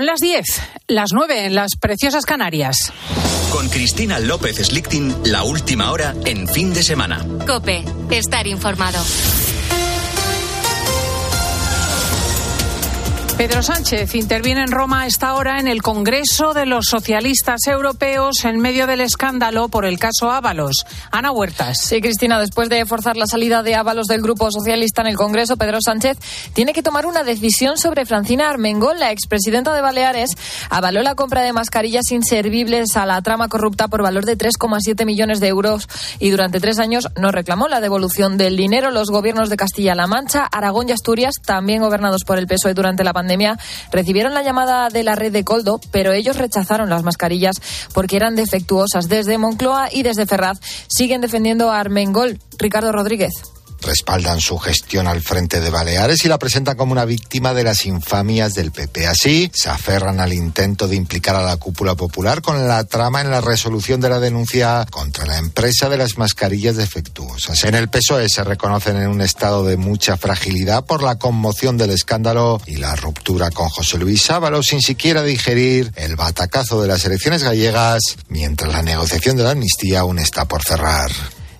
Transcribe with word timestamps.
Las 0.00 0.20
10, 0.20 0.44
las 0.86 1.10
9 1.12 1.46
en 1.46 1.56
las 1.56 1.72
preciosas 1.74 2.24
Canarias. 2.24 2.92
Con 3.50 3.68
Cristina 3.68 4.20
López 4.20 4.58
Slichting, 4.58 5.12
la 5.24 5.42
última 5.42 5.90
hora 5.90 6.14
en 6.24 6.46
fin 6.46 6.72
de 6.72 6.84
semana. 6.84 7.26
Cope, 7.44 7.84
estar 8.12 8.46
informado. 8.46 9.00
Pedro 13.38 13.62
Sánchez 13.62 14.16
interviene 14.16 14.62
en 14.62 14.72
Roma 14.72 15.06
esta 15.06 15.34
hora 15.34 15.60
en 15.60 15.68
el 15.68 15.80
Congreso 15.80 16.54
de 16.54 16.66
los 16.66 16.86
Socialistas 16.86 17.68
Europeos 17.68 18.44
en 18.44 18.58
medio 18.58 18.88
del 18.88 19.00
escándalo 19.00 19.68
por 19.68 19.84
el 19.84 19.96
caso 19.96 20.32
Ábalos. 20.32 20.84
Ana 21.12 21.30
Huertas. 21.30 21.78
Sí, 21.80 22.00
Cristina, 22.00 22.40
después 22.40 22.68
de 22.68 22.84
forzar 22.84 23.16
la 23.16 23.28
salida 23.28 23.62
de 23.62 23.76
Ábalos 23.76 24.08
del 24.08 24.22
Grupo 24.22 24.50
Socialista 24.50 25.02
en 25.02 25.06
el 25.06 25.16
Congreso, 25.16 25.56
Pedro 25.56 25.78
Sánchez 25.80 26.18
tiene 26.52 26.72
que 26.72 26.82
tomar 26.82 27.06
una 27.06 27.22
decisión 27.22 27.78
sobre 27.78 28.06
Francina 28.06 28.50
Armengol, 28.50 28.98
la 28.98 29.12
expresidenta 29.12 29.72
de 29.72 29.82
Baleares. 29.82 30.30
Avaló 30.68 31.02
la 31.02 31.14
compra 31.14 31.42
de 31.42 31.52
mascarillas 31.52 32.10
inservibles 32.10 32.96
a 32.96 33.06
la 33.06 33.22
trama 33.22 33.46
corrupta 33.46 33.86
por 33.86 34.02
valor 34.02 34.24
de 34.24 34.36
3,7 34.36 35.06
millones 35.06 35.38
de 35.38 35.46
euros 35.46 35.88
y 36.18 36.30
durante 36.30 36.58
tres 36.58 36.80
años 36.80 37.06
no 37.16 37.30
reclamó 37.30 37.68
la 37.68 37.80
devolución 37.80 38.36
del 38.36 38.56
dinero. 38.56 38.90
Los 38.90 39.10
gobiernos 39.10 39.48
de 39.48 39.56
Castilla-La 39.56 40.08
Mancha, 40.08 40.44
Aragón 40.44 40.88
y 40.88 40.92
Asturias, 40.92 41.34
también 41.46 41.82
gobernados 41.82 42.24
por 42.24 42.36
el 42.36 42.48
PSOE 42.48 42.74
durante 42.74 43.04
la 43.04 43.12
pandemia, 43.12 43.27
recibieron 43.92 44.34
la 44.34 44.42
llamada 44.42 44.88
de 44.88 45.04
la 45.04 45.14
red 45.14 45.32
de 45.32 45.44
Coldo, 45.44 45.80
pero 45.90 46.12
ellos 46.12 46.36
rechazaron 46.36 46.90
las 46.90 47.02
mascarillas 47.02 47.60
porque 47.92 48.16
eran 48.16 48.34
defectuosas. 48.34 49.08
Desde 49.08 49.38
Moncloa 49.38 49.88
y 49.92 50.02
desde 50.02 50.26
Ferraz 50.26 50.58
siguen 50.88 51.20
defendiendo 51.20 51.70
a 51.70 51.80
Armengol. 51.80 52.38
Ricardo 52.58 52.92
Rodríguez 52.92 53.57
respaldan 53.80 54.40
su 54.40 54.58
gestión 54.58 55.06
al 55.06 55.22
frente 55.22 55.60
de 55.60 55.70
Baleares 55.70 56.24
y 56.24 56.28
la 56.28 56.38
presentan 56.38 56.76
como 56.76 56.92
una 56.92 57.04
víctima 57.04 57.54
de 57.54 57.64
las 57.64 57.86
infamias 57.86 58.54
del 58.54 58.72
PP. 58.72 59.06
Así, 59.06 59.50
se 59.54 59.68
aferran 59.68 60.20
al 60.20 60.32
intento 60.32 60.88
de 60.88 60.96
implicar 60.96 61.36
a 61.36 61.42
la 61.42 61.56
cúpula 61.56 61.94
popular 61.94 62.42
con 62.42 62.66
la 62.66 62.84
trama 62.84 63.20
en 63.20 63.30
la 63.30 63.40
resolución 63.40 64.00
de 64.00 64.08
la 64.08 64.20
denuncia 64.20 64.86
contra 64.90 65.26
la 65.26 65.38
empresa 65.38 65.88
de 65.88 65.98
las 65.98 66.18
mascarillas 66.18 66.76
defectuosas. 66.76 67.64
En 67.64 67.74
el 67.74 67.88
PSOE 67.88 68.28
se 68.28 68.44
reconocen 68.44 68.96
en 68.96 69.08
un 69.08 69.20
estado 69.20 69.64
de 69.64 69.76
mucha 69.76 70.16
fragilidad 70.16 70.84
por 70.84 71.02
la 71.02 71.18
conmoción 71.18 71.76
del 71.76 71.90
escándalo 71.90 72.60
y 72.66 72.76
la 72.76 72.96
ruptura 72.96 73.50
con 73.50 73.68
José 73.68 73.98
Luis 73.98 74.30
Ábalos 74.30 74.66
sin 74.66 74.82
siquiera 74.82 75.22
digerir 75.22 75.92
el 75.96 76.16
batacazo 76.16 76.80
de 76.82 76.88
las 76.88 77.04
elecciones 77.04 77.42
gallegas, 77.42 78.00
mientras 78.28 78.72
la 78.72 78.82
negociación 78.82 79.36
de 79.36 79.44
la 79.44 79.50
amnistía 79.50 80.00
aún 80.00 80.18
está 80.18 80.46
por 80.46 80.62
cerrar. 80.62 81.10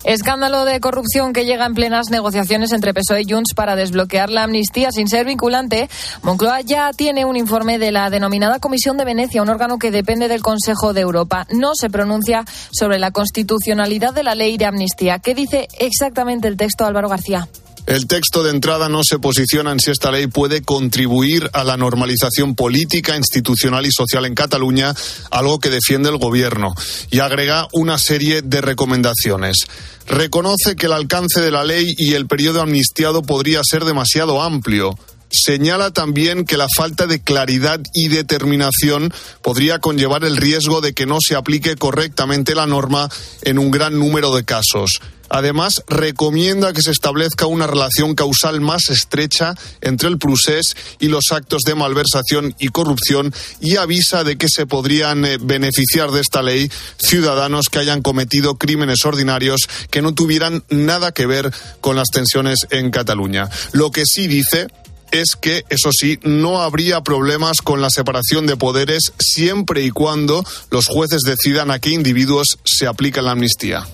Escándalo 0.03 0.65
de 0.65 0.79
corrupción 0.79 1.33
que 1.33 1.45
llega 1.45 1.65
en 1.65 1.73
plenas 1.73 2.09
negociaciones 2.09 2.71
entre 2.71 2.93
PSOE 2.93 3.21
y 3.21 3.31
Junts 3.31 3.53
para 3.53 3.75
desbloquear 3.75 4.29
la 4.29 4.43
amnistía 4.43 4.91
sin 4.91 5.07
ser 5.07 5.25
vinculante. 5.25 5.89
Moncloa 6.23 6.61
ya 6.61 6.91
tiene 6.93 7.25
un 7.25 7.35
informe 7.35 7.77
de 7.79 7.91
la 7.91 8.09
denominada 8.09 8.59
Comisión 8.59 8.97
de 8.97 9.05
Venecia, 9.05 9.41
un 9.41 9.49
órgano 9.49 9.77
que 9.77 9.91
depende 9.91 10.27
del 10.27 10.41
Consejo 10.41 10.93
de 10.93 11.01
Europa. 11.01 11.45
No 11.51 11.75
se 11.75 11.89
pronuncia 11.89 12.45
sobre 12.71 12.97
la 12.97 13.11
constitucionalidad 13.11 14.13
de 14.13 14.23
la 14.23 14.35
ley 14.35 14.57
de 14.57 14.65
amnistía. 14.65 15.19
¿Qué 15.19 15.35
dice 15.35 15.67
exactamente 15.79 16.47
el 16.47 16.57
texto, 16.57 16.85
Álvaro 16.85 17.09
García? 17.09 17.47
El 17.89 18.05
texto 18.05 18.43
de 18.43 18.51
entrada 18.51 18.87
no 18.87 19.01
se 19.03 19.17
posiciona 19.17 19.71
en 19.71 19.79
si 19.79 19.89
esta 19.89 20.11
ley 20.11 20.27
puede 20.27 20.61
contribuir 20.61 21.49
a 21.53 21.63
la 21.63 21.75
normalización 21.75 22.53
política, 22.53 23.17
institucional 23.17 23.83
y 23.83 23.91
social 23.91 24.27
en 24.27 24.35
Cataluña, 24.35 24.93
algo 25.31 25.59
que 25.59 25.71
defiende 25.71 26.09
el 26.09 26.19
Gobierno, 26.19 26.75
y 27.09 27.17
agrega 27.17 27.67
una 27.71 27.97
serie 27.97 28.43
de 28.43 28.61
recomendaciones. 28.61 29.65
Reconoce 30.05 30.75
que 30.75 30.85
el 30.85 30.93
alcance 30.93 31.41
de 31.41 31.49
la 31.49 31.63
ley 31.63 31.95
y 31.97 32.13
el 32.13 32.27
periodo 32.27 32.61
amnistiado 32.61 33.23
podría 33.23 33.61
ser 33.63 33.85
demasiado 33.85 34.43
amplio 34.43 34.95
señala 35.31 35.91
también 35.91 36.45
que 36.45 36.57
la 36.57 36.67
falta 36.75 37.07
de 37.07 37.21
claridad 37.21 37.79
y 37.93 38.07
determinación 38.07 39.13
podría 39.41 39.79
conllevar 39.79 40.23
el 40.23 40.37
riesgo 40.37 40.81
de 40.81 40.93
que 40.93 41.05
no 41.05 41.17
se 41.19 41.35
aplique 41.35 41.75
correctamente 41.75 42.55
la 42.55 42.67
norma 42.67 43.09
en 43.41 43.59
un 43.59 43.71
gran 43.71 43.97
número 43.97 44.35
de 44.35 44.45
casos. 44.45 44.99
Además, 45.29 45.83
recomienda 45.87 46.73
que 46.73 46.81
se 46.81 46.91
establezca 46.91 47.45
una 47.45 47.67
relación 47.67 48.15
causal 48.15 48.61
más 48.61 48.89
estrecha 48.89 49.53
entre 49.81 50.09
el 50.09 50.17
procés 50.17 50.75
y 50.99 51.07
los 51.07 51.25
actos 51.31 51.61
de 51.61 51.75
malversación 51.75 52.55
y 52.57 52.69
corrupción 52.69 53.33
y 53.61 53.75
avisa 53.75 54.23
de 54.23 54.37
que 54.37 54.47
se 54.49 54.65
podrían 54.65 55.23
eh, 55.25 55.37
beneficiar 55.39 56.09
de 56.11 56.21
esta 56.21 56.41
ley 56.41 56.71
ciudadanos 56.97 57.69
que 57.69 57.79
hayan 57.79 58.01
cometido 58.01 58.57
crímenes 58.57 59.05
ordinarios 59.05 59.69
que 59.91 60.01
no 60.01 60.15
tuvieran 60.15 60.63
nada 60.69 61.11
que 61.11 61.27
ver 61.27 61.53
con 61.79 61.95
las 61.95 62.09
tensiones 62.09 62.65
en 62.71 62.89
Cataluña. 62.89 63.49
Lo 63.71 63.91
que 63.91 64.05
sí 64.05 64.27
dice 64.27 64.67
es 65.11 65.35
que, 65.39 65.63
eso 65.69 65.91
sí, 65.91 66.19
no 66.23 66.61
habría 66.61 67.01
problemas 67.01 67.57
con 67.57 67.81
la 67.81 67.89
separación 67.89 68.47
de 68.47 68.57
poderes 68.57 69.13
siempre 69.19 69.83
y 69.83 69.91
cuando 69.91 70.43
los 70.71 70.87
jueces 70.87 71.21
decidan 71.21 71.71
a 71.71 71.79
qué 71.79 71.91
individuos 71.91 72.59
se 72.63 72.87
aplica 72.87 73.21
la 73.21 73.31
amnistía. 73.31 73.85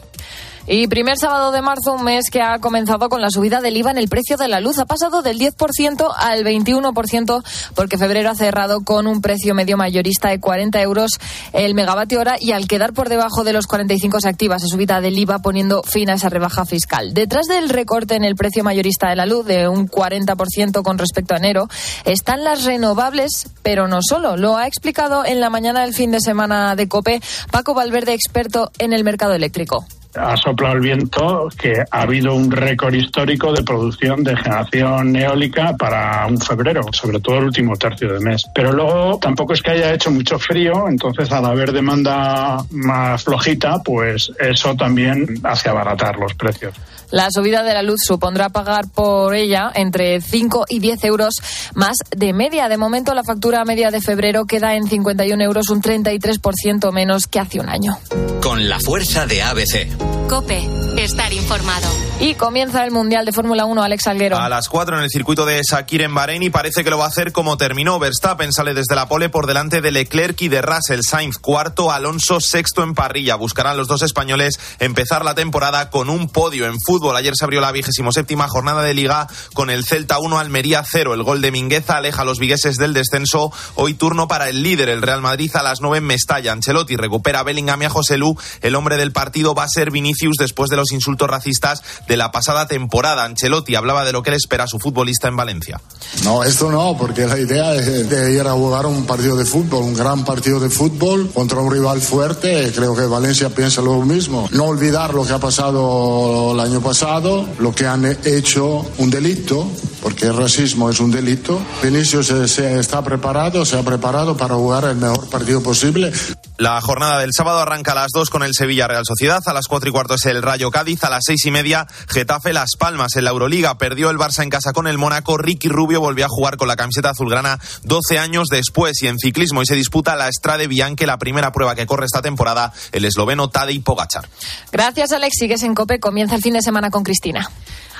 Y 0.67 0.87
primer 0.87 1.17
sábado 1.17 1.51
de 1.51 1.61
marzo, 1.61 1.93
un 1.93 2.03
mes 2.03 2.31
que 2.31 2.41
ha 2.41 2.57
comenzado 2.57 3.07
con 3.07 3.21
la 3.21 3.29
subida 3.29 3.61
del 3.61 3.77
IVA 3.77 3.91
en 3.91 3.99
el 3.99 4.07
precio 4.07 4.35
de 4.35 4.47
la 4.47 4.59
luz. 4.59 4.79
Ha 4.79 4.85
pasado 4.85 5.21
del 5.21 5.37
10% 5.37 6.11
al 6.17 6.43
21% 6.43 7.43
porque 7.75 7.99
febrero 7.99 8.31
ha 8.31 8.35
cerrado 8.35 8.81
con 8.81 9.05
un 9.05 9.21
precio 9.21 9.53
medio 9.53 9.77
mayorista 9.77 10.29
de 10.29 10.39
40 10.39 10.81
euros 10.81 11.19
el 11.53 11.75
megavatio 11.75 12.19
hora 12.19 12.37
y 12.39 12.51
al 12.51 12.67
quedar 12.67 12.93
por 12.93 13.09
debajo 13.09 13.43
de 13.43 13.53
los 13.53 13.67
45 13.67 14.21
se 14.21 14.29
activa 14.29 14.55
esa 14.55 14.65
subida 14.65 15.01
del 15.01 15.19
IVA 15.19 15.39
poniendo 15.39 15.83
fin 15.83 16.09
a 16.09 16.15
esa 16.15 16.29
rebaja 16.29 16.65
fiscal. 16.65 17.13
Detrás 17.13 17.45
del 17.45 17.69
recorte 17.69 18.15
en 18.15 18.23
el 18.23 18.35
precio 18.35 18.63
mayorista 18.63 19.09
de 19.09 19.17
la 19.17 19.27
luz 19.27 19.45
de 19.45 19.67
un 19.67 19.87
40% 19.87 20.81
con 20.81 20.97
respecto 20.97 21.35
a 21.35 21.37
enero 21.37 21.67
están 22.05 22.43
las 22.43 22.63
renovables, 22.63 23.49
pero 23.61 23.87
no 23.87 23.99
solo. 24.01 24.35
Lo 24.35 24.57
ha 24.57 24.65
explicado 24.65 25.25
en 25.25 25.41
la 25.41 25.51
mañana 25.51 25.81
del 25.81 25.93
fin 25.93 26.09
de 26.09 26.21
semana 26.21 26.75
de 26.75 26.87
COPE 26.87 27.21
Paco 27.51 27.75
Valverde, 27.75 28.13
experto 28.13 28.71
en 28.79 28.93
el 28.93 29.03
mercado 29.03 29.33
eléctrico 29.33 29.85
ha 30.15 30.35
soplado 30.37 30.75
el 30.75 30.81
viento 30.81 31.49
que 31.57 31.83
ha 31.89 32.01
habido 32.01 32.33
un 32.33 32.51
récord 32.51 32.93
histórico 32.93 33.51
de 33.53 33.63
producción 33.63 34.23
de 34.23 34.35
generación 34.35 35.15
eólica 35.15 35.75
para 35.77 36.25
un 36.27 36.39
febrero, 36.39 36.81
sobre 36.91 37.19
todo 37.19 37.37
el 37.37 37.45
último 37.45 37.75
tercio 37.75 38.13
de 38.13 38.19
mes. 38.19 38.43
Pero 38.53 38.71
luego 38.71 39.17
tampoco 39.19 39.53
es 39.53 39.61
que 39.61 39.71
haya 39.71 39.93
hecho 39.93 40.11
mucho 40.11 40.39
frío, 40.39 40.87
entonces 40.87 41.31
al 41.31 41.45
haber 41.45 41.71
demanda 41.71 42.57
más 42.71 43.23
flojita, 43.23 43.79
pues 43.83 44.31
eso 44.39 44.75
también 44.75 45.39
hace 45.43 45.69
abaratar 45.69 46.17
los 46.17 46.33
precios. 46.33 46.73
La 47.11 47.29
subida 47.31 47.63
de 47.63 47.73
la 47.73 47.83
luz 47.83 48.01
supondrá 48.03 48.49
pagar 48.49 48.89
por 48.89 49.35
ella 49.35 49.71
entre 49.73 50.21
5 50.21 50.65
y 50.69 50.79
10 50.79 51.03
euros 51.05 51.35
más 51.73 51.97
de 52.15 52.33
media. 52.33 52.67
De 52.67 52.77
momento, 52.77 53.13
la 53.13 53.23
factura 53.23 53.63
media 53.63 53.91
de 53.91 54.01
febrero 54.01 54.45
queda 54.45 54.75
en 54.75 54.87
51 54.87 55.43
euros, 55.43 55.69
un 55.69 55.81
33% 55.81 56.91
menos 56.91 57.27
que 57.27 57.39
hace 57.39 57.59
un 57.59 57.69
año. 57.69 57.97
Con 58.41 58.67
la 58.67 58.79
fuerza 58.79 59.25
de 59.25 59.43
ABC. 59.43 60.04
Cope, 60.29 60.67
estar 60.97 61.31
informado. 61.33 61.87
Y 62.19 62.35
comienza 62.35 62.83
el 62.85 62.91
Mundial 62.91 63.25
de 63.25 63.33
Fórmula 63.33 63.65
1, 63.65 63.83
Alex 63.83 64.07
Alguero. 64.07 64.37
A 64.37 64.47
las 64.47 64.69
4 64.69 64.97
en 64.97 65.03
el 65.03 65.09
circuito 65.09 65.45
de 65.45 65.61
Sakir 65.63 66.01
en 66.01 66.15
Bahrein 66.15 66.41
y 66.43 66.49
parece 66.49 66.83
que 66.83 66.89
lo 66.89 66.97
va 66.97 67.05
a 67.05 67.09
hacer 67.09 67.33
como 67.33 67.57
terminó. 67.57 67.99
Verstappen 67.99 68.53
sale 68.53 68.73
desde 68.73 68.95
la 68.95 69.07
pole 69.07 69.27
por 69.27 69.47
delante 69.47 69.81
de 69.81 69.91
Leclerc 69.91 70.41
y 70.41 70.47
de 70.47 70.61
Russell 70.61 71.01
Sainz. 71.07 71.37
Cuarto, 71.37 71.91
Alonso 71.91 72.39
sexto 72.39 72.83
en 72.83 72.93
parrilla. 72.93 73.35
Buscarán 73.35 73.75
los 73.75 73.87
dos 73.87 74.01
españoles 74.01 74.59
empezar 74.79 75.25
la 75.25 75.35
temporada 75.35 75.89
con 75.89 76.09
un 76.09 76.29
podio 76.29 76.65
en 76.65 76.79
fútbol. 76.79 77.17
Ayer 77.17 77.35
se 77.35 77.43
abrió 77.43 77.59
la 77.59 77.73
vigésimo 77.73 78.13
séptima 78.13 78.47
jornada 78.47 78.81
de 78.81 78.93
Liga 78.93 79.27
con 79.53 79.69
el 79.69 79.83
Celta 79.83 80.19
1, 80.19 80.39
Almería 80.39 80.83
0. 80.89 81.13
El 81.13 81.23
gol 81.23 81.41
de 81.41 81.51
Mingueza 81.51 81.97
aleja 81.97 82.21
a 82.21 82.25
los 82.25 82.39
vigueses 82.39 82.77
del 82.77 82.93
descenso. 82.93 83.51
Hoy 83.75 83.93
turno 83.93 84.29
para 84.29 84.47
el 84.47 84.63
líder, 84.63 84.87
el 84.87 85.01
Real 85.01 85.21
Madrid, 85.21 85.51
a 85.53 85.63
las 85.63 85.81
9 85.81 85.97
en 85.97 86.05
Mestalla. 86.05 86.53
Ancelotti 86.53 86.95
recupera 86.95 87.41
a 87.41 87.43
Bellingham 87.43 87.81
y 87.81 87.85
a 87.85 87.89
José 87.89 88.17
Lu. 88.17 88.37
El 88.61 88.75
hombre 88.75 88.95
del 88.95 89.11
partido 89.11 89.53
va 89.53 89.63
a 89.63 89.69
ser 89.69 89.91
Vinicius 89.95 90.35
después 90.37 90.69
de 90.69 90.75
los 90.75 90.91
insultos 90.91 91.29
racistas 91.29 91.81
de 92.07 92.17
la 92.17 92.31
pasada 92.31 92.67
temporada. 92.67 93.23
Ancelotti 93.23 93.75
hablaba 93.75 94.03
de 94.03 94.11
lo 94.11 94.23
que 94.23 94.31
le 94.31 94.37
espera 94.37 94.65
a 94.65 94.67
su 94.67 94.77
futbolista 94.77 95.29
en 95.29 95.37
Valencia. 95.37 95.79
No, 96.23 96.43
esto 96.43 96.69
no, 96.69 96.97
porque 96.97 97.25
la 97.25 97.39
idea 97.39 97.73
es 97.75 98.09
de 98.09 98.33
ir 98.33 98.41
a 98.41 98.51
jugar 98.51 98.85
un 98.85 99.05
partido 99.05 99.37
de 99.37 99.45
fútbol, 99.45 99.83
un 99.83 99.93
gran 99.93 100.25
partido 100.25 100.59
de 100.59 100.69
fútbol 100.69 101.31
contra 101.33 101.59
un 101.59 101.71
rival 101.71 102.01
fuerte. 102.01 102.73
Creo 102.75 102.93
que 102.93 103.05
Valencia 103.05 103.49
piensa 103.49 103.81
lo 103.81 104.01
mismo. 104.01 104.49
No 104.51 104.65
olvidar 104.65 105.13
lo 105.13 105.25
que 105.25 105.31
ha 105.31 105.39
pasado 105.39 106.51
el 106.53 106.59
año 106.59 106.81
pasado, 106.81 107.47
lo 107.59 107.73
que 107.73 107.87
han 107.87 108.05
hecho 108.25 108.85
un 108.97 109.09
delito, 109.09 109.65
porque 110.01 110.25
el 110.25 110.35
racismo 110.35 110.89
es 110.89 110.99
un 110.99 111.11
delito. 111.11 111.59
Vinicius 111.81 112.27
se, 112.27 112.79
está 112.79 113.01
preparado, 113.01 113.65
se 113.65 113.79
ha 113.79 113.83
preparado 113.83 114.35
para 114.35 114.55
jugar 114.55 114.83
el 114.85 114.97
mejor 114.97 115.29
partido 115.29 115.63
posible. 115.63 116.11
La 116.57 116.79
jornada 116.79 117.19
del 117.19 117.31
sábado 117.35 117.59
arranca 117.59 117.91
a 117.91 117.95
las 117.95 118.11
2 118.13 118.29
con 118.29 118.41
el 118.41 118.53
Sevilla 118.53 118.87
Real 118.87 119.03
Sociedad, 119.05 119.43
a 119.45 119.53
las 119.53 119.67
4 119.67 119.74
y 119.83 119.91
cuarto 119.91 120.15
es 120.15 120.25
el 120.25 120.41
Rayo 120.41 120.71
Cádiz, 120.71 121.03
a 121.03 121.09
las 121.09 121.23
6 121.25 121.45
y 121.47 121.51
media 121.51 121.85
Getafe 122.07 122.53
Las 122.53 122.71
Palmas 122.79 123.15
en 123.17 123.25
la 123.25 123.31
Euroliga. 123.31 123.77
Perdió 123.77 124.09
el 124.09 124.17
Barça 124.17 124.41
en 124.41 124.49
casa 124.49 124.71
con 124.71 124.87
el 124.87 124.97
Mónaco, 124.97 125.37
Ricky 125.37 125.67
Rubio 125.67 125.99
volvió 125.99 126.25
a 126.25 126.29
jugar 126.29 126.55
con 126.55 126.67
la 126.67 126.75
camiseta 126.75 127.09
azulgrana 127.09 127.59
12 127.83 128.17
años 128.17 128.47
después 128.49 128.93
y 129.01 129.07
en 129.07 129.17
ciclismo 129.17 129.61
y 129.61 129.65
se 129.65 129.75
disputa 129.75 130.15
la 130.15 130.29
Estrade 130.29 130.67
Bianche, 130.67 131.05
la 131.05 131.17
primera 131.17 131.51
prueba 131.51 131.75
que 131.75 131.85
corre 131.85 132.05
esta 132.05 132.21
temporada, 132.21 132.71
el 132.93 133.03
esloveno 133.03 133.49
Tadej 133.49 133.83
Pogachar. 133.83 134.29
Gracias 134.71 135.11
Alex, 135.11 135.33
sigues 135.37 135.63
en 135.63 135.75
COPE, 135.75 135.99
comienza 135.99 136.35
el 136.35 136.41
fin 136.41 136.53
de 136.53 136.61
semana 136.61 136.89
con 136.89 137.03
Cristina. 137.03 137.49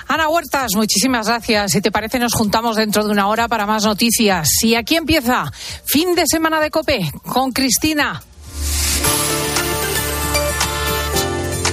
Ana 0.08 0.30
Huertas, 0.30 0.72
muchísimas 0.76 1.28
gracias. 1.28 1.72
Si 1.72 1.82
te 1.82 1.92
parece, 1.92 2.20
nos 2.20 2.34
juntamos 2.34 2.76
dentro 2.76 3.04
de 3.04 3.10
una 3.10 3.28
hora 3.28 3.48
para 3.48 3.66
más 3.66 3.84
noticias. 3.84 4.48
Y 4.62 4.76
aquí 4.76 4.96
empieza 4.96 5.52
fin 5.86 6.14
de 6.16 6.26
semana 6.28 6.60
de 6.60 6.70
Cope 6.70 7.12
con 7.26 7.52
Cristina. 7.52 8.22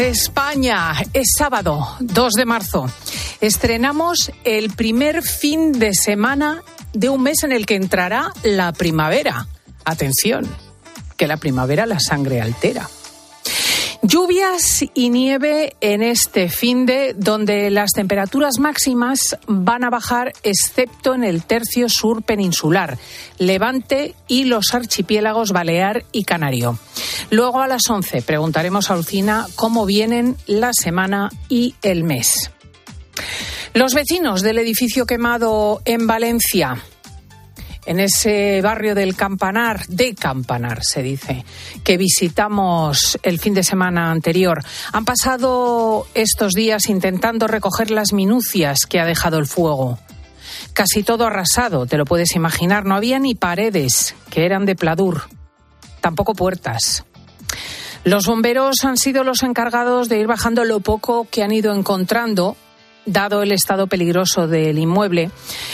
España. 0.00 0.94
Es 1.12 1.32
sábado, 1.36 1.86
2 2.00 2.32
de 2.32 2.46
marzo. 2.46 2.86
Estrenamos 3.40 4.32
el 4.44 4.70
primer 4.70 5.22
fin 5.22 5.72
de 5.72 5.92
semana 5.94 6.62
de 6.92 7.10
un 7.10 7.22
mes 7.22 7.44
en 7.44 7.52
el 7.52 7.66
que 7.66 7.74
entrará 7.74 8.32
la 8.42 8.72
primavera. 8.72 9.46
Atención, 9.84 10.48
que 11.16 11.26
la 11.26 11.36
primavera 11.36 11.86
la 11.86 12.00
sangre 12.00 12.40
altera. 12.40 12.88
Lluvias 14.10 14.84
y 14.92 15.08
nieve 15.08 15.76
en 15.80 16.02
este 16.02 16.48
fin 16.48 16.84
de 16.84 17.14
donde 17.16 17.70
las 17.70 17.92
temperaturas 17.92 18.58
máximas 18.58 19.36
van 19.46 19.84
a 19.84 19.90
bajar 19.90 20.32
excepto 20.42 21.14
en 21.14 21.22
el 21.22 21.44
tercio 21.44 21.88
sur 21.88 22.24
peninsular, 22.24 22.98
Levante 23.38 24.16
y 24.26 24.46
los 24.46 24.74
archipiélagos 24.74 25.52
Balear 25.52 26.02
y 26.10 26.24
Canario. 26.24 26.76
Luego 27.30 27.60
a 27.60 27.68
las 27.68 27.88
11 27.88 28.22
preguntaremos 28.22 28.90
a 28.90 28.96
Lucina 28.96 29.46
cómo 29.54 29.86
vienen 29.86 30.36
la 30.48 30.72
semana 30.72 31.30
y 31.48 31.76
el 31.82 32.02
mes. 32.02 32.50
Los 33.74 33.94
vecinos 33.94 34.42
del 34.42 34.58
edificio 34.58 35.06
quemado 35.06 35.82
en 35.84 36.08
Valencia 36.08 36.82
en 37.86 38.00
ese 38.00 38.60
barrio 38.62 38.94
del 38.94 39.16
Campanar, 39.16 39.86
de 39.86 40.14
Campanar 40.14 40.80
se 40.82 41.02
dice, 41.02 41.44
que 41.82 41.96
visitamos 41.96 43.18
el 43.22 43.38
fin 43.38 43.54
de 43.54 43.62
semana 43.62 44.10
anterior. 44.10 44.62
Han 44.92 45.04
pasado 45.04 46.06
estos 46.14 46.52
días 46.52 46.88
intentando 46.88 47.46
recoger 47.46 47.90
las 47.90 48.12
minucias 48.12 48.86
que 48.86 49.00
ha 49.00 49.06
dejado 49.06 49.38
el 49.38 49.46
fuego. 49.46 49.98
Casi 50.72 51.02
todo 51.02 51.26
arrasado, 51.26 51.86
te 51.86 51.96
lo 51.96 52.04
puedes 52.04 52.36
imaginar. 52.36 52.84
No 52.84 52.94
había 52.94 53.18
ni 53.18 53.34
paredes, 53.34 54.14
que 54.30 54.44
eran 54.44 54.66
de 54.66 54.76
pladur, 54.76 55.22
tampoco 56.00 56.34
puertas. 56.34 57.04
Los 58.04 58.26
bomberos 58.26 58.84
han 58.84 58.96
sido 58.96 59.24
los 59.24 59.42
encargados 59.42 60.08
de 60.08 60.18
ir 60.18 60.26
bajando 60.26 60.64
lo 60.64 60.80
poco 60.80 61.26
que 61.30 61.42
han 61.42 61.52
ido 61.52 61.74
encontrando 61.74 62.56
dado 63.06 63.42
el 63.42 63.52
estado 63.52 63.86
peligroso 63.86 64.46
del 64.46 64.78
inmueble, 64.78 65.30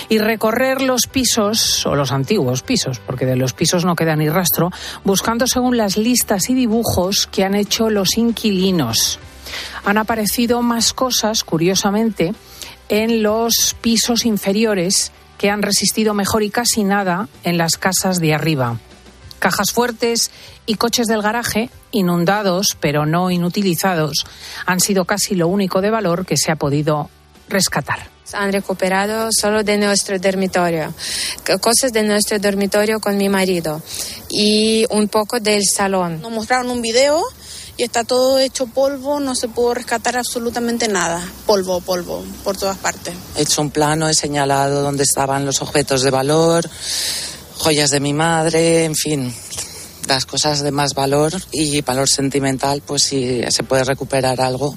y 0.08 0.18
recorrer 0.18 0.80
los 0.82 1.06
pisos, 1.06 1.84
o 1.86 1.94
los 1.94 2.12
antiguos 2.12 2.62
pisos, 2.62 2.98
porque 2.98 3.26
de 3.26 3.36
los 3.36 3.52
pisos 3.52 3.84
no 3.84 3.96
queda 3.96 4.16
ni 4.16 4.28
rastro, 4.28 4.70
buscando 5.04 5.46
según 5.46 5.76
las 5.76 5.96
listas 5.96 6.48
y 6.50 6.54
dibujos 6.54 7.26
que 7.26 7.44
han 7.44 7.54
hecho 7.54 7.90
los 7.90 8.16
inquilinos. 8.16 9.18
Han 9.84 9.98
aparecido 9.98 10.62
más 10.62 10.92
cosas, 10.92 11.44
curiosamente, 11.44 12.34
en 12.88 13.22
los 13.22 13.76
pisos 13.80 14.24
inferiores 14.24 15.12
que 15.38 15.50
han 15.50 15.62
resistido 15.62 16.14
mejor 16.14 16.42
y 16.42 16.50
casi 16.50 16.84
nada 16.84 17.28
en 17.44 17.58
las 17.58 17.76
casas 17.76 18.20
de 18.20 18.34
arriba. 18.34 18.78
Cajas 19.38 19.70
fuertes 19.70 20.30
y 20.64 20.76
coches 20.76 21.06
del 21.06 21.22
garaje, 21.22 21.70
inundados 21.92 22.76
pero 22.80 23.04
no 23.04 23.30
inutilizados, 23.30 24.26
han 24.64 24.80
sido 24.80 25.04
casi 25.04 25.34
lo 25.34 25.46
único 25.48 25.82
de 25.82 25.90
valor 25.90 26.24
que 26.24 26.36
se 26.36 26.50
ha 26.50 26.56
podido 26.56 27.10
rescatar. 27.48 28.10
Han 28.32 28.52
recuperado 28.52 29.28
solo 29.30 29.62
de 29.62 29.78
nuestro 29.78 30.18
dormitorio, 30.18 30.92
cosas 31.60 31.92
de 31.92 32.02
nuestro 32.02 32.38
dormitorio 32.38 32.98
con 32.98 33.16
mi 33.16 33.28
marido 33.28 33.80
y 34.28 34.84
un 34.90 35.08
poco 35.08 35.38
del 35.38 35.62
salón. 35.64 36.20
Nos 36.20 36.32
mostraron 36.32 36.70
un 36.70 36.82
video 36.82 37.22
y 37.76 37.84
está 37.84 38.04
todo 38.04 38.38
hecho 38.38 38.66
polvo, 38.66 39.20
no 39.20 39.34
se 39.34 39.48
pudo 39.48 39.74
rescatar 39.74 40.16
absolutamente 40.16 40.88
nada. 40.88 41.22
Polvo, 41.46 41.80
polvo, 41.80 42.24
por 42.42 42.56
todas 42.56 42.78
partes. 42.78 43.14
He 43.36 43.42
hecho 43.42 43.62
un 43.62 43.70
plano, 43.70 44.08
he 44.08 44.14
señalado 44.14 44.82
dónde 44.82 45.04
estaban 45.04 45.44
los 45.44 45.62
objetos 45.62 46.02
de 46.02 46.10
valor, 46.10 46.68
joyas 47.58 47.90
de 47.90 48.00
mi 48.00 48.12
madre, 48.12 48.84
en 48.84 48.94
fin, 48.94 49.32
las 50.08 50.26
cosas 50.26 50.62
de 50.62 50.72
más 50.72 50.94
valor 50.94 51.32
y 51.52 51.80
valor 51.82 52.08
sentimental, 52.08 52.82
pues 52.84 53.02
si 53.02 53.42
se 53.50 53.62
puede 53.62 53.84
recuperar 53.84 54.40
algo. 54.40 54.74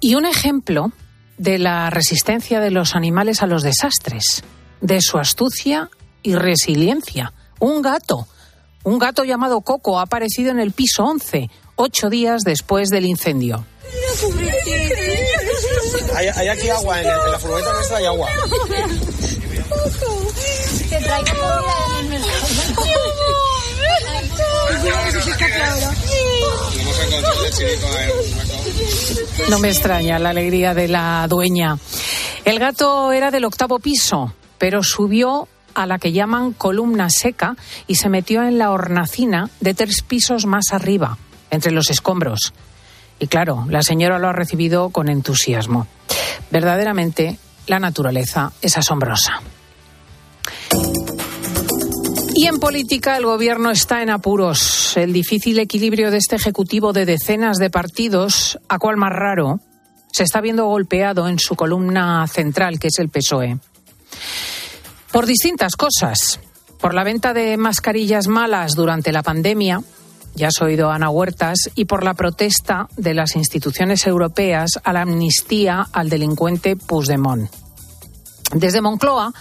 Y 0.00 0.14
un 0.14 0.24
ejemplo 0.26 0.92
de 1.38 1.58
la 1.58 1.90
resistencia 1.90 2.60
de 2.60 2.70
los 2.70 2.94
animales 2.94 3.42
a 3.42 3.46
los 3.46 3.62
desastres, 3.62 4.42
de 4.80 5.00
su 5.00 5.18
astucia 5.18 5.90
y 6.22 6.34
resiliencia. 6.34 7.32
Un 7.58 7.82
gato, 7.82 8.26
un 8.84 8.98
gato 8.98 9.24
llamado 9.24 9.60
Coco, 9.60 9.98
ha 9.98 10.02
aparecido 10.02 10.50
en 10.50 10.60
el 10.60 10.72
piso 10.72 11.04
11, 11.04 11.50
ocho 11.76 12.08
días 12.10 12.42
después 12.42 12.88
del 12.90 13.06
incendio. 13.06 13.64
Hay, 16.16 16.26
hay 16.28 16.48
aquí 16.48 16.68
agua, 16.70 17.00
en, 17.00 17.06
el- 17.06 17.12
en 17.26 17.32
la 17.32 17.38
furgoneta 17.38 17.72
nuestra 17.72 17.96
hay 17.98 18.04
agua. 18.06 18.28
No 29.48 29.58
me 29.58 29.68
extraña 29.68 30.18
la 30.18 30.30
alegría 30.30 30.74
de 30.74 30.88
la 30.88 31.26
dueña. 31.28 31.78
El 32.44 32.58
gato 32.58 33.12
era 33.12 33.30
del 33.30 33.44
octavo 33.44 33.78
piso, 33.78 34.32
pero 34.58 34.82
subió 34.82 35.48
a 35.74 35.86
la 35.86 35.98
que 35.98 36.12
llaman 36.12 36.52
columna 36.52 37.10
seca 37.10 37.56
y 37.86 37.96
se 37.96 38.08
metió 38.08 38.42
en 38.42 38.58
la 38.58 38.70
hornacina 38.70 39.50
de 39.60 39.74
tres 39.74 40.02
pisos 40.02 40.46
más 40.46 40.72
arriba, 40.72 41.18
entre 41.50 41.72
los 41.72 41.90
escombros. 41.90 42.52
Y 43.18 43.26
claro, 43.26 43.66
la 43.68 43.82
señora 43.82 44.18
lo 44.18 44.28
ha 44.28 44.32
recibido 44.32 44.90
con 44.90 45.08
entusiasmo. 45.08 45.86
Verdaderamente, 46.50 47.38
la 47.66 47.78
naturaleza 47.78 48.52
es 48.62 48.76
asombrosa. 48.78 49.40
Y 52.40 52.46
en 52.46 52.58
política 52.58 53.18
el 53.18 53.26
gobierno 53.26 53.70
está 53.70 54.00
en 54.00 54.08
apuros. 54.08 54.96
El 54.96 55.12
difícil 55.12 55.58
equilibrio 55.58 56.10
de 56.10 56.16
este 56.16 56.36
ejecutivo 56.36 56.94
de 56.94 57.04
decenas 57.04 57.58
de 57.58 57.68
partidos, 57.68 58.58
a 58.66 58.78
cual 58.78 58.96
más 58.96 59.12
raro, 59.12 59.60
se 60.10 60.22
está 60.22 60.40
viendo 60.40 60.64
golpeado 60.64 61.28
en 61.28 61.38
su 61.38 61.54
columna 61.54 62.26
central, 62.28 62.78
que 62.78 62.86
es 62.86 62.98
el 62.98 63.10
PSOE. 63.10 63.58
Por 65.12 65.26
distintas 65.26 65.76
cosas. 65.76 66.40
Por 66.80 66.94
la 66.94 67.04
venta 67.04 67.34
de 67.34 67.58
mascarillas 67.58 68.26
malas 68.26 68.72
durante 68.74 69.12
la 69.12 69.22
pandemia, 69.22 69.82
ya 70.34 70.48
has 70.48 70.62
oído 70.62 70.90
a 70.90 70.94
Ana 70.94 71.10
Huertas, 71.10 71.68
y 71.74 71.84
por 71.84 72.04
la 72.04 72.14
protesta 72.14 72.88
de 72.96 73.12
las 73.12 73.36
instituciones 73.36 74.06
europeas 74.06 74.80
a 74.82 74.94
la 74.94 75.02
amnistía 75.02 75.86
al 75.92 76.08
delincuente 76.08 76.74
Puigdemont. 76.74 77.50
Desde 78.54 78.80
Moncloa 78.80 79.32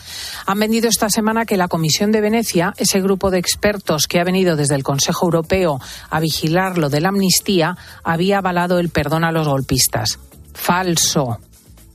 han 0.46 0.60
vendido 0.60 0.88
esta 0.88 1.10
semana 1.10 1.46
que 1.46 1.58
la 1.58 1.68
Comisión 1.68 2.12
de 2.12 2.22
Venecia, 2.22 2.74
ese 2.78 3.02
grupo 3.02 3.32
de 3.32 3.40
expertos 3.40 4.06
que 4.08 4.20
ha 4.20 4.24
venido 4.24 4.56
desde 4.56 4.76
el 4.76 4.84
Consejo 4.84 5.26
Europeo 5.26 5.80
a 6.10 6.20
vigilar 6.20 6.78
lo 6.78 6.90
de 6.90 7.02
la 7.02 7.10
amnistía, 7.10 7.76
había 8.04 8.38
avalado 8.38 8.78
el 8.78 8.90
perdón 8.90 9.24
a 9.24 9.32
los 9.32 9.48
golpistas. 9.48 10.20
Falso. 10.54 11.40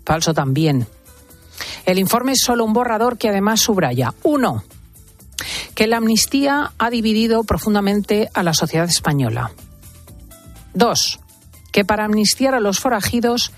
Falso 0.04 0.35
también. 0.35 0.88
El 1.87 1.99
informe 1.99 2.33
es 2.33 2.40
solo 2.44 2.64
un 2.64 2.73
borrador 2.73 3.16
que 3.16 3.28
además 3.28 3.61
subraya. 3.61 4.12
Uno, 4.25 4.64
que 5.75 5.87
la 5.87 5.99
amnistía 5.99 6.73
ha 6.78 6.90
dividido 6.90 7.44
profundamente 7.44 8.28
a 8.35 8.42
la 8.42 8.54
sociedad 8.54 8.88
española. 8.88 9.52
Dos, 10.73 11.21
que 11.71 11.85
para 11.85 12.04
amnistiar 12.04 12.54
a 12.54 12.61
los 12.61 12.80
forajidos 12.80 13.52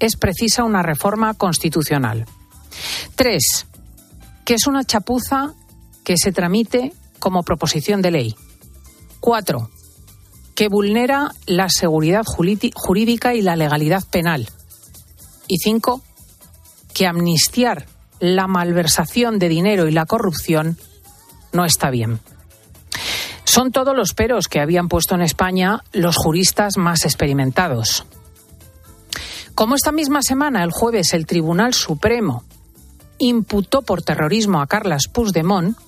es 0.00 0.16
precisa 0.16 0.64
una 0.64 0.82
reforma 0.82 1.34
constitucional. 1.34 2.26
Tres, 3.14 3.66
que 4.44 4.54
es 4.54 4.66
una 4.66 4.84
chapuza 4.84 5.54
que 6.04 6.16
se 6.16 6.32
tramite 6.32 6.92
como 7.18 7.42
proposición 7.42 8.02
de 8.02 8.10
ley. 8.10 8.34
Cuatro, 9.20 9.70
que 10.54 10.68
vulnera 10.68 11.30
la 11.46 11.68
seguridad 11.68 12.24
jurídica 12.24 13.34
y 13.34 13.42
la 13.42 13.56
legalidad 13.56 14.04
penal. 14.10 14.48
Y 15.46 15.58
cinco, 15.58 16.02
que 16.94 17.06
amnistiar 17.06 17.86
la 18.18 18.46
malversación 18.46 19.38
de 19.38 19.48
dinero 19.48 19.88
y 19.88 19.92
la 19.92 20.06
corrupción 20.06 20.78
no 21.52 21.64
está 21.64 21.90
bien. 21.90 22.20
Son 23.44 23.72
todos 23.72 23.96
los 23.96 24.14
peros 24.14 24.48
que 24.48 24.60
habían 24.60 24.88
puesto 24.88 25.14
en 25.14 25.22
España 25.22 25.82
los 25.92 26.16
juristas 26.16 26.76
más 26.76 27.04
experimentados. 27.04 28.04
Como 29.54 29.74
esta 29.74 29.92
misma 29.92 30.22
semana, 30.22 30.62
el 30.62 30.70
jueves, 30.70 31.12
el 31.14 31.26
Tribunal 31.26 31.74
Supremo 31.74 32.44
imputó 33.20 33.82
por 33.82 34.02
terrorismo 34.02 34.60
a 34.60 34.66
Carlas 34.66 35.06
Puigdemont, 35.06 35.78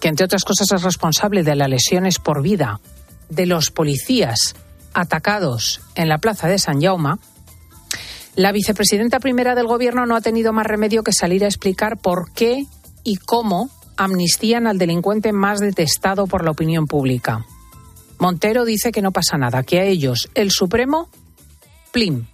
que 0.00 0.08
entre 0.08 0.24
otras 0.24 0.44
cosas 0.44 0.72
es 0.72 0.82
responsable 0.82 1.42
de 1.42 1.56
las 1.56 1.68
lesiones 1.68 2.18
por 2.18 2.40
vida 2.40 2.80
de 3.28 3.44
los 3.44 3.70
policías 3.70 4.54
atacados 4.94 5.82
en 5.94 6.08
la 6.08 6.18
plaza 6.18 6.48
de 6.48 6.58
San 6.58 6.80
Jaume, 6.80 7.16
la 8.36 8.52
vicepresidenta 8.52 9.18
primera 9.18 9.54
del 9.54 9.66
Gobierno 9.66 10.06
no 10.06 10.14
ha 10.14 10.20
tenido 10.20 10.52
más 10.52 10.66
remedio 10.66 11.02
que 11.02 11.12
salir 11.12 11.44
a 11.44 11.48
explicar 11.48 11.98
por 11.98 12.32
qué 12.32 12.66
y 13.02 13.16
cómo 13.16 13.70
amnistían 13.96 14.66
al 14.66 14.78
delincuente 14.78 15.32
más 15.32 15.58
detestado 15.58 16.26
por 16.26 16.44
la 16.44 16.50
opinión 16.50 16.86
pública. 16.86 17.46
Montero 18.18 18.64
dice 18.64 18.92
que 18.92 19.02
no 19.02 19.10
pasa 19.10 19.38
nada, 19.38 19.62
que 19.62 19.80
a 19.80 19.84
ellos 19.84 20.28
el 20.34 20.50
Supremo, 20.50 21.08
plim, 21.92 22.26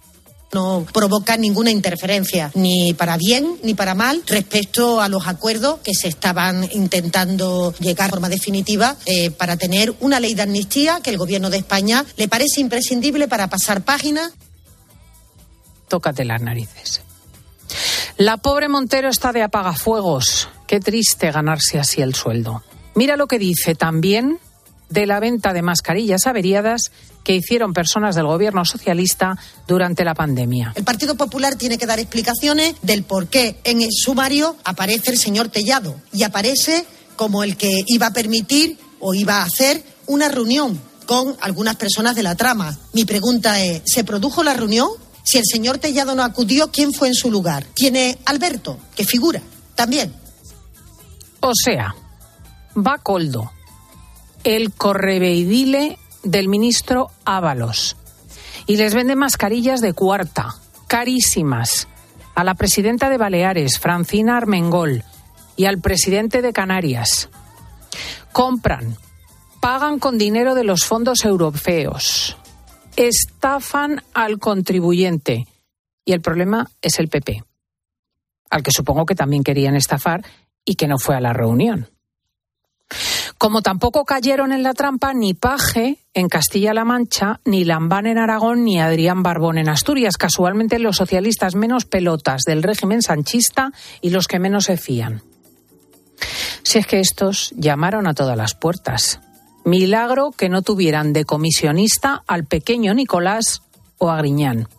no 0.53 0.85
provoca 0.93 1.37
ninguna 1.37 1.71
interferencia, 1.71 2.51
ni 2.55 2.93
para 2.93 3.17
bien 3.17 3.57
ni 3.63 3.73
para 3.73 3.95
mal, 3.95 4.23
respecto 4.27 5.01
a 5.01 5.09
los 5.09 5.27
acuerdos 5.27 5.79
que 5.83 5.93
se 5.93 6.07
estaban 6.07 6.67
intentando 6.71 7.73
llegar 7.79 8.07
de 8.07 8.11
forma 8.11 8.29
definitiva 8.29 8.95
eh, 9.05 9.31
para 9.31 9.57
tener 9.57 9.93
una 9.99 10.19
ley 10.19 10.33
de 10.33 10.43
amnistía 10.43 10.99
que 11.01 11.09
el 11.09 11.17
Gobierno 11.17 11.49
de 11.49 11.57
España 11.57 12.05
le 12.17 12.27
parece 12.27 12.61
imprescindible 12.61 13.27
para 13.27 13.49
pasar 13.49 13.83
página 13.83 14.31
tócate 15.93 16.25
las 16.25 16.41
narices. 16.41 17.03
La 18.17 18.37
pobre 18.37 18.67
Montero 18.67 19.09
está 19.09 19.31
de 19.31 19.43
apagafuegos. 19.43 20.49
Qué 20.65 20.79
triste 20.79 21.31
ganarse 21.31 21.79
así 21.79 22.01
el 22.01 22.15
sueldo. 22.15 22.63
Mira 22.95 23.15
lo 23.15 23.27
que 23.27 23.37
dice 23.37 23.75
también 23.75 24.39
de 24.93 25.07
la 25.07 25.19
venta 25.19 25.53
de 25.53 25.61
mascarillas 25.61 26.27
averiadas 26.27 26.91
que 27.23 27.35
hicieron 27.35 27.73
personas 27.73 28.15
del 28.15 28.27
gobierno 28.27 28.63
socialista 28.63 29.37
durante 29.67 30.05
la 30.05 30.13
pandemia. 30.13 30.73
El 30.75 30.83
Partido 30.83 31.15
Popular 31.15 31.55
tiene 31.55 31.77
que 31.77 31.85
dar 31.85 31.99
explicaciones 31.99 32.75
del 32.81 33.03
por 33.03 33.27
qué 33.27 33.59
en 33.63 33.81
el 33.81 33.89
sumario 33.91 34.55
aparece 34.63 35.11
el 35.11 35.17
señor 35.17 35.49
Tellado 35.49 35.95
y 36.11 36.23
aparece 36.23 36.85
como 37.15 37.43
el 37.43 37.57
que 37.57 37.83
iba 37.87 38.07
a 38.07 38.13
permitir 38.13 38.77
o 38.99 39.13
iba 39.13 39.37
a 39.37 39.43
hacer 39.43 39.83
una 40.05 40.29
reunión 40.29 40.79
con 41.05 41.35
algunas 41.41 41.75
personas 41.75 42.15
de 42.15 42.23
la 42.23 42.35
trama. 42.35 42.77
Mi 42.93 43.05
pregunta 43.05 43.61
es, 43.61 43.81
¿se 43.85 44.03
produjo 44.03 44.43
la 44.43 44.53
reunión? 44.53 44.89
Si 45.23 45.37
el 45.37 45.45
señor 45.45 45.77
Tellado 45.77 46.15
no 46.15 46.23
acudió, 46.23 46.71
¿quién 46.71 46.93
fue 46.93 47.07
en 47.07 47.15
su 47.15 47.31
lugar? 47.31 47.65
Tiene 47.73 48.17
Alberto, 48.25 48.77
que 48.95 49.05
figura 49.05 49.41
también. 49.75 50.13
O 51.39 51.51
sea, 51.53 51.95
va 52.75 52.97
Coldo, 52.99 53.51
el 54.43 54.73
correveidile 54.73 55.97
del 56.23 56.47
ministro 56.47 57.11
Ábalos, 57.25 57.97
y 58.67 58.77
les 58.77 58.93
vende 58.93 59.15
mascarillas 59.15 59.81
de 59.81 59.93
cuarta, 59.93 60.55
carísimas, 60.87 61.87
a 62.35 62.43
la 62.43 62.55
presidenta 62.55 63.09
de 63.09 63.17
Baleares, 63.17 63.79
Francina 63.79 64.37
Armengol, 64.37 65.03
y 65.55 65.65
al 65.65 65.79
presidente 65.79 66.41
de 66.41 66.53
Canarias. 66.53 67.29
Compran, 68.31 68.97
pagan 69.61 69.99
con 69.99 70.17
dinero 70.17 70.55
de 70.55 70.63
los 70.63 70.85
fondos 70.85 71.23
europeos, 71.25 72.37
estafan 72.95 74.03
al 74.13 74.39
contribuyente. 74.39 75.47
Y 76.05 76.11
el 76.11 76.21
problema 76.21 76.69
es 76.81 76.99
el 76.99 77.07
PP, 77.07 77.43
al 78.49 78.63
que 78.63 78.71
supongo 78.71 79.05
que 79.05 79.15
también 79.15 79.43
querían 79.43 79.75
estafar 79.75 80.25
y 80.65 80.75
que 80.75 80.87
no 80.87 80.97
fue 80.97 81.15
a 81.15 81.21
la 81.21 81.33
reunión. 81.33 81.89
Como 83.43 83.61
tampoco 83.61 84.05
cayeron 84.05 84.53
en 84.53 84.63
la 84.63 84.73
trampa 84.73 85.13
ni 85.13 85.33
Paje 85.33 85.97
en 86.13 86.29
Castilla-La 86.29 86.85
Mancha, 86.85 87.41
ni 87.43 87.65
Lambán 87.65 88.07
en 88.07 88.17
Aragón, 88.17 88.63
ni 88.63 88.79
Adrián 88.79 89.21
Barbón 89.21 89.57
en 89.57 89.67
Asturias, 89.67 90.15
casualmente 90.15 90.79
los 90.79 90.95
socialistas 90.95 91.53
menos 91.53 91.83
pelotas 91.83 92.43
del 92.43 92.63
régimen 92.63 93.01
sanchista 93.01 93.73
y 93.99 94.11
los 94.11 94.29
que 94.29 94.39
menos 94.39 94.63
se 94.63 94.77
fían. 94.77 95.23
Si 96.63 96.79
es 96.79 96.87
que 96.87 97.01
estos 97.01 97.53
llamaron 97.57 98.07
a 98.07 98.13
todas 98.13 98.37
las 98.37 98.55
puertas, 98.55 99.19
Milagro 99.65 100.31
que 100.31 100.47
no 100.47 100.61
tuvieran 100.61 101.11
de 101.11 101.25
comisionista 101.25 102.23
al 102.25 102.45
pequeño 102.45 102.93
Nicolás 102.93 103.61
o 103.97 104.09
a 104.09 104.19
Griñán. 104.19 104.69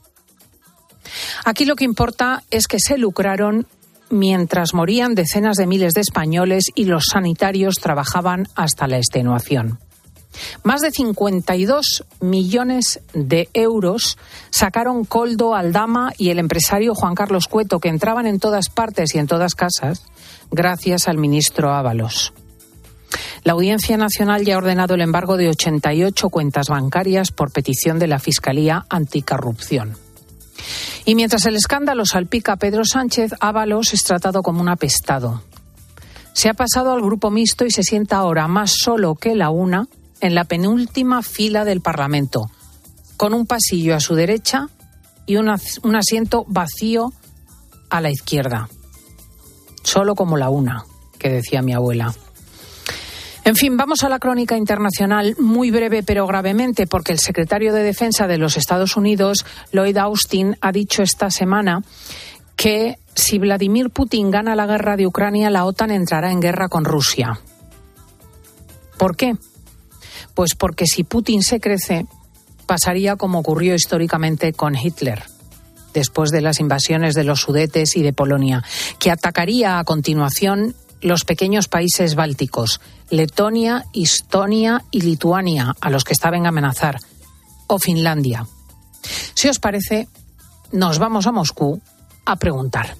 Aquí 1.44 1.66
lo 1.66 1.76
que 1.76 1.84
importa 1.84 2.44
es 2.50 2.66
que 2.66 2.80
se 2.80 2.96
lucraron 2.96 3.66
mientras 4.14 4.74
morían 4.74 5.14
decenas 5.14 5.56
de 5.56 5.66
miles 5.66 5.92
de 5.92 6.00
españoles 6.00 6.64
y 6.74 6.84
los 6.84 7.04
sanitarios 7.10 7.76
trabajaban 7.76 8.46
hasta 8.54 8.86
la 8.86 8.96
extenuación. 8.96 9.78
Más 10.62 10.80
de 10.80 10.90
52 10.90 12.04
millones 12.20 13.00
de 13.12 13.48
euros 13.52 14.18
sacaron 14.50 15.04
Coldo 15.04 15.54
Aldama 15.54 16.12
y 16.16 16.30
el 16.30 16.38
empresario 16.38 16.94
Juan 16.94 17.14
Carlos 17.14 17.46
Cueto, 17.46 17.78
que 17.78 17.88
entraban 17.88 18.26
en 18.26 18.40
todas 18.40 18.68
partes 18.68 19.14
y 19.14 19.18
en 19.18 19.26
todas 19.26 19.54
casas, 19.54 20.04
gracias 20.50 21.08
al 21.08 21.18
ministro 21.18 21.72
Ábalos. 21.72 22.32
La 23.44 23.52
Audiencia 23.52 23.96
Nacional 23.96 24.44
ya 24.44 24.54
ha 24.54 24.58
ordenado 24.58 24.94
el 24.94 25.02
embargo 25.02 25.36
de 25.36 25.50
88 25.50 26.30
cuentas 26.30 26.68
bancarias 26.68 27.30
por 27.30 27.52
petición 27.52 27.98
de 27.98 28.08
la 28.08 28.18
Fiscalía 28.18 28.86
Anticorrupción. 28.88 30.03
Y 31.06 31.14
mientras 31.14 31.44
el 31.46 31.56
escándalo 31.56 32.06
salpica 32.06 32.52
a 32.52 32.56
Pedro 32.56 32.84
Sánchez, 32.84 33.32
Ábalos 33.40 33.92
es 33.92 34.04
tratado 34.04 34.42
como 34.42 34.60
un 34.60 34.68
apestado. 34.68 35.42
Se 36.32 36.48
ha 36.48 36.54
pasado 36.54 36.92
al 36.92 37.02
grupo 37.02 37.30
mixto 37.30 37.66
y 37.66 37.70
se 37.70 37.82
sienta 37.82 38.16
ahora 38.16 38.48
más 38.48 38.72
solo 38.72 39.14
que 39.14 39.34
la 39.34 39.50
una 39.50 39.86
en 40.20 40.34
la 40.34 40.44
penúltima 40.44 41.22
fila 41.22 41.64
del 41.64 41.80
Parlamento, 41.80 42.50
con 43.16 43.34
un 43.34 43.46
pasillo 43.46 43.94
a 43.94 44.00
su 44.00 44.14
derecha 44.14 44.68
y 45.26 45.36
un 45.36 45.48
asiento 45.96 46.44
vacío 46.48 47.12
a 47.90 48.00
la 48.00 48.10
izquierda. 48.10 48.68
Solo 49.82 50.14
como 50.14 50.36
la 50.38 50.48
una, 50.48 50.84
que 51.18 51.28
decía 51.28 51.60
mi 51.60 51.74
abuela. 51.74 52.14
En 53.44 53.56
fin, 53.56 53.76
vamos 53.76 54.02
a 54.02 54.08
la 54.08 54.18
crónica 54.18 54.56
internacional 54.56 55.36
muy 55.38 55.70
breve 55.70 56.02
pero 56.02 56.26
gravemente 56.26 56.86
porque 56.86 57.12
el 57.12 57.18
secretario 57.18 57.74
de 57.74 57.82
Defensa 57.82 58.26
de 58.26 58.38
los 58.38 58.56
Estados 58.56 58.96
Unidos, 58.96 59.44
Lloyd 59.70 59.98
Austin, 59.98 60.56
ha 60.62 60.72
dicho 60.72 61.02
esta 61.02 61.30
semana 61.30 61.82
que 62.56 62.96
si 63.14 63.38
Vladimir 63.38 63.90
Putin 63.90 64.30
gana 64.30 64.56
la 64.56 64.66
guerra 64.66 64.96
de 64.96 65.06
Ucrania, 65.06 65.50
la 65.50 65.66
OTAN 65.66 65.90
entrará 65.90 66.32
en 66.32 66.40
guerra 66.40 66.68
con 66.68 66.86
Rusia. 66.86 67.38
¿Por 68.96 69.14
qué? 69.14 69.34
Pues 70.32 70.54
porque 70.54 70.86
si 70.86 71.04
Putin 71.04 71.42
se 71.42 71.60
crece, 71.60 72.06
pasaría 72.64 73.16
como 73.16 73.40
ocurrió 73.40 73.74
históricamente 73.74 74.54
con 74.54 74.74
Hitler 74.74 75.22
después 75.92 76.30
de 76.30 76.40
las 76.40 76.60
invasiones 76.60 77.14
de 77.14 77.24
los 77.24 77.40
Sudetes 77.40 77.96
y 77.96 78.02
de 78.02 78.12
Polonia, 78.12 78.64
que 78.98 79.10
atacaría 79.10 79.78
a 79.78 79.84
continuación 79.84 80.74
los 81.04 81.24
pequeños 81.24 81.68
países 81.68 82.14
bálticos, 82.14 82.80
Letonia, 83.10 83.84
Estonia 83.92 84.84
y 84.90 85.02
Lituania, 85.02 85.76
a 85.80 85.90
los 85.90 86.02
que 86.02 86.14
estaban 86.14 86.46
a 86.46 86.48
amenazar, 86.48 86.98
o 87.66 87.78
Finlandia. 87.78 88.46
Si 89.34 89.48
os 89.48 89.58
parece, 89.58 90.08
nos 90.72 90.98
vamos 90.98 91.26
a 91.26 91.32
Moscú 91.32 91.80
a 92.24 92.36
preguntar. 92.36 92.96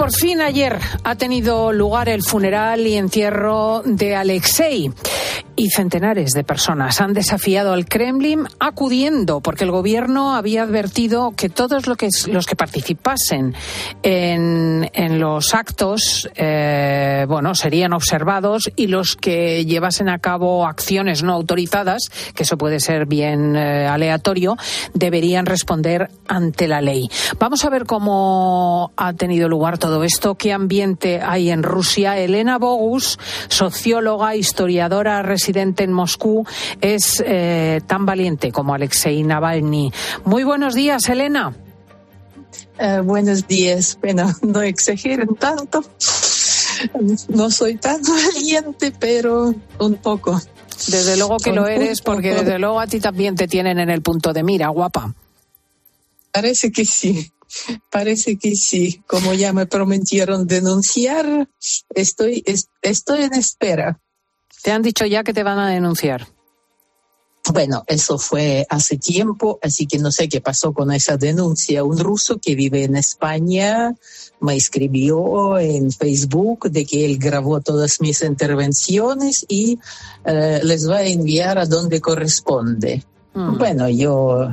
Por 0.00 0.12
fin 0.12 0.40
ayer 0.40 0.78
ha 1.04 1.14
tenido 1.16 1.74
lugar 1.74 2.08
el 2.08 2.22
funeral 2.22 2.86
y 2.86 2.96
entierro 2.96 3.82
de 3.84 4.16
Alexei. 4.16 4.90
Y 5.60 5.68
centenares 5.68 6.32
de 6.32 6.42
personas 6.42 7.02
han 7.02 7.12
desafiado 7.12 7.74
al 7.74 7.84
Kremlin 7.84 8.46
acudiendo 8.60 9.42
porque 9.42 9.64
el 9.64 9.70
gobierno 9.70 10.34
había 10.34 10.62
advertido 10.62 11.34
que 11.36 11.50
todos 11.50 11.86
los 11.86 11.98
que, 11.98 12.08
los 12.28 12.46
que 12.46 12.56
participasen 12.56 13.54
en, 14.02 15.20
los 15.20 15.54
actos 15.54 16.30
eh, 16.34 17.26
bueno, 17.28 17.54
serían 17.54 17.92
observados 17.92 18.70
y 18.74 18.86
los 18.86 19.16
que 19.16 19.66
llevasen 19.66 20.08
a 20.08 20.18
cabo 20.18 20.66
acciones 20.66 21.22
no 21.22 21.34
autorizadas, 21.34 22.08
que 22.34 22.44
eso 22.44 22.56
puede 22.56 22.80
ser 22.80 23.04
bien 23.04 23.54
eh, 23.54 23.86
aleatorio, 23.86 24.56
deberían 24.94 25.44
responder 25.44 26.08
ante 26.26 26.68
la 26.68 26.80
ley. 26.80 27.10
Vamos 27.38 27.66
a 27.66 27.68
ver 27.68 27.84
cómo 27.84 28.92
ha 28.96 29.12
tenido 29.12 29.46
lugar 29.46 29.76
todo 29.76 30.04
esto, 30.04 30.36
qué 30.36 30.54
ambiente 30.54 31.20
hay 31.22 31.50
en 31.50 31.62
Rusia. 31.62 32.16
Elena 32.16 32.56
Bogus, 32.56 33.18
socióloga, 33.48 34.36
historiadora 34.36 35.20
residente 35.20 35.49
en 35.56 35.92
Moscú, 35.92 36.46
es 36.80 37.22
eh, 37.26 37.80
tan 37.86 38.06
valiente 38.06 38.52
como 38.52 38.74
Alexei 38.74 39.22
Navalny. 39.22 39.92
Muy 40.24 40.44
buenos 40.44 40.74
días, 40.74 41.08
Elena. 41.08 41.54
Eh, 42.78 43.00
buenos 43.04 43.46
días. 43.46 43.98
Bueno, 44.00 44.32
no 44.42 44.62
exageren 44.62 45.34
tanto. 45.36 45.84
No 47.28 47.50
soy 47.50 47.76
tan 47.76 48.00
valiente, 48.34 48.92
pero 48.98 49.54
un 49.78 49.96
poco. 49.96 50.40
Desde 50.88 51.16
luego 51.16 51.36
que 51.36 51.52
lo 51.52 51.66
eres, 51.66 52.00
porque 52.00 52.32
desde 52.32 52.58
luego 52.58 52.80
a 52.80 52.86
ti 52.86 53.00
también 53.00 53.36
te 53.36 53.46
tienen 53.46 53.78
en 53.78 53.90
el 53.90 54.00
punto 54.00 54.32
de 54.32 54.42
mira, 54.42 54.68
guapa. 54.68 55.14
Parece 56.32 56.72
que 56.72 56.86
sí. 56.86 57.30
Parece 57.90 58.38
que 58.38 58.56
sí. 58.56 59.02
Como 59.06 59.34
ya 59.34 59.52
me 59.52 59.66
prometieron 59.66 60.46
denunciar, 60.46 61.48
estoy, 61.94 62.42
estoy 62.82 63.22
en 63.24 63.34
espera. 63.34 64.00
¿Te 64.62 64.72
han 64.72 64.82
dicho 64.82 65.06
ya 65.06 65.24
que 65.24 65.32
te 65.32 65.42
van 65.42 65.58
a 65.58 65.68
denunciar? 65.68 66.26
Bueno, 67.52 67.84
eso 67.86 68.18
fue 68.18 68.66
hace 68.68 68.98
tiempo, 68.98 69.58
así 69.62 69.86
que 69.86 69.98
no 69.98 70.12
sé 70.12 70.28
qué 70.28 70.40
pasó 70.40 70.72
con 70.72 70.92
esa 70.92 71.16
denuncia. 71.16 71.82
Un 71.82 71.98
ruso 71.98 72.38
que 72.38 72.54
vive 72.54 72.84
en 72.84 72.96
España 72.96 73.94
me 74.40 74.56
escribió 74.56 75.58
en 75.58 75.90
Facebook 75.90 76.70
de 76.70 76.84
que 76.84 77.04
él 77.04 77.18
grabó 77.18 77.60
todas 77.60 78.00
mis 78.00 78.22
intervenciones 78.22 79.44
y 79.48 79.78
eh, 80.24 80.60
les 80.62 80.88
va 80.88 80.98
a 80.98 81.06
enviar 81.06 81.58
a 81.58 81.66
donde 81.66 82.00
corresponde. 82.00 83.04
Mm. 83.34 83.58
Bueno, 83.58 83.88
yo 83.88 84.52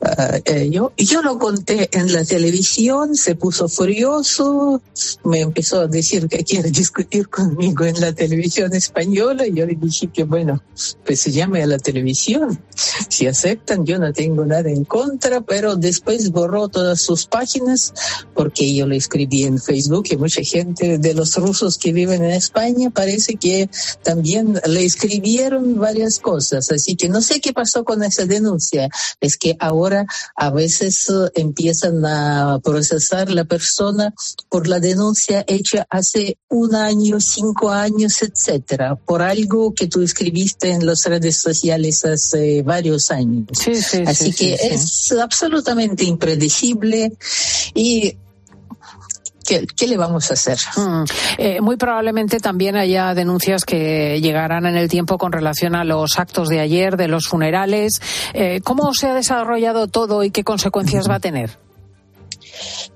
eh, 0.00 0.42
eh, 0.46 0.70
yo, 0.70 0.92
yo 0.96 1.20
lo 1.20 1.38
conté 1.38 1.90
en 1.92 2.10
la 2.12 2.24
televisión, 2.24 3.14
se 3.14 3.34
puso 3.34 3.68
furioso, 3.68 4.80
me 5.24 5.40
empezó 5.40 5.80
a 5.80 5.86
decir 5.88 6.26
que 6.26 6.42
quiere 6.42 6.70
discutir 6.70 7.28
conmigo 7.28 7.84
en 7.84 8.00
la 8.00 8.14
televisión 8.14 8.74
española 8.74 9.46
yo 9.46 9.66
le 9.66 9.74
dije 9.74 10.08
que 10.08 10.24
bueno, 10.24 10.62
pues 11.04 11.20
se 11.20 11.32
llame 11.32 11.62
a 11.62 11.66
la 11.66 11.78
televisión. 11.78 12.62
Si 13.08 13.26
aceptan, 13.26 13.84
yo 13.84 13.98
no 13.98 14.12
tengo 14.12 14.44
nada 14.46 14.70
en 14.70 14.84
contra, 14.84 15.42
pero 15.42 15.76
después 15.76 16.30
borró 16.30 16.68
todas 16.68 17.00
sus 17.00 17.26
páginas 17.26 17.92
porque 18.34 18.74
yo 18.74 18.86
lo 18.86 18.94
escribí 18.94 19.44
en 19.44 19.58
Facebook 19.58 20.06
y 20.10 20.16
mucha 20.16 20.42
gente 20.42 20.98
de 20.98 21.14
los 21.14 21.36
rusos 21.36 21.76
que 21.76 21.92
viven 21.92 22.24
en 22.24 22.30
España 22.30 22.90
parece 22.90 23.36
que 23.36 23.68
también 24.02 24.60
le 24.66 24.84
escribieron 24.84 25.78
varias 25.78 26.18
cosas. 26.20 26.70
Así 26.70 26.96
que 26.96 27.08
no 27.08 27.20
sé 27.20 27.40
qué 27.40 27.52
pasó 27.52 27.84
con 27.84 27.89
esa 28.02 28.24
denuncia. 28.26 28.88
Es 29.20 29.36
que 29.36 29.56
ahora 29.58 30.06
a 30.36 30.50
veces 30.50 31.08
eh, 31.08 31.30
empiezan 31.34 32.04
a 32.04 32.58
procesar 32.62 33.30
la 33.30 33.44
persona 33.44 34.14
por 34.48 34.66
la 34.66 34.80
denuncia 34.80 35.44
hecha 35.46 35.86
hace 35.90 36.38
un 36.48 36.74
año, 36.74 37.20
cinco 37.20 37.70
años, 37.70 38.22
etcétera, 38.22 38.96
por 38.96 39.22
algo 39.22 39.74
que 39.74 39.86
tú 39.86 40.02
escribiste 40.02 40.70
en 40.70 40.86
las 40.86 41.04
redes 41.04 41.36
sociales 41.36 42.04
hace 42.04 42.62
varios 42.62 43.10
años. 43.10 43.46
Así 44.06 44.32
que 44.32 44.54
es 44.54 45.12
absolutamente 45.12 46.04
impredecible 46.04 47.12
y 47.74 48.16
¿Qué, 49.76 49.88
le 49.88 49.96
vamos 49.96 50.30
a 50.30 50.34
hacer? 50.34 50.58
Mm. 50.76 51.04
Eh, 51.38 51.60
muy 51.60 51.76
probablemente 51.76 52.38
también 52.38 52.76
haya 52.76 53.14
denuncias 53.14 53.64
que 53.64 54.20
llegarán 54.20 54.66
en 54.66 54.76
el 54.76 54.88
tiempo 54.88 55.18
con 55.18 55.32
relación 55.32 55.74
a 55.74 55.84
los 55.84 56.18
actos 56.18 56.48
de 56.48 56.60
ayer, 56.60 56.96
de 56.96 57.08
los 57.08 57.26
funerales. 57.26 58.00
Eh, 58.32 58.60
¿Cómo 58.62 58.94
se 58.94 59.08
ha 59.08 59.14
desarrollado 59.14 59.88
todo 59.88 60.22
y 60.22 60.30
qué 60.30 60.44
consecuencias 60.44 61.08
va 61.08 61.16
a 61.16 61.20
tener? 61.20 61.58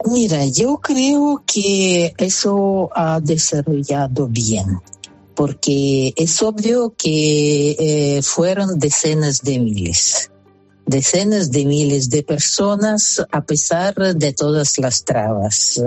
Mira, 0.04 0.44
yo 0.46 0.78
creo 0.78 1.42
que 1.46 2.14
eso 2.18 2.90
ha 2.94 3.20
desarrollado 3.20 4.28
bien 4.28 4.80
porque 5.34 6.12
es 6.16 6.42
obvio 6.42 6.94
que 6.96 7.70
eh, 7.78 8.22
fueron 8.22 8.78
decenas 8.78 9.42
de 9.42 9.58
miles 9.58 10.30
decenas 10.86 11.50
de 11.50 11.64
miles 11.64 12.10
de 12.10 12.22
personas 12.22 13.24
a 13.30 13.44
pesar 13.44 13.94
de 13.94 14.32
todas 14.32 14.78
las 14.78 15.04
trabas. 15.04 15.82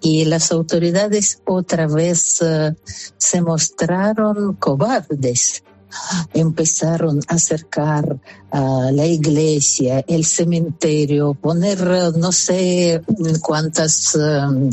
Y 0.00 0.24
las 0.24 0.52
autoridades 0.52 1.40
otra 1.46 1.86
vez 1.86 2.40
eh, 2.42 2.74
se 3.16 3.40
mostraron 3.40 4.54
cobardes. 4.56 5.62
Empezaron 6.32 7.20
a 7.28 7.34
acercar 7.34 8.18
a 8.50 8.90
la 8.92 9.04
iglesia, 9.04 10.02
el 10.08 10.24
cementerio, 10.24 11.34
poner 11.34 11.78
no 12.16 12.32
sé 12.32 13.02
cuántas 13.42 14.14
eh, 14.14 14.70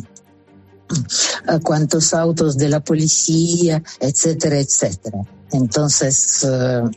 cuántos 1.63 2.13
autos 2.13 2.57
de 2.57 2.69
la 2.69 2.79
policía, 2.79 3.83
etcétera, 3.99 4.59
etcétera. 4.59 5.19
Entonces, 5.51 6.43
uh, 6.43 6.89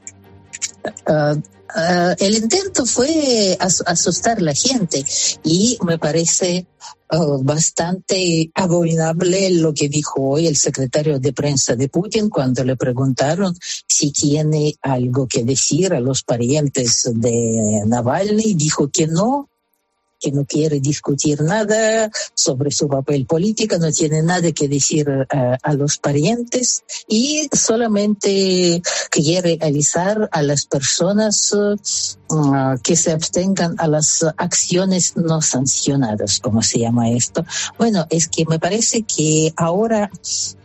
uh, 1.77 2.15
el 2.19 2.35
intento 2.37 2.87
fue 2.87 3.57
as 3.59 3.83
asustar 3.87 4.39
a 4.39 4.43
la 4.43 4.55
gente 4.55 5.05
y 5.45 5.79
me 5.85 5.99
parece 5.99 6.67
uh, 7.13 7.43
bastante 7.43 8.51
abominable 8.55 9.51
lo 9.51 9.73
que 9.73 9.89
dijo 9.89 10.23
hoy 10.23 10.47
el 10.47 10.57
secretario 10.57 11.19
de 11.19 11.33
prensa 11.33 11.77
de 11.77 11.89
Putin 11.89 12.29
cuando 12.29 12.65
le 12.65 12.77
preguntaron 12.77 13.55
si 13.87 14.11
tiene 14.13 14.75
algo 14.83 15.27
que 15.27 15.45
decir 15.45 15.93
a 15.93 16.01
los 16.01 16.23
parientes 16.23 17.11
de 17.15 17.83
Navalny. 17.87 18.55
Dijo 18.55 18.91
que 18.91 19.07
no, 19.07 19.49
que 20.23 20.33
no 20.33 20.45
quiere 20.45 20.81
discutir 20.81 21.43
nada 21.43 22.11
sobre 22.35 22.71
su 22.71 22.89
papel 22.89 23.27
político, 23.27 23.77
no 23.79 23.91
tiene 23.91 24.23
nada 24.23 24.53
que 24.53 24.69
decir 24.69 25.09
uh, 25.09 25.57
a 25.61 25.75
los 25.75 25.99
parientes 25.99 26.85
y 27.09 27.49
solamente 27.53 28.81
quiere 29.11 29.59
avisar 29.61 30.29
a 30.33 30.43
las 30.43 30.67
personas 30.67 31.53
uh, 31.53 31.77
que 32.83 32.97
se 32.97 33.13
abstengan 33.13 33.75
a 33.79 33.89
las 33.89 34.25
acciones 34.37 35.17
no 35.17 35.43
sancionadas, 35.43 36.39
como 36.41 36.63
se 36.63 36.79
llama 36.79 37.11
esto. 37.11 37.45
Bueno, 37.79 38.07
es 38.11 38.29
que 38.29 38.45
me 38.47 38.59
parece 38.59 39.03
que 39.03 39.53
ahora 39.57 40.11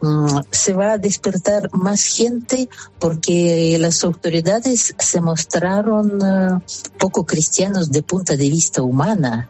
um, 0.01 0.43
se 0.51 0.73
va 0.73 0.93
a 0.93 0.97
despertar 0.97 1.69
más 1.73 2.03
gente 2.03 2.69
porque 2.99 3.77
las 3.79 4.03
autoridades 4.03 4.93
se 4.97 5.21
mostraron 5.21 6.21
uh, 6.21 6.61
poco 6.97 7.25
cristianos 7.25 7.91
de 7.91 8.03
punto 8.03 8.37
de 8.37 8.49
vista 8.49 8.81
humana. 8.81 9.46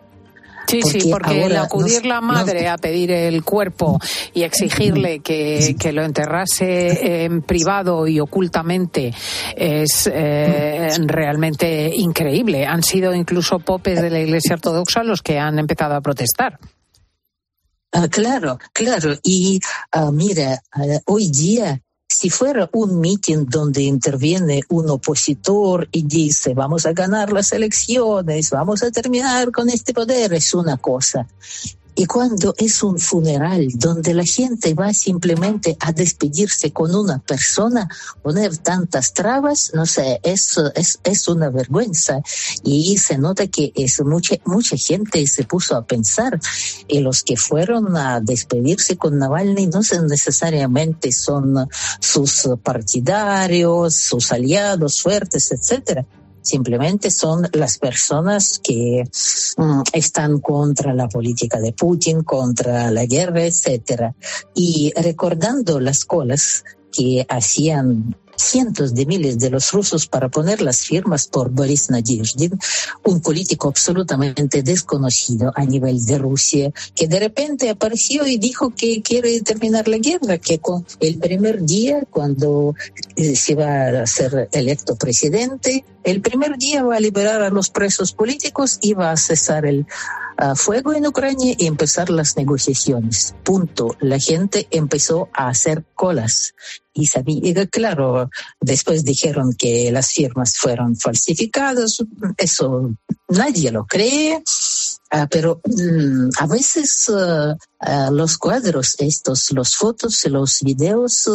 Sí, 0.68 0.82
sí, 0.82 1.10
porque 1.10 1.46
el 1.46 1.56
acudir 1.56 2.06
la 2.06 2.20
madre 2.20 2.68
a 2.68 2.78
pedir 2.78 3.12
el 3.12 3.44
cuerpo 3.44 4.00
y 4.34 4.44
exigirle 4.44 5.20
que, 5.20 5.76
que 5.80 5.94
lo 5.94 6.04
enterrase 6.04 7.24
en 7.24 7.42
privado 7.44 8.06
y 8.06 8.20
ocultamente 8.20 9.14
es 9.56 10.10
eh, 10.12 10.90
realmente 11.06 11.90
increíble. 11.96 12.66
Han 12.66 12.84
sido 12.84 13.14
incluso 13.14 13.60
popes 13.60 14.02
de 14.02 14.10
la 14.10 14.20
Iglesia 14.20 14.56
Ortodoxa 14.56 15.04
los 15.04 15.22
que 15.22 15.40
han 15.40 15.58
empezado 15.58 15.96
a 15.96 16.02
protestar. 16.02 16.60
Ah, 17.94 18.08
claro, 18.10 18.60
claro. 18.74 19.16
Y 19.24 19.60
uh, 19.96 20.12
mira, 20.12 20.62
uh, 20.76 21.00
hoy 21.06 21.32
día 21.32 21.82
si 22.10 22.30
fuera 22.30 22.70
un 22.74 23.00
mitin 23.00 23.46
donde 23.46 23.82
interviene 23.82 24.62
un 24.70 24.90
opositor 24.90 25.88
y 25.92 26.04
dice 26.04 26.54
vamos 26.54 26.86
a 26.86 26.94
ganar 26.94 27.32
las 27.34 27.52
elecciones, 27.52 28.50
vamos 28.50 28.82
a 28.84 28.92
terminar 28.92 29.52
con 29.52 29.70
este 29.70 29.94
poder, 29.94 30.34
es 30.34 30.54
una 30.54 30.78
cosa. 30.78 31.28
Y 32.00 32.06
cuando 32.06 32.54
es 32.60 32.84
un 32.84 33.00
funeral 33.00 33.70
donde 33.74 34.14
la 34.14 34.24
gente 34.24 34.76
va 34.76 34.94
simplemente 34.94 35.76
a 35.80 35.92
despedirse 35.92 36.72
con 36.72 36.94
una 36.94 37.18
persona, 37.18 37.90
poner 38.22 38.56
tantas 38.58 39.16
trabas, 39.16 39.72
no 39.74 39.88
sé, 39.88 40.20
es, 40.22 40.60
es, 40.76 41.00
es 41.04 41.28
una 41.28 41.50
vergüenza. 41.50 42.22
Y 42.64 43.00
se 43.00 43.18
nota 43.18 43.48
que 43.48 43.74
es 43.76 44.00
mucha, 44.06 44.36
mucha 44.46 44.78
gente 44.78 45.26
se 45.26 45.46
puso 45.46 45.76
a 45.76 45.88
pensar, 45.88 46.40
y 46.88 47.00
los 47.00 47.24
que 47.24 47.36
fueron 47.36 47.98
a 47.98 48.20
despedirse 48.20 48.96
con 48.96 49.18
Navalny 49.18 49.66
no 49.66 49.82
necesariamente 50.08 51.12
son 51.12 51.68
sus 52.00 52.48
partidarios, 52.62 53.96
sus 53.96 54.32
aliados 54.32 55.02
fuertes, 55.02 55.52
etcétera 55.52 56.06
simplemente 56.48 57.12
son 57.12 57.48
las 57.54 57.78
personas 57.78 58.60
que 58.64 59.04
um, 59.58 59.84
están 59.92 60.40
contra 60.40 60.94
la 60.94 61.10
política 61.10 61.60
de 61.60 61.74
Putin, 61.74 62.24
contra 62.24 62.90
la 62.92 63.06
guerra, 63.06 63.44
etcétera. 63.44 64.16
Y 64.56 64.94
recordando 64.96 65.80
las 65.80 66.06
colas 66.06 66.64
que 66.92 67.26
hacían 67.30 68.16
cientos 68.38 68.94
de 68.94 69.06
miles 69.06 69.40
de 69.40 69.50
los 69.50 69.72
rusos 69.72 70.08
para 70.08 70.30
poner 70.30 70.62
las 70.62 70.82
firmas 70.82 71.28
por 71.28 71.50
Boris 71.50 71.90
Nadezhdin, 71.90 72.58
un 73.04 73.22
político 73.22 73.68
absolutamente 73.68 74.64
desconocido 74.64 75.52
a 75.56 75.66
nivel 75.66 76.06
de 76.06 76.18
Rusia, 76.18 76.72
que 76.96 77.08
de 77.08 77.20
repente 77.20 77.70
apareció 77.70 78.26
y 78.26 78.38
dijo 78.38 78.74
que 78.76 79.02
quiere 79.02 79.42
terminar 79.42 79.88
la 79.88 79.98
guerra, 79.98 80.38
que 80.38 80.60
con 80.60 80.86
el 81.00 81.18
primer 81.18 81.64
día, 81.64 82.04
cuando 82.10 82.76
eh, 83.16 83.36
se 83.36 83.56
va 83.56 84.02
a 84.02 84.08
ser 84.08 84.50
electo 84.52 84.96
presidente, 84.96 85.84
el 86.04 86.22
primer 86.22 86.58
día 86.58 86.84
va 86.84 86.96
a 86.96 87.00
liberar 87.00 87.42
a 87.42 87.50
los 87.50 87.70
presos 87.70 88.14
políticos 88.14 88.80
y 88.82 88.94
va 88.94 89.12
a 89.12 89.18
cesar 89.18 89.66
el 89.66 89.86
uh, 90.42 90.56
fuego 90.56 90.94
en 90.94 91.08
Ucrania 91.08 91.56
y 91.58 91.68
empezar 91.68 92.10
las 92.10 92.36
negociaciones. 92.38 93.36
Punto. 93.44 93.96
La 94.00 94.20
gente 94.20 94.68
empezó 94.72 95.30
a 95.34 95.50
hacer 95.50 95.86
colas 95.96 96.54
y 96.94 97.06
sabía, 97.06 97.68
claro, 97.68 98.30
después 98.60 99.04
dijeron 99.04 99.54
que 99.54 99.92
las 99.92 100.12
firmas 100.12 100.58
fueron 100.58 100.96
falsificadas, 100.96 101.98
eso 102.38 102.92
nadie 103.30 103.72
lo 103.72 103.86
cree, 103.86 104.38
uh, 105.14 105.28
pero 105.30 105.62
um, 105.64 106.30
a 106.40 106.48
veces 106.48 107.08
uh, 107.10 107.56
los 108.12 108.38
cuadros 108.38 108.96
estos, 109.00 109.52
los 109.52 109.76
fotos 109.76 110.26
los 110.26 110.62
videos 110.62 111.30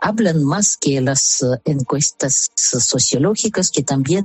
hablan 0.00 0.44
más 0.44 0.76
que 0.76 1.00
las 1.00 1.44
encuestas 1.64 2.50
sociológicas 2.54 3.70
que 3.70 3.82
también 3.82 4.24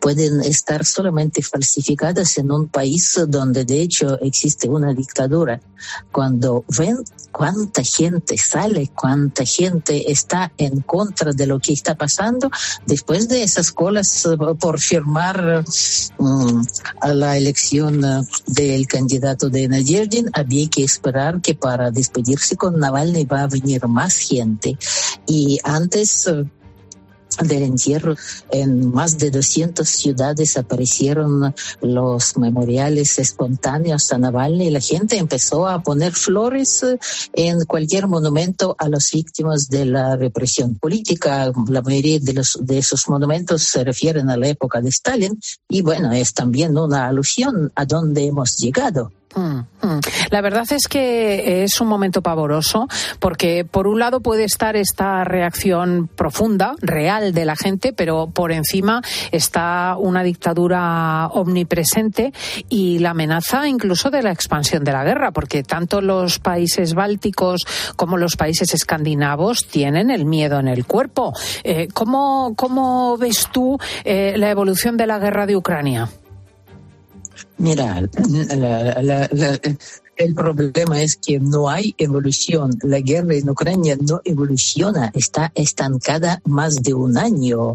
pueden 0.00 0.40
estar 0.40 0.84
solamente 0.84 1.42
falsificadas 1.42 2.38
en 2.38 2.50
un 2.50 2.68
país 2.68 3.20
donde 3.28 3.64
de 3.64 3.82
hecho 3.82 4.18
existe 4.20 4.68
una 4.68 4.94
dictadura. 4.94 5.60
Cuando 6.10 6.64
ven 6.78 7.04
cuánta 7.30 7.82
gente 7.82 8.38
sale, 8.38 8.90
cuánta 8.94 9.44
gente 9.44 10.10
está 10.10 10.52
en 10.56 10.80
contra 10.80 11.32
de 11.32 11.46
lo 11.46 11.58
que 11.60 11.72
está 11.72 11.94
pasando, 11.94 12.50
después 12.86 13.28
de 13.28 13.42
esas 13.42 13.72
colas 13.72 14.26
por 14.58 14.80
firmar 14.80 15.64
um, 16.18 16.64
a 17.00 17.12
la 17.12 17.36
elección 17.36 18.00
del 18.46 18.86
candidato 18.86 19.50
de 19.50 19.68
Nadezhdin, 19.68 20.30
había 20.32 20.68
que 20.70 20.84
esperar 20.94 21.40
que 21.40 21.54
para 21.54 21.90
despedirse 21.90 22.56
con 22.56 22.78
Navalny 22.78 23.24
va 23.24 23.42
a 23.42 23.48
venir 23.48 23.86
más 23.88 24.16
gente. 24.18 24.78
Y 25.26 25.58
antes 25.64 26.28
del 27.42 27.62
entierro 27.62 28.14
en 28.50 28.92
más 28.92 29.18
de 29.18 29.30
200 29.30 29.88
ciudades 29.88 30.56
aparecieron 30.56 31.54
los 31.80 32.36
memoriales 32.36 33.18
espontáneos 33.18 34.12
a 34.12 34.18
Navalny 34.18 34.68
y 34.68 34.70
la 34.70 34.80
gente 34.80 35.16
empezó 35.16 35.66
a 35.66 35.82
poner 35.82 36.12
flores 36.12 36.82
eh, 36.82 36.98
en 37.34 37.64
cualquier 37.64 38.06
monumento 38.06 38.76
a 38.78 38.88
las 38.88 39.10
víctimas 39.10 39.68
de 39.68 39.86
la 39.86 40.16
represión 40.16 40.76
política. 40.76 41.52
La 41.68 41.82
mayoría 41.82 42.20
de, 42.20 42.34
los, 42.34 42.58
de 42.60 42.78
esos 42.78 43.08
monumentos 43.08 43.62
se 43.62 43.82
refieren 43.84 44.30
a 44.30 44.36
la 44.36 44.48
época 44.48 44.80
de 44.80 44.90
Stalin 44.90 45.38
y 45.68 45.82
bueno, 45.82 46.12
es 46.12 46.34
también 46.34 46.78
una 46.78 47.08
alusión 47.08 47.72
a 47.74 47.84
dónde 47.84 48.26
hemos 48.26 48.56
llegado. 48.56 49.10
La 50.30 50.40
verdad 50.40 50.66
es 50.70 50.88
que 50.88 51.64
es 51.64 51.80
un 51.80 51.88
momento 51.88 52.22
pavoroso 52.22 52.88
porque 53.18 53.64
por 53.64 53.86
un 53.86 53.98
lado 53.98 54.20
puede 54.20 54.44
estar 54.44 54.76
esta 54.76 55.24
reacción 55.24 56.08
profunda, 56.08 56.74
real 56.80 57.32
de 57.32 57.44
la 57.44 57.56
gente, 57.56 57.92
pero 57.92 58.28
por 58.28 58.52
encima 58.52 59.02
está 59.32 59.96
una 59.98 60.22
dictadura 60.22 61.28
omnipresente 61.28 62.32
y 62.68 62.98
la 63.00 63.10
amenaza 63.10 63.68
incluso 63.68 64.10
de 64.10 64.22
la 64.22 64.32
expansión 64.32 64.84
de 64.84 64.92
la 64.92 65.04
guerra, 65.04 65.32
porque 65.32 65.62
tanto 65.62 66.00
los 66.00 66.38
países 66.38 66.94
bálticos 66.94 67.62
como 67.96 68.16
los 68.16 68.36
países 68.36 68.72
escandinavos 68.74 69.66
tienen 69.70 70.10
el 70.10 70.24
miedo 70.24 70.58
en 70.58 70.68
el 70.68 70.86
cuerpo. 70.86 71.32
Eh, 71.62 71.88
¿cómo, 71.92 72.54
¿Cómo 72.56 73.16
ves 73.18 73.48
tú 73.52 73.78
eh, 74.04 74.34
la 74.36 74.50
evolución 74.50 74.96
de 74.96 75.06
la 75.06 75.18
guerra 75.18 75.46
de 75.46 75.56
Ucrania? 75.56 76.08
Mira, 77.58 78.02
la, 78.56 79.60
el 80.16 80.34
problema 80.34 81.02
es 81.02 81.16
que 81.16 81.40
no 81.40 81.68
hay 81.68 81.94
evolución. 81.98 82.70
La 82.82 83.00
guerra 83.00 83.34
en 83.34 83.50
Ucrania 83.50 83.96
no 84.00 84.20
evoluciona, 84.24 85.10
está 85.14 85.52
estancada 85.54 86.40
más 86.44 86.82
de 86.82 86.94
un 86.94 87.18
año. 87.18 87.74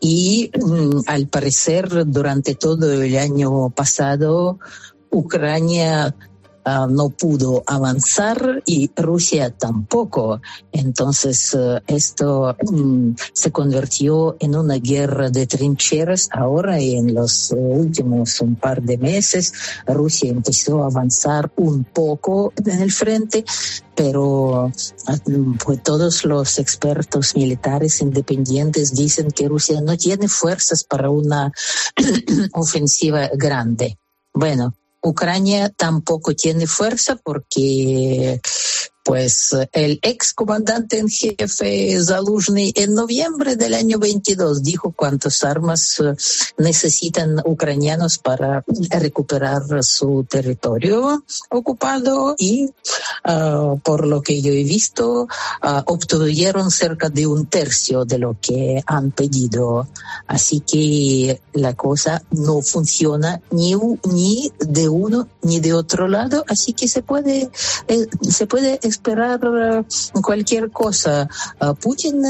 Y 0.00 0.50
mm, 0.54 1.00
al 1.06 1.28
parecer, 1.28 2.06
durante 2.06 2.54
todo 2.54 2.92
el 2.92 3.16
año 3.16 3.70
pasado, 3.70 4.58
Ucrania 5.10 6.14
uh, 6.68 6.90
no 6.90 7.10
pudo 7.10 7.62
avanzar 7.66 8.62
y 8.66 8.90
Rusia 8.96 9.50
tampoco. 9.50 10.40
Entonces 10.72 11.54
uh, 11.54 11.80
esto 11.86 12.56
um, 12.66 13.14
se 13.32 13.50
convirtió 13.50 14.36
en 14.40 14.56
una 14.56 14.76
guerra 14.76 15.30
de 15.30 15.46
trincheras. 15.46 16.28
Ahora 16.32 16.78
en 16.78 17.14
los 17.14 17.50
uh, 17.52 17.56
últimos 17.56 18.40
un 18.40 18.56
par 18.56 18.82
de 18.82 18.98
meses 18.98 19.52
Rusia 19.86 20.30
empezó 20.30 20.82
a 20.82 20.86
avanzar 20.86 21.50
un 21.56 21.84
poco 21.84 22.52
en 22.56 22.80
el 22.80 22.92
frente, 22.92 23.44
pero 23.94 24.70
pues, 25.64 25.82
todos 25.82 26.24
los 26.24 26.58
expertos 26.58 27.34
militares 27.34 28.00
independientes 28.00 28.94
dicen 28.94 29.30
que 29.30 29.48
Rusia 29.48 29.80
no 29.80 29.96
tiene 29.96 30.28
fuerzas 30.28 30.84
para 30.84 31.10
una 31.10 31.52
ofensiva 32.52 33.28
grande. 33.34 33.98
Bueno, 34.32 34.74
Ucrania 35.00 35.70
tampoco 35.70 36.34
tiene 36.34 36.66
fuerza 36.66 37.16
porque 37.16 38.40
pues 39.08 39.56
el 39.72 39.98
ex 40.02 40.34
comandante 40.34 40.98
en 40.98 41.08
jefe 41.08 41.98
Zaluzhny 41.98 42.74
en 42.76 42.92
noviembre 42.92 43.56
del 43.56 43.72
año 43.72 43.98
22 43.98 44.62
dijo 44.62 44.92
cuántas 44.94 45.44
armas 45.44 45.98
eh, 46.00 46.14
necesitan 46.58 47.40
ucranianos 47.46 48.18
para 48.18 48.62
recuperar 48.90 49.82
su 49.82 50.26
territorio 50.28 51.24
ocupado 51.48 52.34
y 52.36 52.66
uh, 53.26 53.78
por 53.78 54.06
lo 54.06 54.20
que 54.20 54.42
yo 54.42 54.52
he 54.52 54.64
visto 54.64 55.22
uh, 55.22 55.82
obtuvieron 55.86 56.70
cerca 56.70 57.08
de 57.08 57.26
un 57.26 57.46
tercio 57.46 58.04
de 58.04 58.18
lo 58.18 58.36
que 58.38 58.82
han 58.86 59.10
pedido. 59.12 59.88
Así 60.26 60.60
que 60.60 61.40
la 61.54 61.72
cosa 61.74 62.22
no 62.30 62.60
funciona 62.60 63.40
ni, 63.50 63.74
ni 64.04 64.52
de 64.58 64.88
uno 64.88 65.28
ni 65.40 65.60
de 65.60 65.72
otro 65.72 66.08
lado, 66.08 66.44
así 66.46 66.74
que 66.74 66.88
se 66.88 67.02
puede, 67.02 67.50
eh, 67.88 68.06
se 68.28 68.46
puede 68.46 68.78
esperar 68.98 69.40
cualquier 70.22 70.70
cosa. 70.70 71.28
Putin 71.80 72.20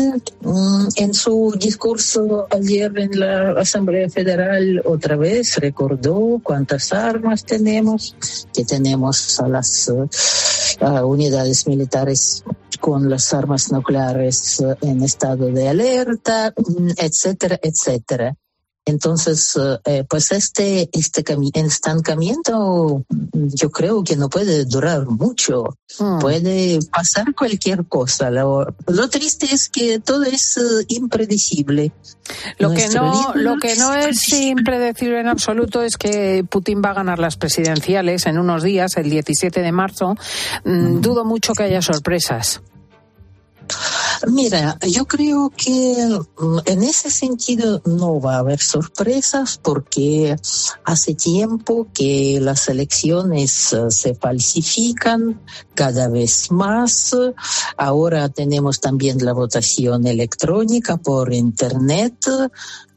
mm, 0.42 0.88
en 0.96 1.14
su 1.14 1.54
discurso 1.59 2.46
ayer 2.50 2.92
en 2.98 3.18
la 3.18 3.52
Asamblea 3.52 4.09
Federal 4.11 4.83
otra 4.85 5.16
vez 5.16 5.57
recordó 5.57 6.40
cuántas 6.42 6.92
armas 6.92 7.44
tenemos, 7.44 8.14
que 8.52 8.64
tenemos 8.64 9.40
a 9.40 9.48
las 9.48 9.88
uh, 9.88 10.09
unidades 11.07 11.66
militares 11.66 12.44
con 12.81 13.09
las 13.09 13.33
armas 13.33 13.72
nucleares 13.72 14.62
en 14.83 15.02
estado 15.02 15.46
de 15.46 15.68
alerta, 15.68 16.52
mm, 16.54 16.90
etcétera, 16.98 17.59
etcétera. 17.62 18.37
Entonces, 18.88 19.59
eh, 19.85 20.05
pues 20.09 20.33
este, 20.33 20.88
este 20.92 21.22
estancamiento 21.55 23.05
yo 23.33 23.70
creo 23.70 24.03
que 24.03 24.16
no 24.16 24.31
puede 24.31 24.64
durar 24.64 25.07
mucho. 25.07 25.77
Mm. 25.98 26.18
Puede 26.20 26.79
pasar 26.90 27.35
cualquier 27.35 27.85
cosa. 27.87 28.31
Lo, 28.31 28.74
lo, 28.87 29.11
triste 29.11 29.46
es 29.53 29.68
que 29.68 29.98
todo 29.98 30.24
es 30.24 30.57
uh, 30.57 30.85
impredecible. 30.88 31.92
Lo 32.59 32.72
que, 32.72 32.88
no, 32.88 33.35
lo 33.35 33.57
que 33.59 33.77
no 33.77 33.92
es 33.92 34.33
impredecible 34.33 35.20
en 35.20 35.29
absoluto 35.29 35.83
es 35.83 35.98
que 35.98 36.44
Putin 36.48 36.81
va 36.83 36.90
a 36.90 36.94
ganar 36.94 37.18
las 37.18 37.37
presidenciales 37.37 38.24
en 38.24 38.38
unos 38.38 38.62
días, 38.62 38.96
el 38.96 39.11
17 39.11 39.61
de 39.61 39.72
marzo. 39.72 40.16
Mm. 40.64 41.03
Dudo 41.03 41.27
mucho 41.27 41.53
que 41.53 41.64
haya 41.64 41.83
sorpresas. 41.83 42.62
Mira, 44.26 44.78
yo 44.88 45.07
creo 45.07 45.50
que 45.50 46.20
mm, 46.38 46.59
en 46.64 46.83
ese 46.83 47.11
sentido 47.11 47.81
no 47.85 48.20
va 48.20 48.37
a 48.37 48.38
haber 48.38 48.59
sorpresas 48.59 49.59
porque 49.62 50.37
hace 50.85 51.14
tiempo 51.14 51.87
que 51.94 52.38
las 52.40 52.68
elecciones 52.68 53.72
eh, 53.72 53.90
se 53.90 54.14
falsifican 54.14 55.40
cada 55.74 56.09
vez 56.09 56.50
más. 56.50 57.14
Ahora 57.76 58.28
tenemos 58.28 58.81
también 58.81 59.24
la 59.24 59.33
votación 59.33 60.07
electrónica 60.07 60.96
por 60.96 61.33
Internet 61.33 62.26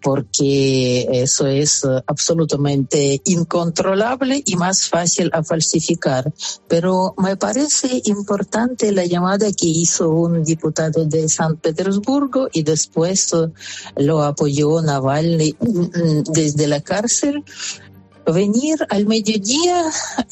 porque 0.02 1.08
eso 1.12 1.48
es 1.48 1.84
eh, 1.84 2.02
absolutamente 2.08 3.22
incontrolable 3.26 4.42
y 4.46 4.56
más 4.56 4.90
fácil 4.90 5.30
a 5.34 5.44
falsificar. 5.44 6.32
Pero 6.68 7.14
me 7.18 7.38
parece 7.38 8.02
importante 8.06 8.92
la 8.92 9.06
llamada 9.06 9.48
que 9.52 9.68
hizo 9.68 10.10
un 10.10 10.44
diputado 10.44 11.06
de 11.06 11.30
San 11.30 11.58
Petersburgo 11.58 12.48
y 12.52 12.64
después 12.64 13.34
eh, 13.34 13.48
lo 13.98 14.24
apoyó 14.24 14.82
Navalny 14.82 15.56
mm, 15.60 15.80
mm, 15.80 16.24
desde 16.34 16.68
la 16.68 16.82
cárcel 16.82 17.44
venir 18.26 18.78
al 18.90 19.08
mediodía 19.08 19.84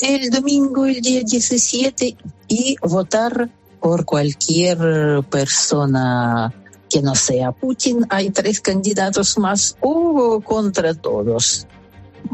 el 0.02 0.30
domingo, 0.30 0.86
el 0.86 1.02
día 1.02 1.22
17, 1.24 2.18
y 2.48 2.76
votar 2.82 3.50
por 3.80 4.06
cualquier 4.06 5.24
persona 5.30 6.54
que 6.90 7.02
no 7.02 7.16
sea 7.16 7.52
Putin, 7.52 8.06
hay 8.10 8.32
tres 8.32 8.62
candidatos 8.62 9.38
más 9.38 9.78
o 9.82 10.42
contra 10.42 10.94
todos. 10.94 11.68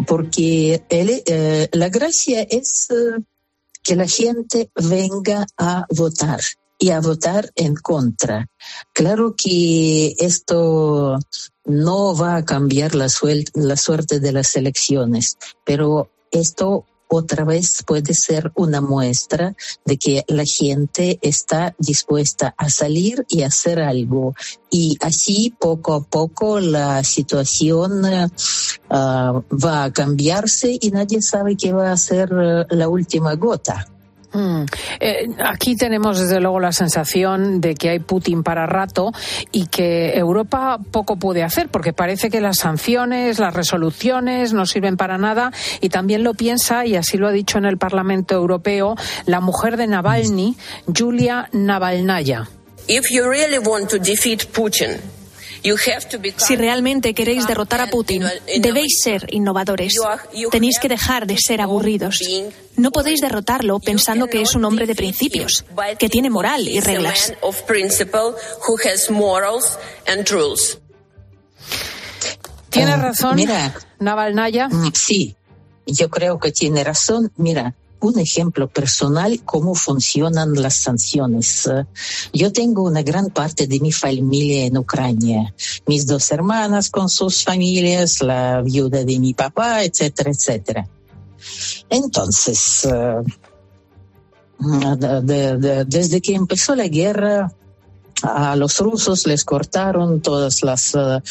Porque 0.07 0.83
eh, 0.89 1.69
la 1.71 1.89
gracia 1.89 2.41
es 2.41 2.89
eh, 2.89 3.21
que 3.83 3.95
la 3.95 4.07
gente 4.07 4.71
venga 4.75 5.45
a 5.57 5.85
votar 5.89 6.39
y 6.79 6.89
a 6.89 6.99
votar 6.99 7.51
en 7.55 7.75
contra. 7.75 8.47
Claro 8.93 9.35
que 9.37 10.15
esto 10.17 11.19
no 11.65 12.15
va 12.15 12.37
a 12.37 12.45
cambiar 12.45 12.95
la, 12.95 13.07
la 13.53 13.77
suerte 13.77 14.19
de 14.19 14.31
las 14.31 14.55
elecciones, 14.55 15.37
pero 15.63 16.11
esto 16.31 16.85
otra 17.07 17.43
vez 17.43 17.83
puede 17.85 18.13
ser 18.13 18.51
una 18.55 18.81
muestra 18.81 19.55
de 19.85 19.97
que 19.97 20.23
la 20.27 20.45
gente 20.45 21.19
está 21.21 21.75
dispuesta 21.77 22.53
a 22.57 22.69
salir 22.69 23.25
y 23.29 23.43
hacer 23.43 23.79
algo. 23.79 24.33
Y 24.69 24.97
así 25.01 25.53
poco 25.57 25.93
a 25.93 26.03
poco 26.03 26.59
la 26.59 27.03
situación 27.03 28.01
ah, 28.89 29.41
va 29.51 29.83
a 29.83 29.93
cambiarse 29.93 30.77
y 30.79 30.91
nadie 30.91 31.21
sabe 31.21 31.55
qué 31.55 31.73
va 31.73 31.91
a 31.91 31.97
ser 31.97 32.29
eh, 32.31 32.65
la 32.69 32.87
última 32.87 33.35
gota. 33.35 33.87
Mm. 34.35 34.65
Eh, 34.99 35.29
aquí 35.45 35.77
tenemos 35.77 36.19
desde 36.19 36.41
luego 36.41 36.59
la 36.59 36.73
sensación 36.73 37.61
de 37.61 37.73
que 37.73 37.89
hay 37.89 37.99
Putin 37.99 38.43
para 38.43 38.65
rato 38.65 39.13
y 39.53 39.67
que 39.67 40.17
Europa 40.17 40.77
poco 40.91 41.15
puede 41.15 41.41
hacer 41.41 41.69
porque 41.69 41.93
parece 41.93 42.29
que 42.29 42.41
las 42.41 42.57
sanciones, 42.57 43.39
las 43.39 43.53
resoluciones 43.53 44.51
no 44.51 44.65
sirven 44.65 44.97
para 44.97 45.17
nada 45.17 45.53
y 45.79 45.87
también 45.87 46.23
lo 46.23 46.33
piensa 46.33 46.85
y 46.85 46.97
así 46.97 47.17
lo 47.17 47.29
ha 47.29 47.31
dicho 47.31 47.57
en 47.57 47.65
el 47.65 47.77
Parlamento 47.77 48.35
Europeo 48.35 48.95
la 49.25 49.39
mujer 49.39 49.77
de 49.77 49.87
Navalny, 49.87 50.57
Julia 50.93 51.47
Navalnaya. 51.53 52.49
If 52.87 53.09
you 53.09 53.23
really 53.27 53.57
want 53.57 53.89
Putin, 54.51 54.99
si 56.38 56.56
realmente 56.56 57.13
queréis 57.13 57.47
derrotar 57.47 57.82
a 57.82 57.88
Putin, 57.88 58.23
debéis 58.60 58.99
ser 59.01 59.28
innovadores. 59.32 59.93
Tenéis 60.51 60.80
que 60.80 60.88
dejar 60.88 61.25
de 61.25 61.38
ser 61.38 61.62
aburridos. 61.62 62.19
No 62.78 62.91
podéis 62.91 63.21
derrotarlo 63.21 63.80
pensando 63.80 64.28
que 64.28 64.41
es 64.41 64.56
un 64.56 64.65
hombre 64.65 64.86
de 64.86 64.95
principios, 64.95 65.65
que 65.97 66.10
tiene 66.10 66.30
moral 66.30 66.67
y 66.67 66.80
reglas. 66.80 67.34
¿Tiene 72.69 72.91
ah, 72.91 72.97
razón 72.97 73.36
Mira, 73.38 73.73
Navalnaya? 73.99 74.67
Mm, 74.67 74.91
sí, 74.93 75.36
yo 75.86 76.10
creo 76.10 76.39
que 76.39 76.51
tiene 76.51 76.84
razón. 76.84 77.32
Mira, 77.38 77.73
un 77.99 78.19
ejemplo 78.19 78.67
personal 78.67 79.41
cómo 79.43 79.75
funcionan 79.75 80.53
las 80.53 80.75
sanciones. 80.75 81.69
Yo 82.34 82.51
tengo 82.51 82.84
una 82.84 83.01
gran 83.01 83.29
parte 83.29 83.67
de 83.67 83.79
mi 83.79 83.91
familia 83.91 84.65
en 84.65 84.77
Ucrania, 84.77 85.53
mis 85.88 86.05
dos 86.05 86.31
hermanas 86.31 86.89
con 86.89 87.10
sus 87.10 87.43
familias, 87.43 88.21
la 88.21 88.62
viuda 88.62 89.03
de 89.03 89.19
mi 89.19 89.34
papá, 89.34 89.84
etcétera, 89.84 90.31
etcétera. 90.31 90.88
Entonces, 91.89 92.86
eh, 92.86 93.23
desde 95.86 96.21
que 96.21 96.34
empezó 96.36 96.75
la 96.75 96.88
guerra, 96.88 97.51
a 98.23 98.56
los 98.56 98.80
rusos 98.80 99.28
les 99.28 99.43
cortaron 99.43 100.21
todas 100.21 100.63
las 100.63 100.95
uh, 100.95 101.21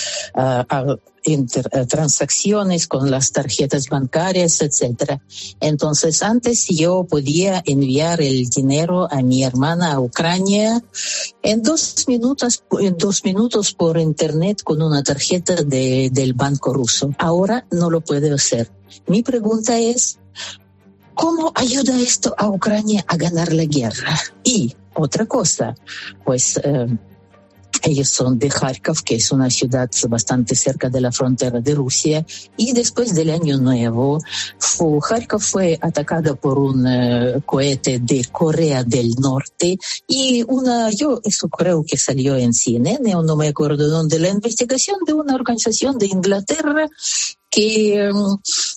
transacciones 1.88 2.86
con 2.86 3.10
las 3.10 3.32
tarjetas 3.32 3.88
bancarias, 3.88 4.60
etcétera. 4.60 5.20
Entonces, 5.60 6.22
antes 6.22 6.66
yo 6.68 7.04
podía 7.04 7.62
enviar 7.64 8.20
el 8.20 8.48
dinero 8.48 9.08
a 9.10 9.22
mi 9.22 9.42
hermana 9.42 9.92
a 9.92 10.00
Ucrania 10.00 10.82
en 11.42 11.62
dos 11.62 12.04
minutos, 12.08 12.62
en 12.78 12.98
dos 12.98 13.24
minutos 13.24 13.72
por 13.72 13.98
internet 13.98 14.62
con 14.62 14.82
una 14.82 15.02
tarjeta 15.02 15.54
de, 15.54 16.10
del 16.12 16.34
banco 16.34 16.74
ruso. 16.74 17.10
Ahora 17.18 17.66
no 17.70 17.88
lo 17.90 18.02
puedo 18.02 18.34
hacer. 18.34 18.70
Mi 19.06 19.22
pregunta 19.22 19.78
es, 19.78 20.18
¿cómo 21.14 21.52
ayuda 21.54 21.98
esto 21.98 22.34
a 22.36 22.48
Ucrania 22.48 23.04
a 23.08 23.16
ganar 23.16 23.52
la 23.52 23.64
guerra? 23.64 24.18
Y 24.42 24.76
otra 24.94 25.26
cosa, 25.26 25.74
pues 26.24 26.60
eh, 26.62 26.86
ellos 27.82 28.08
son 28.08 28.38
de 28.38 28.48
Kharkov, 28.48 29.02
que 29.02 29.16
es 29.16 29.30
una 29.30 29.50
ciudad 29.50 29.90
bastante 30.08 30.54
cerca 30.54 30.88
de 30.88 31.00
la 31.00 31.12
frontera 31.12 31.60
de 31.60 31.74
Rusia, 31.74 32.24
y 32.56 32.72
después 32.72 33.14
del 33.14 33.30
Año 33.30 33.58
Nuevo, 33.58 34.20
fue, 34.58 34.98
Kharkov 35.06 35.40
fue 35.40 35.78
atacada 35.80 36.34
por 36.34 36.58
un 36.58 36.86
eh, 36.86 37.42
cohete 37.44 37.98
de 37.98 38.24
Corea 38.32 38.84
del 38.84 39.14
Norte 39.18 39.78
y 40.06 40.44
una, 40.48 40.90
yo 40.90 41.20
eso 41.24 41.48
creo 41.48 41.84
que 41.84 41.96
salió 41.96 42.36
en 42.36 42.52
CNN 42.52 43.14
o 43.14 43.22
no 43.22 43.36
me 43.36 43.48
acuerdo 43.48 43.88
dónde, 43.88 44.18
la 44.18 44.28
investigación 44.28 44.98
de 45.06 45.12
una 45.12 45.34
organización 45.34 45.98
de 45.98 46.06
Inglaterra 46.06 46.88
que 47.54 48.10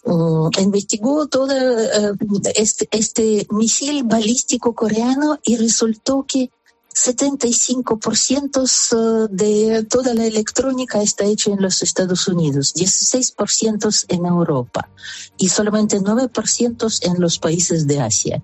um, 0.05 0.49
investigó 0.59 1.27
todo 1.27 1.47
uh, 1.47 2.41
este, 2.53 2.87
este 2.91 3.47
misil 3.49 4.03
balístico 4.03 4.75
coreano 4.75 5.39
y 5.43 5.55
resultó 5.55 6.25
que 6.27 6.51
75% 6.97 9.29
de 9.29 9.83
toda 9.83 10.15
la 10.15 10.25
electrónica 10.25 11.01
está 11.01 11.25
hecha 11.25 11.51
en 11.51 11.61
los 11.61 11.83
Estados 11.83 12.27
Unidos, 12.27 12.73
16% 12.75 14.05
en 14.07 14.25
Europa 14.25 14.89
y 15.37 15.49
solamente 15.49 16.01
9% 16.01 16.99
en 17.03 17.21
los 17.21 17.37
países 17.37 17.85
de 17.85 18.01
Asia. 18.01 18.41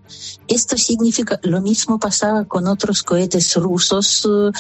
Esto 0.48 0.78
significa 0.78 1.40
lo 1.42 1.62
mismo 1.62 1.98
pasaba 2.00 2.46
con 2.46 2.68
otros 2.68 3.02
cohetes 3.02 3.56
rusos 3.56 4.24
uh, 4.26 4.52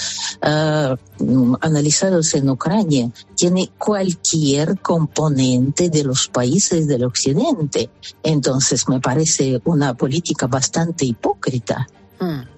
analizados 1.61 2.33
en 2.33 2.49
Ucrania. 2.49 3.11
Tiene 3.35 3.69
cualquier 3.77 4.79
componente 4.79 5.91
de 5.91 6.03
los 6.03 6.29
países 6.29 6.87
del 6.87 7.03
occidente. 7.03 7.91
Entonces 8.23 8.89
me 8.89 8.99
parece 8.99 9.61
una 9.65 9.93
política 9.93 10.47
bastante 10.47 11.05
hipócrita. 11.05 11.87
Mm. 12.19 12.52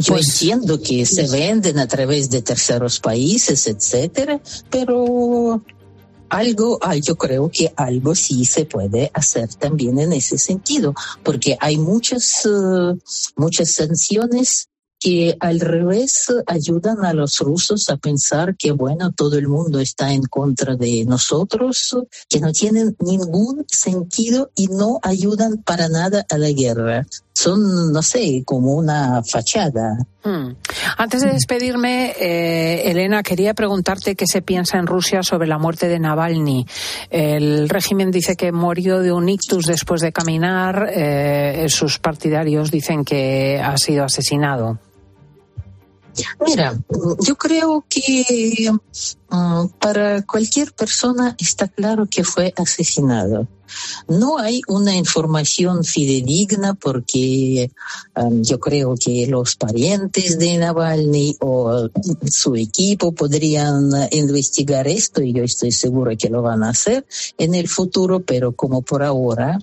Yo 0.00 0.14
pues, 0.14 0.28
entiendo 0.28 0.80
que 0.80 1.04
se 1.06 1.28
venden 1.28 1.78
a 1.78 1.86
través 1.86 2.30
de 2.30 2.42
terceros 2.42 3.00
países, 3.00 3.66
etcétera, 3.66 4.40
pero 4.70 5.62
algo, 6.30 6.78
ah, 6.80 6.96
yo 6.96 7.16
creo 7.16 7.50
que 7.50 7.72
algo 7.76 8.14
sí 8.14 8.44
se 8.44 8.64
puede 8.64 9.10
hacer 9.12 9.52
también 9.54 9.98
en 9.98 10.12
ese 10.12 10.38
sentido, 10.38 10.94
porque 11.22 11.56
hay 11.60 11.76
muchas, 11.76 12.46
uh, 12.46 12.96
muchas 13.36 13.72
sanciones 13.72 14.68
que 15.00 15.34
al 15.40 15.60
revés 15.60 16.26
ayudan 16.46 17.04
a 17.06 17.14
los 17.14 17.38
rusos 17.38 17.88
a 17.88 17.96
pensar 17.96 18.54
que, 18.56 18.70
bueno, 18.70 19.12
todo 19.12 19.38
el 19.38 19.48
mundo 19.48 19.80
está 19.80 20.12
en 20.12 20.22
contra 20.24 20.76
de 20.76 21.06
nosotros, 21.06 21.96
que 22.28 22.38
no 22.38 22.52
tienen 22.52 22.96
ningún 23.00 23.64
sentido 23.66 24.50
y 24.54 24.66
no 24.66 25.00
ayudan 25.02 25.62
para 25.62 25.88
nada 25.88 26.26
a 26.28 26.36
la 26.36 26.50
guerra. 26.50 27.06
Son, 27.42 27.90
no 27.90 28.02
sé, 28.02 28.42
como 28.44 28.74
una 28.74 29.22
fachada. 29.22 29.96
Hmm. 30.22 30.56
Antes 30.98 31.22
de 31.22 31.32
despedirme, 31.32 32.12
eh, 32.20 32.90
Elena, 32.90 33.22
quería 33.22 33.54
preguntarte 33.54 34.14
qué 34.14 34.26
se 34.26 34.42
piensa 34.42 34.76
en 34.76 34.86
Rusia 34.86 35.22
sobre 35.22 35.48
la 35.48 35.56
muerte 35.56 35.88
de 35.88 35.98
Navalny. 35.98 36.66
El 37.08 37.70
régimen 37.70 38.10
dice 38.10 38.36
que 38.36 38.52
murió 38.52 38.98
de 39.00 39.12
un 39.12 39.26
ictus 39.26 39.64
después 39.64 40.02
de 40.02 40.12
caminar. 40.12 40.90
Eh, 40.92 41.64
sus 41.70 41.98
partidarios 41.98 42.70
dicen 42.70 43.06
que 43.06 43.58
ha 43.58 43.78
sido 43.78 44.04
asesinado. 44.04 44.78
Mira, 46.44 46.78
yo 47.20 47.36
creo 47.36 47.84
que 47.88 48.70
mm, 49.30 49.66
para 49.78 50.22
cualquier 50.22 50.72
persona 50.72 51.36
está 51.38 51.68
claro 51.68 52.06
que 52.06 52.24
fue 52.24 52.52
asesinado. 52.56 53.46
No 54.08 54.38
hay 54.38 54.62
una 54.66 54.96
información 54.96 55.84
fidedigna 55.84 56.74
porque 56.74 57.70
mm, 58.16 58.42
yo 58.42 58.58
creo 58.58 58.94
que 58.96 59.26
los 59.26 59.56
parientes 59.56 60.38
de 60.38 60.58
Navalny 60.58 61.36
o 61.40 61.88
su 62.28 62.56
equipo 62.56 63.12
podrían 63.12 63.90
investigar 64.10 64.88
esto 64.88 65.22
y 65.22 65.32
yo 65.32 65.44
estoy 65.44 65.72
seguro 65.72 66.16
que 66.18 66.28
lo 66.28 66.42
van 66.42 66.64
a 66.64 66.70
hacer 66.70 67.06
en 67.38 67.54
el 67.54 67.68
futuro, 67.68 68.20
pero 68.20 68.52
como 68.52 68.82
por 68.82 69.02
ahora 69.02 69.58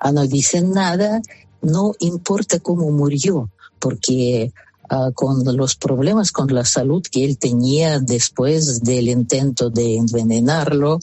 ah, 0.00 0.12
no 0.12 0.26
dicen 0.26 0.72
nada, 0.72 1.22
no 1.62 1.92
importa 2.00 2.60
cómo 2.60 2.90
murió, 2.90 3.50
porque 3.78 4.52
Ah, 4.88 5.10
con 5.12 5.42
los 5.56 5.74
problemas 5.74 6.30
con 6.30 6.54
la 6.54 6.64
salud 6.64 7.02
que 7.02 7.24
él 7.24 7.38
tenía 7.38 7.98
después 7.98 8.82
del 8.82 9.08
intento 9.08 9.68
de 9.68 9.96
envenenarlo, 9.96 11.00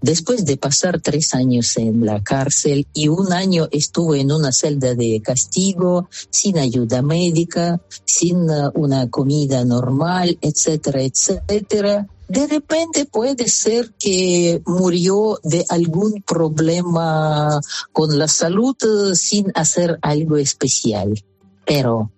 después 0.00 0.44
de 0.44 0.56
pasar 0.56 1.00
tres 1.00 1.34
años 1.34 1.76
en 1.76 2.06
la 2.06 2.22
cárcel 2.22 2.86
y 2.92 3.08
un 3.08 3.32
año 3.32 3.66
estuvo 3.72 4.14
en 4.14 4.30
una 4.30 4.52
celda 4.52 4.94
de 4.94 5.20
castigo, 5.22 6.08
sin 6.30 6.58
ayuda 6.58 7.02
médica, 7.02 7.80
sin 8.04 8.48
ah, 8.48 8.70
una 8.74 9.10
comida 9.10 9.64
normal, 9.64 10.38
etcétera, 10.40 11.02
etcétera. 11.02 12.06
De 12.28 12.46
repente 12.46 13.06
puede 13.06 13.48
ser 13.48 13.92
que 13.98 14.62
murió 14.66 15.40
de 15.42 15.64
algún 15.68 16.22
problema 16.22 17.60
con 17.92 18.16
la 18.16 18.28
salud 18.28 18.76
eh, 18.82 19.16
sin 19.16 19.50
hacer 19.56 19.98
algo 20.00 20.36
especial. 20.36 21.24
Pero 21.64 22.12
Ah, 22.12 22.12
ah, 22.12 22.15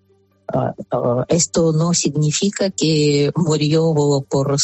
esto 1.28 1.72
no 1.72 1.92
significa 1.94 2.70
que 2.70 3.30
murió 3.36 3.94
por, 4.28 4.56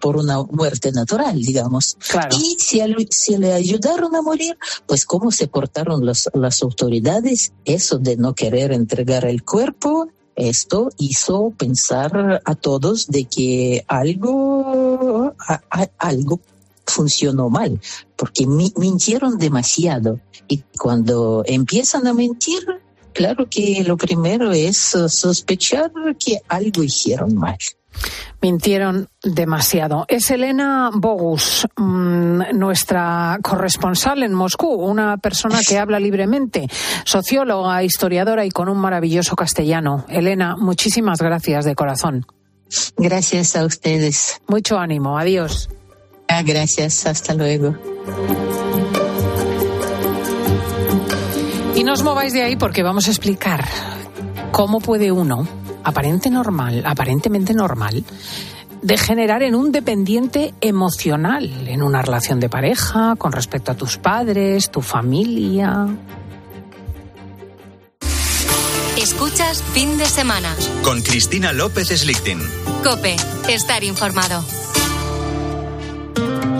por 0.00 0.16
una 0.16 0.42
muerte 0.42 0.92
natural, 0.92 1.40
digamos. 1.40 1.96
Y 2.32 2.56
si, 2.58 2.80
si, 3.10 3.36
le 3.36 3.52
ayudaron 3.52 4.14
a 4.16 4.22
morir, 4.22 4.58
pues 4.86 5.04
cómo 5.04 5.30
se 5.30 5.46
portaron 5.46 6.04
las 6.04 6.62
autoridades, 6.62 7.52
eso 7.64 7.98
de 7.98 8.16
no 8.16 8.34
querer 8.34 8.72
entregar 8.72 9.24
el 9.24 9.44
cuerpo, 9.44 10.08
esto 10.38 10.90
hizo 10.98 11.50
pensar 11.50 12.42
a 12.44 12.54
todos 12.54 13.08
de 13.08 13.24
que 13.24 13.84
algo, 13.88 15.34
algo 15.98 16.40
funcionó 16.86 17.50
mal, 17.50 17.80
porque 18.16 18.46
mintieron 18.46 19.38
demasiado. 19.38 20.20
Y 20.46 20.62
cuando 20.78 21.42
empiezan 21.44 22.06
a 22.06 22.14
mentir, 22.14 22.64
claro 23.18 23.48
que 23.50 23.82
lo 23.84 23.96
primero 23.96 24.52
es 24.52 24.76
sospechar 24.76 25.90
que 26.24 26.40
algo 26.46 26.84
hicieron 26.84 27.34
mal. 27.34 27.58
Mintieron 28.40 29.08
demasiado. 29.24 30.04
Es 30.06 30.30
Elena 30.30 30.90
Bogus, 30.94 31.66
mm, 31.76 32.56
nuestra 32.56 33.40
corresponsal 33.42 34.22
en 34.22 34.34
Moscú, 34.34 34.68
una 34.68 35.16
persona 35.16 35.58
que 35.68 35.78
habla 35.78 35.98
libremente, 35.98 36.68
socióloga, 37.04 37.82
historiadora 37.82 38.46
y 38.46 38.50
con 38.50 38.68
un 38.68 38.78
maravilloso 38.78 39.34
castellano. 39.34 40.04
Elena, 40.08 40.54
muchísimas 40.56 41.18
gracias 41.20 41.64
de 41.64 41.74
corazón. 41.74 42.24
Gracias 42.96 43.56
a 43.56 43.64
ustedes. 43.64 44.40
Mucho 44.46 44.78
ánimo. 44.78 45.18
Adiós. 45.18 45.68
Ah, 46.28 46.42
gracias. 46.44 47.04
Hasta 47.04 47.34
luego. 47.34 47.74
No 51.88 51.94
os 51.94 52.02
mováis 52.02 52.34
de 52.34 52.42
ahí 52.42 52.54
porque 52.54 52.82
vamos 52.82 53.08
a 53.08 53.10
explicar 53.10 53.64
cómo 54.52 54.78
puede 54.78 55.10
uno, 55.10 55.48
aparente 55.84 56.28
normal, 56.28 56.82
aparentemente 56.84 57.54
normal, 57.54 58.04
degenerar 58.82 59.42
en 59.42 59.54
un 59.54 59.72
dependiente 59.72 60.52
emocional 60.60 61.48
en 61.66 61.82
una 61.82 62.02
relación 62.02 62.40
de 62.40 62.50
pareja, 62.50 63.16
con 63.16 63.32
respecto 63.32 63.72
a 63.72 63.74
tus 63.74 63.96
padres, 63.96 64.70
tu 64.70 64.82
familia. 64.82 65.86
Escuchas 68.98 69.62
fin 69.72 69.96
de 69.96 70.04
semana. 70.04 70.54
Con 70.84 71.00
Cristina 71.00 71.54
López 71.54 71.88
Slichting. 71.88 72.40
Cope, 72.84 73.16
estar 73.48 73.82
informado. 73.82 74.44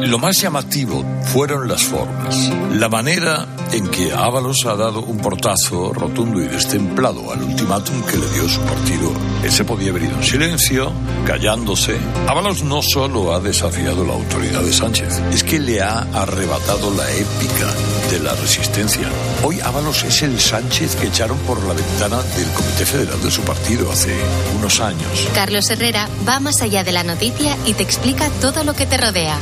Lo 0.02 0.18
más 0.18 0.40
llamativo 0.40 1.04
fueron 1.24 1.68
las 1.68 1.82
formas. 1.82 2.50
La 2.72 2.88
manera 2.88 3.46
en 3.72 3.88
que 3.88 4.12
Ábalos 4.12 4.64
ha 4.66 4.74
dado 4.74 5.00
un 5.00 5.18
portazo 5.18 5.92
rotundo 5.92 6.40
y 6.40 6.46
destemplado 6.46 7.30
al 7.32 7.42
ultimátum 7.42 8.00
que 8.02 8.16
le 8.16 8.28
dio 8.30 8.48
su 8.48 8.60
partido. 8.60 9.12
Ese 9.42 9.64
podía 9.64 9.90
haber 9.90 10.04
ido 10.04 10.16
en 10.16 10.22
silencio, 10.22 10.92
callándose. 11.26 11.98
Ábalos 12.26 12.62
no 12.62 12.80
solo 12.80 13.34
ha 13.34 13.40
desafiado 13.40 14.04
la 14.04 14.14
autoridad 14.14 14.62
de 14.62 14.72
Sánchez, 14.72 15.20
es 15.32 15.44
que 15.44 15.58
le 15.58 15.82
ha 15.82 16.00
arrebatado 16.14 16.94
la 16.94 17.10
épica 17.10 17.66
de 18.10 18.20
la 18.20 18.34
resistencia. 18.34 19.08
Hoy 19.44 19.60
Ábalos 19.60 20.02
es 20.04 20.22
el 20.22 20.40
Sánchez 20.40 20.96
que 20.96 21.08
echaron 21.08 21.36
por 21.38 21.62
la 21.64 21.74
ventana 21.74 22.16
del 22.36 22.48
Comité 22.52 22.86
Federal 22.86 23.22
de 23.22 23.30
su 23.30 23.42
partido 23.42 23.90
hace 23.92 24.14
unos 24.58 24.80
años. 24.80 25.28
Carlos 25.34 25.68
Herrera 25.70 26.08
va 26.26 26.40
más 26.40 26.62
allá 26.62 26.84
de 26.84 26.92
la 26.92 27.04
noticia 27.04 27.56
y 27.66 27.74
te 27.74 27.82
explica 27.82 28.30
todo 28.40 28.64
lo 28.64 28.74
que 28.74 28.86
te 28.86 28.96
rodea. 28.96 29.38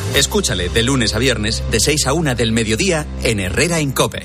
Escúchale 0.46 0.68
de 0.68 0.82
lunes 0.84 1.12
a 1.12 1.18
viernes, 1.18 1.60
de 1.72 1.80
6 1.80 2.06
a 2.06 2.12
1 2.12 2.36
del 2.36 2.52
mediodía, 2.52 3.04
en 3.24 3.40
Herrera 3.40 3.80
en 3.80 3.90
Cope. 3.90 4.22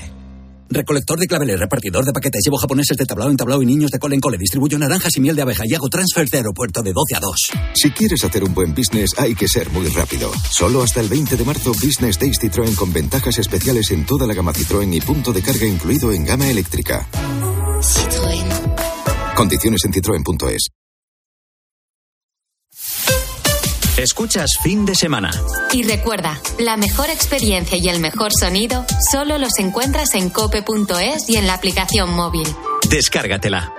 Recolector 0.70 1.18
de 1.18 1.26
claveles, 1.26 1.58
repartidor 1.58 2.04
de 2.04 2.12
paquetes, 2.12 2.42
llevo 2.44 2.58
japoneses 2.58 2.96
de 2.96 3.06
tablao 3.06 3.28
en 3.28 3.36
tablao 3.36 3.60
y 3.60 3.66
niños 3.66 3.90
de 3.90 3.98
cole 3.98 4.14
en 4.14 4.20
cole. 4.20 4.38
Distribuyo 4.38 4.78
naranjas 4.78 5.16
y 5.16 5.20
miel 5.20 5.34
de 5.34 5.42
abeja 5.42 5.64
y 5.66 5.74
hago 5.74 5.88
transfer 5.88 6.28
de 6.28 6.36
aeropuerto 6.36 6.80
de 6.84 6.92
12 6.92 7.16
a 7.16 7.18
2. 7.18 7.36
Si 7.74 7.90
quieres 7.90 8.22
hacer 8.22 8.44
un 8.44 8.54
buen 8.54 8.72
business, 8.72 9.18
hay 9.18 9.34
que 9.34 9.48
ser 9.48 9.68
muy 9.70 9.88
rápido. 9.88 10.30
Solo 10.48 10.84
hasta 10.84 11.00
el 11.00 11.08
20 11.08 11.36
de 11.36 11.44
marzo, 11.44 11.72
Business 11.72 12.20
Days 12.20 12.38
Citroën 12.40 12.76
con 12.76 12.92
ventajas 12.92 13.40
especiales 13.40 13.90
en 13.90 14.06
toda 14.06 14.24
la 14.24 14.34
gama 14.34 14.52
Citroën 14.52 14.94
y 14.94 15.00
punto 15.00 15.32
de 15.32 15.42
carga 15.42 15.66
incluido 15.66 16.12
en 16.12 16.24
gama 16.24 16.48
eléctrica. 16.48 17.08
Citroën. 17.80 19.34
Condiciones 19.34 19.84
en 19.86 19.92
citroen.es. 19.92 20.81
Escuchas 23.96 24.52
fin 24.62 24.86
de 24.86 24.94
semana. 24.94 25.30
Y 25.70 25.82
recuerda, 25.82 26.40
la 26.58 26.78
mejor 26.78 27.10
experiencia 27.10 27.76
y 27.76 27.88
el 27.88 28.00
mejor 28.00 28.32
sonido 28.32 28.86
solo 29.10 29.36
los 29.36 29.58
encuentras 29.58 30.14
en 30.14 30.30
cope.es 30.30 31.28
y 31.28 31.36
en 31.36 31.46
la 31.46 31.54
aplicación 31.54 32.10
móvil. 32.10 32.48
Descárgatela. 32.88 33.74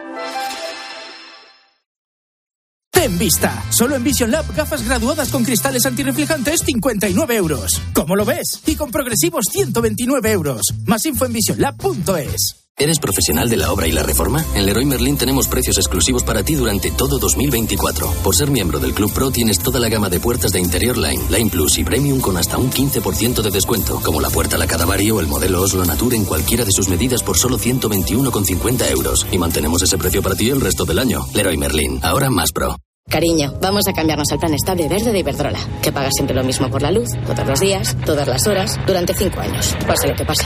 Ten 2.91 3.17
vista. 3.17 3.65
Solo 3.71 3.95
en 3.95 4.03
Vision 4.03 4.29
Lab 4.29 4.45
gafas 4.55 4.85
graduadas 4.85 5.29
con 5.29 5.43
cristales 5.43 5.85
antirreflejantes 5.87 6.61
59 6.63 7.35
euros. 7.35 7.81
¿Cómo 7.93 8.15
lo 8.15 8.23
ves? 8.23 8.61
Y 8.67 8.75
con 8.75 8.91
progresivos 8.91 9.45
129 9.51 10.31
euros. 10.31 10.61
Más 10.85 11.05
info 11.07 11.25
en 11.25 11.33
visionlab.es. 11.33 12.62
¿Eres 12.75 12.97
profesional 12.97 13.49
de 13.49 13.57
la 13.57 13.71
obra 13.71 13.87
y 13.87 13.91
la 13.91 14.01
reforma? 14.01 14.43
En 14.55 14.65
Leroy 14.65 14.85
Merlin 14.85 15.15
tenemos 15.15 15.47
precios 15.47 15.77
exclusivos 15.77 16.23
para 16.23 16.41
ti 16.41 16.55
durante 16.55 16.89
todo 16.89 17.19
2024. 17.19 18.09
Por 18.23 18.35
ser 18.35 18.49
miembro 18.49 18.79
del 18.79 18.95
Club 18.95 19.13
Pro 19.13 19.29
tienes 19.29 19.59
toda 19.59 19.79
la 19.79 19.89
gama 19.89 20.09
de 20.09 20.19
puertas 20.19 20.51
de 20.51 20.59
Interior 20.59 20.97
Line, 20.97 21.21
Line 21.29 21.51
Plus 21.51 21.77
y 21.77 21.83
Premium 21.83 22.19
con 22.19 22.35
hasta 22.35 22.57
un 22.57 22.71
15% 22.71 23.43
de 23.43 23.51
descuento, 23.51 24.01
como 24.03 24.19
la 24.19 24.31
puerta 24.31 24.57
La 24.57 24.65
Cadavari 24.65 25.11
o 25.11 25.19
el 25.19 25.27
modelo 25.27 25.61
Oslo 25.61 25.85
Nature 25.85 26.17
en 26.17 26.25
cualquiera 26.25 26.65
de 26.65 26.71
sus 26.71 26.89
medidas 26.89 27.21
por 27.21 27.37
solo 27.37 27.59
121,50 27.59 28.89
euros. 28.89 29.27
Y 29.31 29.37
mantenemos 29.37 29.83
ese 29.83 29.99
precio 29.99 30.23
para 30.23 30.35
ti 30.35 30.49
el 30.49 30.59
resto 30.59 30.83
del 30.83 30.97
año. 30.97 31.27
Leroy 31.35 31.57
Merlin, 31.57 31.99
ahora 32.01 32.31
más 32.31 32.51
pro. 32.51 32.75
Cariño, 33.07 33.53
vamos 33.61 33.87
a 33.87 33.93
cambiarnos 33.93 34.31
al 34.31 34.39
plan 34.39 34.53
estable 34.55 34.87
verde 34.87 35.11
de 35.11 35.19
Iberdrola, 35.19 35.59
que 35.83 35.91
paga 35.91 36.09
siempre 36.11 36.35
lo 36.35 36.43
mismo 36.43 36.69
por 36.71 36.81
la 36.81 36.91
luz, 36.91 37.09
todos 37.27 37.45
los 37.45 37.59
días, 37.59 37.95
todas 38.03 38.27
las 38.27 38.47
horas, 38.47 38.79
durante 38.87 39.13
cinco 39.13 39.41
años, 39.41 39.75
pase 39.85 40.07
lo 40.07 40.15
que 40.15 40.25
pase. 40.25 40.45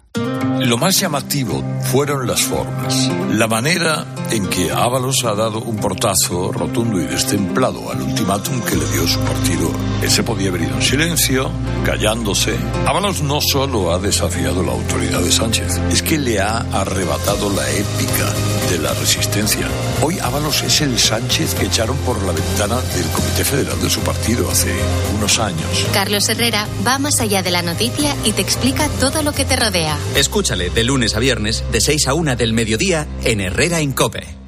Lo 0.13 0.77
más 0.77 0.99
llamativo 0.99 1.63
fueron 1.83 2.27
las 2.27 2.41
formas. 2.41 3.09
La 3.31 3.47
manera 3.47 4.05
en 4.29 4.47
que 4.47 4.71
Ábalos 4.71 5.23
ha 5.23 5.33
dado 5.33 5.59
un 5.59 5.77
portazo 5.77 6.51
rotundo 6.51 6.99
y 7.01 7.05
destemplado 7.05 7.91
al 7.91 8.01
ultimátum 8.01 8.61
que 8.61 8.75
le 8.75 8.85
dio 8.91 9.07
su 9.07 9.19
partido. 9.21 9.71
Ese 10.01 10.23
podía 10.23 10.49
haber 10.49 10.63
ido 10.63 10.75
en 10.75 10.81
silencio, 10.81 11.49
callándose. 11.83 12.55
Ábalos 12.85 13.21
no 13.23 13.39
solo 13.41 13.93
ha 13.93 13.99
desafiado 13.99 14.61
la 14.63 14.73
autoridad 14.73 15.19
de 15.21 15.31
Sánchez, 15.31 15.77
es 15.91 16.01
que 16.01 16.17
le 16.17 16.39
ha 16.39 16.57
arrebatado 16.57 17.49
la 17.49 17.69
épica 17.69 18.27
de 18.69 18.77
la 18.79 18.93
resistencia. 18.93 19.67
Hoy 20.03 20.17
Ábalos 20.17 20.63
es 20.63 20.81
el 20.81 20.97
Sánchez 20.97 21.53
que 21.53 21.67
echaron 21.67 21.95
por 21.97 22.23
la 22.23 22.31
ventana 22.31 22.81
del 22.81 23.05
Comité 23.11 23.45
Federal 23.45 23.79
de 23.79 23.89
su 23.89 23.99
partido 23.99 24.49
hace 24.49 24.73
unos 25.15 25.37
años. 25.37 25.85
Carlos 25.93 26.27
Herrera 26.27 26.67
va 26.85 26.97
más 26.97 27.19
allá 27.19 27.43
de 27.43 27.51
la 27.51 27.61
noticia 27.61 28.15
y 28.23 28.31
te 28.31 28.41
explica 28.41 28.89
todo 28.99 29.21
lo 29.21 29.31
que 29.31 29.45
te 29.45 29.55
rodea. 29.55 29.95
Escúchale 30.15 30.71
de 30.71 30.83
lunes 30.83 31.15
a 31.15 31.19
viernes, 31.19 31.63
de 31.71 31.81
6 31.81 32.07
a 32.07 32.15
1 32.15 32.35
del 32.35 32.53
mediodía, 32.53 33.07
en 33.23 33.41
Herrera 33.41 33.79
Incope. 33.79 34.40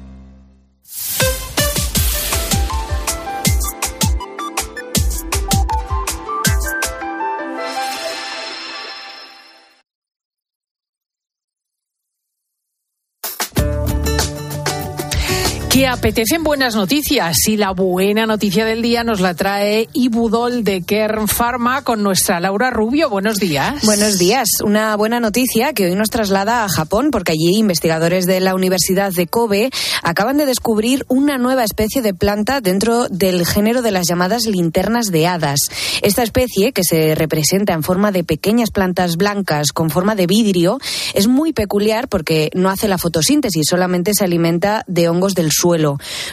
Apetecen 15.90 16.42
buenas 16.44 16.74
noticias 16.74 17.46
y 17.46 17.56
la 17.58 17.72
buena 17.72 18.26
noticia 18.26 18.64
del 18.64 18.80
día 18.80 19.04
nos 19.04 19.20
la 19.20 19.34
trae 19.34 19.88
Ibudol 19.92 20.64
de 20.64 20.82
Kern 20.82 21.28
Pharma 21.28 21.82
con 21.82 22.02
nuestra 22.02 22.40
Laura 22.40 22.70
Rubio. 22.70 23.10
Buenos 23.10 23.36
días. 23.36 23.84
Buenos 23.84 24.18
días. 24.18 24.48
Una 24.64 24.96
buena 24.96 25.20
noticia 25.20 25.74
que 25.74 25.84
hoy 25.84 25.94
nos 25.94 26.08
traslada 26.08 26.64
a 26.64 26.68
Japón 26.68 27.10
porque 27.10 27.32
allí 27.32 27.58
investigadores 27.58 28.24
de 28.26 28.40
la 28.40 28.54
Universidad 28.54 29.12
de 29.12 29.26
Kobe 29.26 29.70
acaban 30.02 30.38
de 30.38 30.46
descubrir 30.46 31.04
una 31.08 31.36
nueva 31.36 31.64
especie 31.64 32.00
de 32.02 32.14
planta 32.14 32.60
dentro 32.60 33.08
del 33.08 33.46
género 33.46 33.82
de 33.82 33.90
las 33.90 34.06
llamadas 34.08 34.46
linternas 34.46 35.10
de 35.10 35.26
hadas. 35.26 35.60
Esta 36.02 36.22
especie, 36.22 36.72
que 36.72 36.82
se 36.82 37.14
representa 37.14 37.74
en 37.74 37.82
forma 37.82 38.10
de 38.10 38.24
pequeñas 38.24 38.70
plantas 38.70 39.16
blancas 39.16 39.72
con 39.72 39.90
forma 39.90 40.14
de 40.14 40.26
vidrio, 40.26 40.78
es 41.12 41.28
muy 41.28 41.52
peculiar 41.52 42.08
porque 42.08 42.50
no 42.54 42.70
hace 42.70 42.88
la 42.88 42.98
fotosíntesis, 42.98 43.66
solamente 43.68 44.12
se 44.14 44.24
alimenta 44.24 44.84
de 44.86 45.08
hongos 45.08 45.34
del 45.34 45.50
suelo 45.52 45.73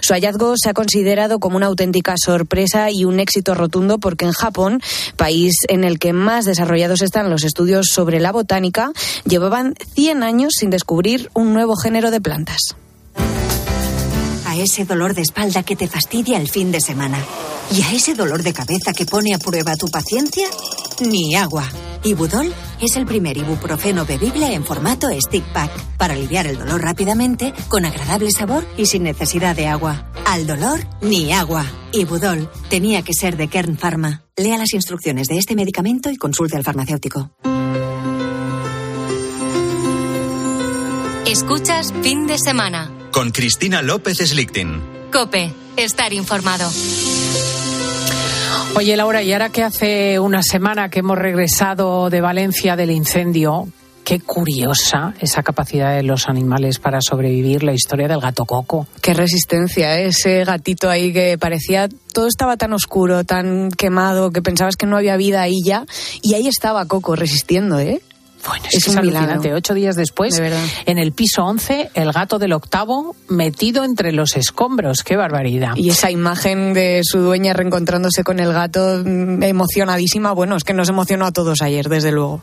Su 0.02 0.14
hallazgo 0.14 0.54
se 0.58 0.70
ha 0.70 0.74
considerado 0.74 1.40
como 1.40 1.58
una 1.58 1.68
auténtica 1.68 2.16
sorpresa 2.18 2.92
y 2.92 3.06
un 3.06 3.20
éxito 3.20 3.54
rotundo 3.56 3.98
porque 3.98 4.26
en 4.26 4.32
Japón, 4.32 4.82
país 5.16 5.56
en 5.68 5.84
el 5.84 6.00
que 6.00 6.14
más 6.14 6.46
desarrollados 6.46 7.02
están 7.02 7.30
los 7.30 7.44
estudios 7.44 7.88
sobre 7.92 8.20
la 8.20 8.32
botánica, 8.32 8.92
llevaban 9.26 9.76
100 9.96 10.24
años 10.24 10.54
sin 10.58 10.70
descubrir 10.70 11.30
un 11.34 11.54
nuevo 11.54 11.76
género 11.76 12.12
de 12.12 12.22
plantas. 12.22 12.76
A 14.46 14.58
ese 14.58 14.86
dolor 14.86 15.14
de 15.14 15.22
espalda 15.22 15.64
que 15.64 15.76
te 15.76 15.88
fastidia 15.88 16.38
el 16.38 16.50
fin 16.50 16.72
de 16.72 16.82
semana. 16.82 17.18
Y 17.74 17.82
a 17.84 17.94
ese 17.94 18.16
dolor 18.16 18.44
de 18.44 18.52
cabeza 18.52 18.92
que 18.92 19.06
pone 19.06 19.34
a 19.34 19.40
prueba 19.40 19.78
tu 19.78 19.88
paciencia, 19.88 20.48
ni 21.00 21.36
agua. 21.36 21.64
Ibudol 22.04 22.54
es 22.82 22.96
el 22.96 23.06
primer 23.06 23.38
ibuprofeno 23.38 24.06
bebible 24.06 24.54
en 24.54 24.66
formato 24.66 25.08
stick 25.20 25.44
pack 25.54 25.72
para 25.98 26.14
aliviar 26.14 26.48
el 26.48 26.58
dolor 26.58 26.82
rápidamente, 26.82 27.54
con 27.68 27.86
agradable 27.86 28.32
sabor 28.32 28.66
y 28.78 28.88
sin 28.88 29.04
necesidad 29.04 29.56
de 29.56 29.68
agua. 29.68 30.12
Al 30.26 30.48
dolor, 30.48 30.80
ni 31.02 31.32
agua. 31.32 31.66
Ibudol 31.94 32.50
tenía 32.70 33.04
que 33.04 33.14
ser 33.14 33.38
de 33.38 33.48
Kern 33.48 33.78
Pharma. 33.78 34.24
Lea 34.36 34.58
las 34.58 34.74
instrucciones 34.74 35.28
de 35.28 35.38
este 35.38 35.56
medicamento 35.56 36.10
y 36.10 36.18
consulte 36.18 36.58
al 36.58 36.64
farmacéutico. 36.64 37.32
Escuchas 41.26 41.94
fin 42.02 42.28
de 42.28 42.38
semana. 42.38 42.92
Con 43.12 43.32
Cristina 43.32 43.82
López 43.82 44.18
Slichting. 44.18 44.82
Cope, 45.12 45.54
estar 45.78 46.14
informado. 46.14 46.70
Oye, 48.74 48.96
Laura, 48.96 49.22
y 49.22 49.34
ahora 49.34 49.50
que 49.50 49.64
hace 49.64 50.20
una 50.20 50.42
semana 50.42 50.90
que 50.90 51.00
hemos 51.00 51.18
regresado 51.18 52.10
de 52.10 52.22
Valencia 52.22 52.76
del 52.78 52.92
incendio, 52.92 53.68
qué 54.06 54.22
curiosa 54.22 55.14
esa 55.20 55.44
capacidad 55.44 55.96
de 55.96 56.04
los 56.04 56.30
animales 56.30 56.80
para 56.80 57.02
sobrevivir, 57.02 57.64
la 57.64 57.74
historia 57.74 58.08
del 58.08 58.22
gato 58.22 58.46
coco. 58.46 58.88
Qué 59.02 59.14
resistencia, 59.14 60.00
¿eh? 60.00 60.08
ese 60.08 60.46
gatito 60.46 60.90
ahí 60.90 61.12
que 61.12 61.38
parecía, 61.38 61.90
todo 62.14 62.28
estaba 62.28 62.56
tan 62.56 62.72
oscuro, 62.74 63.26
tan 63.26 63.72
quemado, 63.72 64.32
que 64.32 64.42
pensabas 64.42 64.78
que 64.78 64.86
no 64.86 64.98
había 64.98 65.18
vida 65.18 65.42
ahí 65.42 65.62
ya, 65.64 65.86
y 66.22 66.34
ahí 66.34 66.48
estaba 66.48 66.86
Coco 66.86 67.16
resistiendo, 67.16 67.78
¿eh? 67.78 68.02
Bueno, 68.48 68.66
es, 68.72 68.88
es 68.88 68.98
alucinante. 68.98 69.54
Ocho 69.54 69.74
días 69.74 69.96
después, 69.96 70.42
en 70.86 70.98
el 70.98 71.12
piso 71.12 71.44
11, 71.44 71.92
el 71.94 72.12
gato 72.12 72.40
del 72.40 72.54
octavo 72.54 73.16
metido 73.28 73.84
entre 73.84 74.12
los 74.12 74.36
escombros. 74.36 75.04
¡Qué 75.04 75.16
barbaridad! 75.16 75.76
Y 75.76 75.90
esa 75.90 76.12
imagen 76.12 76.74
de 76.74 77.02
su 77.04 77.20
dueña 77.20 77.54
reencontrándose 77.54 78.24
con 78.24 78.40
el 78.40 78.54
gato 78.54 79.02
mm, 79.04 79.44
emocionadísima, 79.44 80.32
bueno, 80.32 80.56
es 80.56 80.64
que 80.64 80.74
nos 80.74 80.90
emocionó 80.90 81.26
a 81.26 81.32
todos 81.32 81.62
ayer, 81.62 81.90
desde 81.90 82.12
luego. 82.12 82.42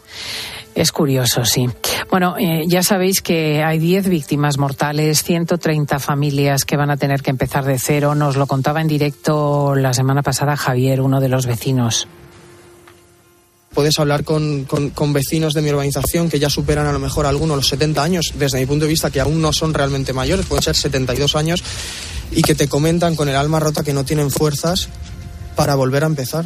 Es 0.75 0.93
curioso, 0.93 1.45
sí. 1.45 1.69
Bueno, 2.11 2.37
eh, 2.39 2.63
ya 2.69 2.83
sabéis 2.83 3.21
que 3.21 3.65
hay 3.65 3.79
10 3.81 4.09
víctimas 4.09 4.59
mortales, 4.59 5.25
130 5.25 5.99
familias 5.99 6.65
que 6.65 6.77
van 6.77 6.91
a 6.91 6.97
tener 6.97 7.23
que 7.23 7.31
empezar 7.31 7.65
de 7.65 7.79
cero. 7.79 8.15
Nos 8.15 8.37
lo 8.37 8.47
contaba 8.47 8.81
en 8.81 8.87
directo 8.87 9.75
la 9.75 9.93
semana 9.93 10.23
pasada 10.23 10.57
Javier, 10.57 11.01
uno 11.01 11.21
de 11.21 11.29
los 11.29 11.47
vecinos 11.47 12.07
puedes 13.79 14.01
hablar 14.01 14.25
con, 14.25 14.65
con, 14.65 15.13
vecinos 15.13 15.55
de 15.55 15.63
mi 15.63 15.71
urbanización 15.71 16.29
que 16.29 16.41
ya 16.41 16.51
superan 16.51 16.89
a 16.89 16.93
lo 16.93 16.99
mejor 16.99 17.27
algunos 17.27 17.57
los 17.59 17.69
70 17.69 18.03
años, 18.03 18.33
desde 18.37 18.59
mi 18.59 18.67
punto 18.67 18.87
de 18.87 18.91
vista, 18.91 19.09
que 19.09 19.21
aún 19.21 19.41
no 19.41 19.53
son 19.53 19.73
realmente 19.73 20.13
mayores, 20.13 20.47
pueden 20.47 20.65
ser 20.65 20.75
72 20.75 21.37
años, 21.37 21.63
y 22.33 22.43
que 22.43 22.57
te 22.57 22.67
comentan 22.67 23.15
con 23.15 23.29
el 23.29 23.37
alma 23.37 23.61
rota 23.61 23.85
que 23.85 23.93
no 23.93 24.05
tienen 24.05 24.33
fuerzas 24.33 24.89
para 25.55 25.77
volver 25.77 26.03
a 26.03 26.09
empezar 26.09 26.45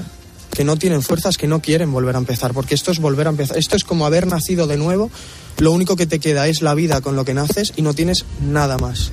que 0.54 0.62
no 0.62 0.76
tienen 0.76 1.00
fuerzas, 1.00 1.38
que 1.38 1.48
no 1.48 1.62
quieren 1.62 1.90
volver 1.90 2.16
a 2.16 2.18
empezar, 2.18 2.52
porque 2.52 2.74
esto 2.74 2.90
es 2.92 2.98
volver 2.98 3.28
a 3.28 3.30
empezar. 3.30 3.56
Esto 3.56 3.76
es 3.76 3.84
como 3.84 4.04
haber 4.04 4.26
nacido 4.26 4.66
de 4.66 4.76
nuevo, 4.76 5.10
lo 5.56 5.72
único 5.72 5.96
que 5.96 6.04
te 6.04 6.20
queda 6.20 6.48
es 6.48 6.60
la 6.60 6.74
vida 6.74 7.00
con 7.00 7.16
lo 7.16 7.24
que 7.24 7.32
naces 7.32 7.72
y 7.76 7.80
no 7.80 7.94
tienes 7.94 8.26
nada 8.42 8.76
más. 8.76 9.10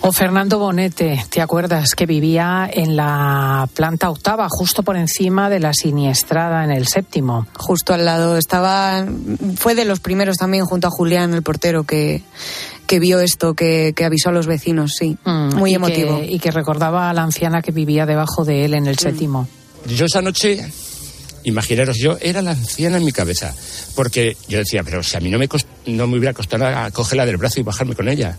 O 0.00 0.12
Fernando 0.12 0.58
Bonete, 0.58 1.24
¿te 1.30 1.40
acuerdas 1.40 1.94
que 1.94 2.06
vivía 2.06 2.68
en 2.72 2.96
la 2.96 3.68
planta 3.74 4.10
octava, 4.10 4.46
justo 4.48 4.82
por 4.82 4.96
encima 4.96 5.50
de 5.50 5.60
la 5.60 5.72
siniestrada 5.72 6.64
en 6.64 6.70
el 6.70 6.86
séptimo? 6.86 7.46
Justo 7.56 7.94
al 7.94 8.04
lado. 8.04 8.36
Estaba, 8.36 9.04
fue 9.56 9.74
de 9.74 9.84
los 9.84 10.00
primeros 10.00 10.36
también 10.36 10.64
junto 10.64 10.88
a 10.88 10.90
Julián, 10.90 11.34
el 11.34 11.42
portero, 11.42 11.84
que, 11.84 12.22
que 12.86 13.00
vio 13.00 13.20
esto, 13.20 13.54
que, 13.54 13.94
avisó 14.04 14.30
a 14.30 14.32
los 14.32 14.46
vecinos, 14.46 14.94
sí. 14.98 15.16
Mm, 15.24 15.54
Muy 15.56 15.74
emotivo. 15.74 16.22
y 16.22 16.38
que 16.38 16.50
recordaba 16.50 17.10
a 17.10 17.12
la 17.12 17.22
anciana 17.22 17.62
que 17.62 17.72
vivía 17.72 18.06
debajo 18.06 18.44
de 18.44 18.64
él 18.64 18.74
en 18.74 18.86
el 18.86 18.94
mm. 18.94 18.98
séptimo. 18.98 19.48
Yo 19.86 20.06
esa 20.06 20.22
noche 20.22 20.70
imaginaros, 21.44 21.96
yo 21.98 22.16
era 22.20 22.42
la 22.42 22.52
anciana 22.52 22.98
en 22.98 23.04
mi 23.04 23.12
cabeza, 23.12 23.54
porque 23.94 24.36
yo 24.48 24.58
decía, 24.58 24.82
pero 24.82 25.02
si 25.02 25.16
a 25.16 25.20
mí 25.20 25.30
no 25.30 25.38
me, 25.38 25.48
no 25.86 26.06
me 26.06 26.18
hubiera 26.18 26.34
costado 26.34 26.66
cogerla 26.92 27.26
del 27.26 27.36
brazo 27.36 27.60
y 27.60 27.62
bajarme 27.62 27.94
con 27.94 28.08
ella. 28.08 28.36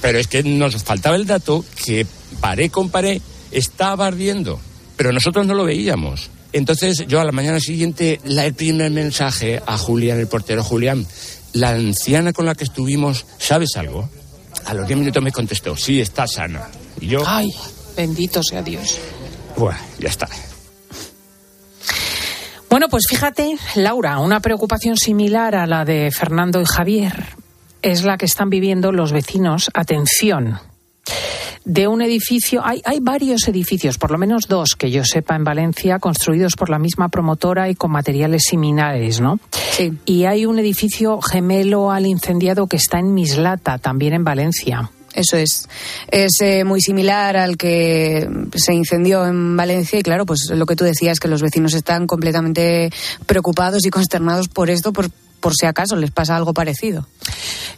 Pero 0.00 0.18
es 0.18 0.26
que 0.26 0.42
nos 0.42 0.82
faltaba 0.82 1.16
el 1.16 1.26
dato 1.26 1.64
que 1.84 2.06
paré 2.40 2.70
con 2.70 2.90
paré 2.90 3.20
estaba 3.50 4.06
ardiendo, 4.06 4.60
pero 4.96 5.12
nosotros 5.12 5.46
no 5.46 5.54
lo 5.54 5.64
veíamos. 5.64 6.30
Entonces 6.52 7.04
yo 7.06 7.20
a 7.20 7.24
la 7.24 7.32
mañana 7.32 7.60
siguiente 7.60 8.20
la 8.24 8.46
el 8.46 8.54
primer 8.54 8.90
mensaje 8.90 9.62
a 9.66 9.76
Julián, 9.76 10.18
el 10.18 10.26
portero 10.26 10.62
Julián, 10.62 11.06
la 11.52 11.70
anciana 11.70 12.32
con 12.32 12.46
la 12.46 12.54
que 12.54 12.64
estuvimos, 12.64 13.26
¿sabes 13.38 13.76
algo? 13.76 14.08
A 14.64 14.74
los 14.74 14.86
10 14.86 14.98
minutos 15.00 15.22
me 15.22 15.32
contestó, 15.32 15.76
sí, 15.76 16.00
está 16.00 16.26
sana. 16.26 16.68
Y 17.00 17.08
yo... 17.08 17.22
Ay, 17.26 17.52
bendito 17.96 18.42
sea 18.42 18.62
Dios. 18.62 18.98
Bueno, 19.56 19.78
ya 19.98 20.08
está. 20.08 20.28
Bueno, 22.68 22.88
pues 22.88 23.04
fíjate, 23.08 23.56
Laura, 23.76 24.18
una 24.18 24.40
preocupación 24.40 24.96
similar 24.96 25.54
a 25.54 25.66
la 25.66 25.84
de 25.84 26.10
Fernando 26.10 26.60
y 26.60 26.64
Javier 26.64 27.36
es 27.82 28.04
la 28.04 28.16
que 28.16 28.26
están 28.26 28.50
viviendo 28.50 28.92
los 28.92 29.12
vecinos. 29.12 29.70
Atención. 29.74 30.58
De 31.64 31.88
un 31.88 32.00
edificio, 32.00 32.62
hay, 32.64 32.80
hay 32.84 33.00
varios 33.00 33.48
edificios, 33.48 33.98
por 33.98 34.12
lo 34.12 34.18
menos 34.18 34.46
dos 34.48 34.76
que 34.78 34.90
yo 34.90 35.04
sepa 35.04 35.34
en 35.34 35.42
Valencia, 35.42 35.98
construidos 35.98 36.54
por 36.54 36.70
la 36.70 36.78
misma 36.78 37.08
promotora 37.08 37.68
y 37.68 37.74
con 37.74 37.90
materiales 37.90 38.42
similares, 38.48 39.20
¿no? 39.20 39.40
Sí. 39.72 39.92
Y 40.04 40.24
hay 40.26 40.46
un 40.46 40.60
edificio 40.60 41.20
gemelo 41.20 41.90
al 41.90 42.06
incendiado 42.06 42.68
que 42.68 42.76
está 42.76 43.00
en 43.00 43.14
Mislata, 43.14 43.78
también 43.78 44.14
en 44.14 44.22
Valencia. 44.22 44.90
Eso 45.16 45.38
es. 45.38 45.66
Es 46.08 46.32
eh, 46.42 46.62
muy 46.64 46.80
similar 46.80 47.36
al 47.36 47.56
que 47.56 48.28
se 48.54 48.74
incendió 48.74 49.26
en 49.26 49.56
Valencia 49.56 49.98
y 49.98 50.02
claro, 50.02 50.26
pues 50.26 50.50
lo 50.50 50.66
que 50.66 50.76
tú 50.76 50.84
decías, 50.84 51.18
que 51.18 51.26
los 51.26 51.42
vecinos 51.42 51.74
están 51.74 52.06
completamente 52.06 52.90
preocupados 53.24 53.84
y 53.86 53.90
consternados 53.90 54.48
por 54.48 54.68
esto, 54.68 54.92
por, 54.92 55.10
por 55.46 55.54
si 55.54 55.64
acaso 55.66 55.94
les 55.94 56.10
pasa 56.10 56.34
algo 56.34 56.52
parecido. 56.52 57.06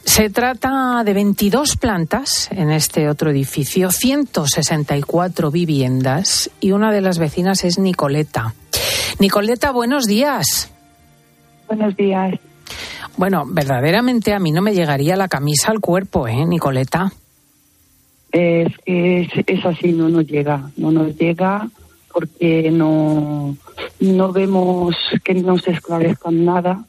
Se 0.03 0.31
trata 0.31 1.03
de 1.05 1.13
22 1.13 1.77
plantas 1.77 2.49
en 2.51 2.71
este 2.71 3.11
otro 3.11 3.31
edificio, 3.31 3.91
164 3.91 5.51
viviendas 5.51 6.51
y 6.63 6.73
una 6.73 6.91
de 6.91 7.03
las 7.03 7.19
vecinas 7.19 7.65
es 7.65 7.79
Nicoleta. 7.79 8.55
Nicoleta, 9.19 9.71
buenos 9.71 10.07
días. 10.07 10.73
Buenos 11.67 11.95
días. 11.95 12.41
Bueno, 13.19 13.45
verdaderamente 13.47 14.33
a 14.33 14.39
mí 14.39 14.51
no 14.51 14.63
me 14.63 14.73
llegaría 14.73 15.15
la 15.15 15.29
camisa 15.29 15.71
al 15.71 15.81
cuerpo, 15.81 16.27
¿eh, 16.27 16.47
Nicoleta? 16.47 17.13
Es 18.33 18.73
que 18.87 19.29
es, 19.47 19.67
así, 19.67 19.93
no 19.93 20.09
nos 20.09 20.27
llega, 20.27 20.71
no 20.79 20.91
nos 20.91 21.15
llega 21.19 21.69
porque 22.15 22.71
no, 22.71 23.55
no 24.01 24.33
vemos 24.33 24.97
que 25.23 25.35
nos 25.35 25.69
esclarezcan 25.69 26.47
nada 26.47 26.87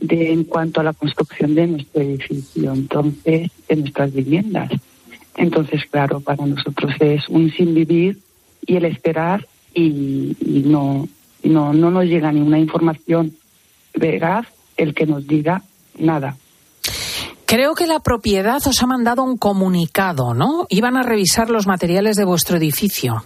de 0.00 0.32
en 0.32 0.44
cuanto 0.44 0.80
a 0.80 0.84
la 0.84 0.92
construcción 0.92 1.54
de 1.54 1.66
nuestro 1.66 2.02
edificio, 2.02 2.72
entonces, 2.72 3.50
de 3.68 3.76
nuestras 3.76 4.12
viviendas. 4.12 4.70
Entonces, 5.36 5.82
claro, 5.90 6.20
para 6.20 6.46
nosotros 6.46 6.92
es 7.00 7.28
un 7.28 7.50
sin 7.52 7.74
vivir 7.74 8.18
y 8.66 8.76
el 8.76 8.84
esperar 8.84 9.46
y, 9.74 10.36
no, 10.64 11.08
no, 11.42 11.72
no 11.72 11.90
nos 11.90 12.04
llega 12.04 12.32
ninguna 12.32 12.58
información 12.58 13.32
veraz 13.94 14.46
el 14.76 14.94
que 14.94 15.06
nos 15.06 15.26
diga 15.26 15.62
nada. 15.98 16.36
Creo 17.44 17.74
que 17.74 17.86
la 17.86 18.00
propiedad 18.00 18.60
os 18.66 18.82
ha 18.82 18.86
mandado 18.86 19.22
un 19.22 19.38
comunicado, 19.38 20.34
¿no? 20.34 20.66
Iban 20.68 20.96
a 20.96 21.02
revisar 21.02 21.48
los 21.48 21.66
materiales 21.66 22.16
de 22.16 22.24
vuestro 22.24 22.56
edificio. 22.58 23.24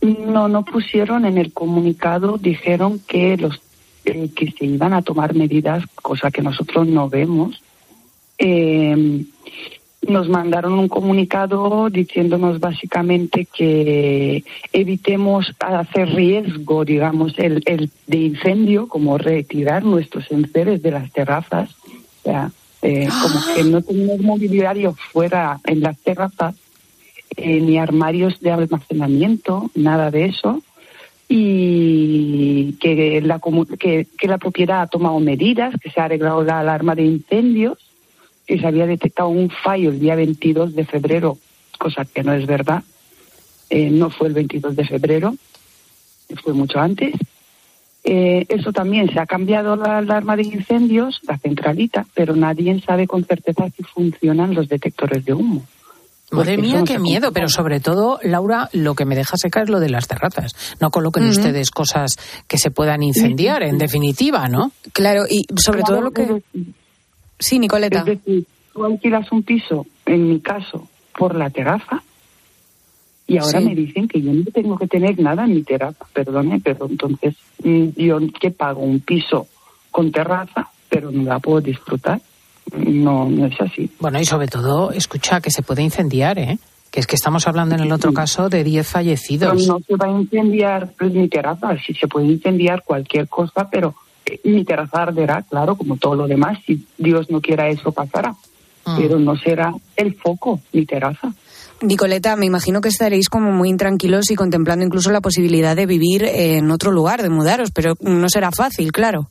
No, 0.00 0.48
no 0.48 0.64
pusieron 0.64 1.24
en 1.24 1.38
el 1.38 1.52
comunicado, 1.52 2.38
dijeron 2.38 3.00
que 3.06 3.36
los 3.36 3.60
eh, 4.06 4.30
que 4.34 4.50
se 4.52 4.64
iban 4.64 4.94
a 4.94 5.02
tomar 5.02 5.34
medidas, 5.34 5.84
cosa 6.02 6.30
que 6.30 6.42
nosotros 6.42 6.86
no 6.86 7.08
vemos. 7.08 7.62
Eh, 8.38 9.24
nos 10.08 10.28
mandaron 10.28 10.74
un 10.74 10.88
comunicado 10.88 11.90
diciéndonos 11.90 12.60
básicamente 12.60 13.46
que 13.46 14.44
evitemos 14.72 15.52
hacer 15.58 16.08
riesgo, 16.10 16.84
digamos, 16.84 17.38
el, 17.38 17.62
el 17.66 17.90
de 18.06 18.18
incendio, 18.18 18.88
como 18.88 19.18
retirar 19.18 19.84
nuestros 19.84 20.30
enseres 20.30 20.82
de 20.82 20.90
las 20.90 21.10
terrazas, 21.12 21.70
o 21.70 22.22
sea, 22.22 22.50
eh, 22.82 23.08
como 23.22 23.40
que 23.54 23.64
no 23.64 23.82
tenemos 23.82 24.20
mobiliario 24.20 24.94
fuera 24.94 25.60
en 25.64 25.80
las 25.80 25.98
terrazas, 25.98 26.54
eh, 27.36 27.60
ni 27.60 27.78
armarios 27.78 28.40
de 28.40 28.52
almacenamiento, 28.52 29.70
nada 29.74 30.10
de 30.10 30.26
eso, 30.26 30.62
y 31.28 32.74
que 32.74 33.20
la, 33.20 33.40
que, 33.78 34.06
que 34.18 34.28
la 34.28 34.38
propiedad 34.38 34.82
ha 34.82 34.86
tomado 34.86 35.18
medidas, 35.18 35.74
que 35.80 35.90
se 35.90 36.00
ha 36.00 36.04
arreglado 36.04 36.44
la 36.44 36.60
alarma 36.60 36.94
de 36.94 37.04
incendios, 37.04 37.78
que 38.46 38.58
se 38.58 38.66
había 38.66 38.86
detectado 38.86 39.28
un 39.28 39.50
fallo 39.50 39.90
el 39.90 39.98
día 39.98 40.14
22 40.14 40.74
de 40.74 40.84
febrero, 40.84 41.38
cosa 41.78 42.04
que 42.04 42.22
no 42.22 42.32
es 42.32 42.46
verdad. 42.46 42.84
Eh, 43.70 43.90
no 43.90 44.10
fue 44.10 44.28
el 44.28 44.34
22 44.34 44.76
de 44.76 44.84
febrero, 44.84 45.36
fue 46.42 46.52
mucho 46.52 46.78
antes. 46.78 47.14
Eh, 48.04 48.46
eso 48.48 48.72
también 48.72 49.12
se 49.12 49.18
ha 49.18 49.26
cambiado 49.26 49.74
la 49.74 49.98
alarma 49.98 50.36
de 50.36 50.44
incendios, 50.44 51.20
la 51.26 51.38
centralita, 51.38 52.06
pero 52.14 52.36
nadie 52.36 52.80
sabe 52.80 53.08
con 53.08 53.24
certeza 53.24 53.68
si 53.70 53.82
funcionan 53.82 54.54
los 54.54 54.68
detectores 54.68 55.24
de 55.24 55.32
humo. 55.32 55.66
Madre 56.30 56.56
mía, 56.56 56.82
qué 56.84 56.98
miedo, 56.98 57.32
pero 57.32 57.48
sobre 57.48 57.78
todo, 57.78 58.18
Laura, 58.22 58.68
lo 58.72 58.94
que 58.94 59.04
me 59.04 59.14
deja 59.14 59.36
secar 59.36 59.64
es 59.64 59.70
lo 59.70 59.78
de 59.78 59.88
las 59.88 60.08
terrazas. 60.08 60.52
No 60.80 60.90
coloquen 60.90 61.28
ustedes 61.28 61.70
cosas 61.70 62.16
que 62.48 62.58
se 62.58 62.70
puedan 62.70 63.02
incendiar, 63.02 63.62
en 63.62 63.78
definitiva, 63.78 64.48
¿no? 64.48 64.72
Claro, 64.92 65.24
y 65.28 65.46
sobre 65.56 65.82
todo 65.82 66.00
lo 66.00 66.10
que... 66.10 66.42
Sí, 67.38 67.58
Nicoleta. 67.58 68.00
Es 68.00 68.06
decir, 68.06 68.44
tú 68.72 68.84
alquilas 68.84 69.30
un 69.30 69.42
piso, 69.44 69.86
en 70.04 70.28
mi 70.28 70.40
caso, 70.40 70.88
por 71.16 71.36
la 71.36 71.50
terraza, 71.50 72.02
y 73.28 73.38
ahora 73.38 73.60
me 73.60 73.74
dicen 73.74 74.06
que 74.06 74.22
yo 74.22 74.32
no 74.32 74.44
tengo 74.52 74.78
que 74.78 74.86
tener 74.86 75.18
nada 75.18 75.44
en 75.44 75.54
mi 75.54 75.62
terraza, 75.62 76.06
perdone, 76.12 76.60
pero 76.62 76.86
entonces 76.88 77.34
mm, 77.62 77.88
yo 77.96 78.18
que 78.40 78.50
pago 78.52 78.82
un 78.82 79.00
piso 79.00 79.48
con 79.90 80.12
terraza, 80.12 80.70
pero 80.88 81.10
no 81.10 81.24
la 81.24 81.38
puedo 81.40 81.60
disfrutar. 81.60 82.20
No, 82.74 83.28
no 83.28 83.46
es 83.46 83.60
así. 83.60 83.90
Bueno, 84.00 84.20
y 84.20 84.24
sobre 84.24 84.48
todo, 84.48 84.90
escucha 84.90 85.40
que 85.40 85.50
se 85.50 85.62
puede 85.62 85.82
incendiar, 85.82 86.38
¿eh? 86.38 86.58
Que 86.90 87.00
es 87.00 87.06
que 87.06 87.16
estamos 87.16 87.46
hablando 87.46 87.74
en 87.74 87.82
el 87.82 87.92
otro 87.92 88.12
caso 88.12 88.48
de 88.48 88.64
10 88.64 88.86
fallecidos. 88.86 89.66
no 89.66 89.78
se 89.86 89.96
va 89.96 90.06
a 90.06 90.10
incendiar 90.10 90.92
pues, 90.98 91.12
mi 91.12 91.28
terraza, 91.28 91.76
sí 91.84 91.94
se 91.94 92.08
puede 92.08 92.26
incendiar 92.26 92.82
cualquier 92.84 93.28
cosa, 93.28 93.68
pero 93.70 93.94
mi 94.44 94.64
terraza 94.64 95.02
arderá, 95.02 95.42
claro, 95.42 95.76
como 95.76 95.96
todo 95.96 96.14
lo 96.14 96.26
demás, 96.26 96.58
si 96.66 96.84
Dios 96.98 97.30
no 97.30 97.40
quiera 97.40 97.68
eso 97.68 97.92
pasará. 97.92 98.34
Mm. 98.84 98.96
Pero 98.96 99.18
no 99.18 99.36
será 99.36 99.72
el 99.96 100.14
foco, 100.14 100.60
mi 100.72 100.86
terraza. 100.86 101.32
Nicoleta, 101.82 102.36
me 102.36 102.46
imagino 102.46 102.80
que 102.80 102.88
estaréis 102.88 103.28
como 103.28 103.52
muy 103.52 103.68
intranquilos 103.68 104.30
y 104.30 104.36
contemplando 104.36 104.84
incluso 104.84 105.10
la 105.10 105.20
posibilidad 105.20 105.76
de 105.76 105.86
vivir 105.86 106.24
en 106.24 106.70
otro 106.70 106.90
lugar, 106.90 107.22
de 107.22 107.28
mudaros, 107.28 107.70
pero 107.72 107.94
no 108.00 108.28
será 108.28 108.50
fácil, 108.50 108.92
claro. 108.92 109.28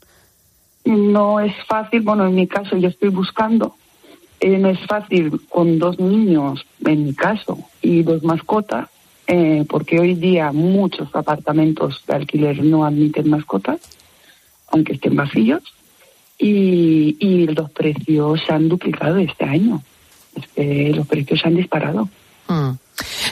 No 0.86 1.40
es 1.40 1.54
fácil, 1.68 2.02
bueno, 2.02 2.28
en 2.28 2.36
mi 2.36 2.48
caso 2.48 2.78
yo 2.78 2.90
estoy 2.90 3.10
buscando, 3.10 3.76
eh, 4.40 4.58
no 4.58 4.70
es 4.70 4.80
fácil 4.86 5.42
con 5.50 5.80
dos 5.80 6.00
niños, 6.00 6.66
en 6.86 7.06
mi 7.06 7.14
caso, 7.14 7.58
y 7.82 8.04
dos 8.04 8.24
mascotas, 8.24 8.90
eh, 9.28 9.66
porque 9.68 10.00
hoy 10.00 10.14
día 10.14 10.52
muchos 10.52 11.14
apartamentos 11.16 12.04
de 12.06 12.14
alquiler 12.14 12.64
no 12.64 12.86
admiten 12.86 13.30
mascotas 13.30 13.80
aunque 14.68 14.94
estén 14.94 15.16
vacíos, 15.16 15.64
y, 16.38 17.48
los 17.48 17.72
precios 17.72 18.42
se 18.46 18.54
han 18.54 18.68
duplicado 18.68 19.18
este 19.18 19.46
año. 19.46 19.82
los 20.58 21.08
precios 21.08 21.40
se 21.40 21.48
han 21.48 21.56
disparado. 21.56 22.10
Mm. 22.50 22.72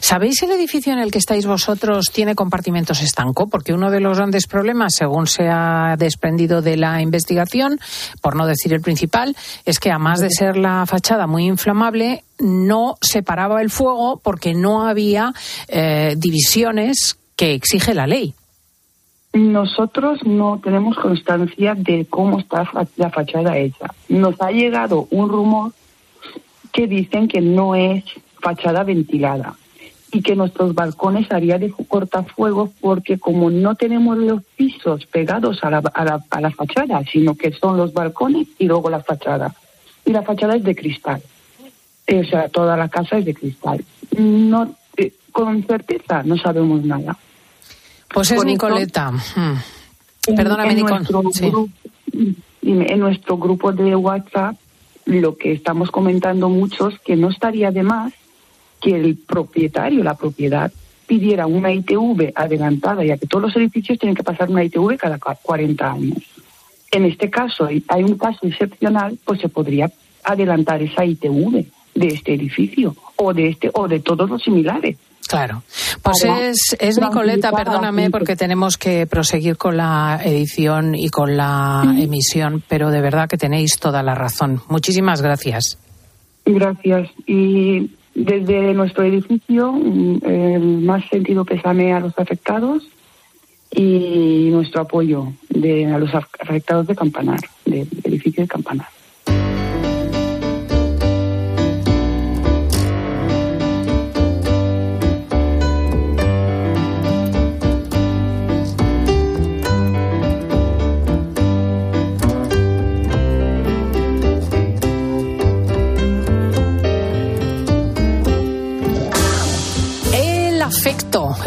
¿Sabéis 0.02 0.36
si 0.40 0.46
el 0.46 0.52
edificio 0.52 0.94
en 0.94 1.00
el 1.00 1.12
que 1.12 1.18
estáis 1.18 1.46
vosotros 1.46 2.12
tiene 2.12 2.36
compartimentos 2.36 3.02
estanco? 3.02 3.48
Porque 3.48 3.74
uno 3.74 3.92
de 3.92 4.00
los 4.00 4.18
grandes 4.18 4.48
problemas, 4.48 4.96
según 4.96 5.28
se 5.28 5.48
ha 5.50 5.96
desprendido 5.98 6.62
de 6.62 6.78
la 6.78 7.02
investigación, 7.02 7.80
por 8.22 8.36
no 8.36 8.46
decir 8.46 8.74
el 8.74 8.82
principal, 8.82 9.36
es 9.66 9.80
que 9.80 9.92
además 9.92 10.20
de 10.20 10.30
ser 10.30 10.58
la 10.58 10.86
fachada 10.86 11.28
muy 11.28 11.46
inflamable, 11.46 12.24
no 12.40 12.96
separaba 13.02 13.62
el 13.62 13.70
fuego 13.70 14.20
porque 14.22 14.54
no 14.54 14.86
había 14.88 15.34
eh, 15.68 16.16
divisiones 16.18 17.18
que 17.36 17.54
exige 17.54 17.94
la 17.94 18.08
ley. 18.08 18.34
Nosotros 19.34 20.20
no 20.26 20.60
tenemos 20.64 20.96
constancia 20.98 21.74
de 21.76 22.06
cómo 22.06 22.40
está 22.40 22.70
la 22.98 23.10
fachada 23.10 23.58
hecha. 23.58 23.88
Nos 24.08 24.40
ha 24.40 24.52
llegado 24.52 25.08
un 25.10 25.28
rumor 25.30 25.72
que 26.72 26.88
dicen 26.88 27.28
que 27.28 27.42
no 27.42 27.74
es 27.76 28.04
fachada 28.44 28.84
ventilada 28.84 29.56
y 30.12 30.22
que 30.22 30.36
nuestros 30.36 30.76
balcones 30.76 31.32
haría 31.32 31.58
de 31.58 31.74
cortafuegos 31.88 32.70
porque 32.80 33.18
como 33.18 33.50
no 33.50 33.74
tenemos 33.74 34.18
los 34.18 34.44
pisos 34.56 35.08
pegados 35.08 35.64
a 35.64 35.72
la, 35.72 35.78
a 35.80 36.06
la, 36.06 36.24
a 36.30 36.42
la 36.42 36.52
fachada, 36.52 37.02
sino 37.12 37.36
que 37.36 37.52
son 37.52 37.78
los 37.78 37.94
balcones 37.94 38.48
y 38.60 38.66
luego 38.66 38.92
la 38.92 39.02
fachada. 39.02 39.56
Y 40.06 40.12
la 40.12 40.22
fachada 40.22 40.56
es 40.56 40.64
de 40.64 40.76
cristal. 40.76 41.24
O 42.08 42.24
sea, 42.26 42.48
toda 42.50 42.78
la 42.78 42.90
casa 42.90 43.18
es 43.18 43.26
de 43.26 43.34
cristal. 43.34 43.84
No, 44.16 44.76
eh, 44.98 45.14
con 45.32 45.64
certeza 45.64 46.22
no 46.22 46.38
sabemos 46.38 46.86
nada. 46.86 47.18
Pues 48.14 48.30
es 48.30 48.46
Nicoleta. 48.46 49.12
Hmm. 49.12 50.36
Perdóname, 50.36 50.74
en, 50.74 52.38
en 52.62 53.00
nuestro 53.00 53.38
grupo 53.38 53.72
de 53.72 53.96
WhatsApp 53.96 54.56
lo 55.06 55.38
que 55.38 55.54
estamos 55.54 55.92
comentando 55.92 56.50
muchos 56.50 57.00
que 57.00 57.16
no 57.16 57.30
estaría 57.30 57.72
de 57.72 57.84
más 57.84 58.14
que 58.84 58.96
el 58.96 59.18
propietario, 59.18 60.04
la 60.04 60.16
propiedad, 60.16 60.72
pidiera 61.08 61.48
una 61.48 61.72
ITV 61.72 62.32
adelantada, 62.36 63.04
ya 63.04 63.18
que 63.18 63.28
todos 63.28 63.44
los 63.44 63.56
edificios 63.56 64.00
tienen 64.00 64.16
que 64.16 64.24
pasar 64.24 64.50
una 64.50 64.64
ITV 64.64 64.98
cada 64.98 65.18
40 65.18 65.92
años. 65.92 66.18
En 66.92 67.06
este 67.06 67.30
caso, 67.30 67.66
hay 67.66 68.04
un 68.04 68.18
caso 68.18 68.46
excepcional, 68.46 69.18
pues 69.26 69.42
se 69.42 69.50
podría 69.50 69.92
adelantar 70.24 70.82
esa 70.82 71.06
ITV 71.06 71.66
de 71.96 72.08
este 72.08 72.34
edificio 72.34 72.96
o 73.16 73.34
de 73.34 73.50
este 73.50 73.70
o 73.74 73.88
de 73.88 74.00
todos 74.00 74.30
los 74.30 74.42
similares. 74.44 74.98
Claro. 75.28 75.64
Pues 76.02 76.24
es, 76.26 76.76
es 76.80 77.00
Nicoleta, 77.00 77.52
perdóname 77.52 78.12
porque 78.12 78.36
tenemos 78.36 78.78
que 78.78 79.08
proseguir 79.08 79.58
con 79.58 79.78
la 79.78 80.20
edición 80.24 80.96
y 80.96 81.10
con 81.10 81.38
la 81.38 81.84
emisión, 81.98 82.62
pero 82.68 82.92
de 82.92 83.02
verdad 83.02 83.28
que 83.30 83.38
tenéis 83.38 83.80
toda 83.80 84.04
la 84.04 84.14
razón. 84.14 84.62
Muchísimas 84.68 85.22
gracias. 85.22 85.80
Gracias. 86.46 87.10
Y 87.26 87.90
desde 88.16 88.74
nuestro 88.74 89.04
edificio, 89.04 89.74
el 90.24 90.80
más 90.82 91.08
sentido 91.10 91.46
pésame 91.46 91.94
a 91.94 92.00
los 92.00 92.18
afectados 92.18 92.88
y 93.72 94.50
nuestro 94.52 94.82
apoyo 94.82 95.34
de, 95.50 95.88
a 95.88 95.98
los 95.98 96.14
afectados 96.14 96.88
de 96.88 96.96
Campanar, 96.96 97.40
del 97.66 97.88
edificio 98.04 98.44
de 98.44 98.48
Campanar. 98.48 98.88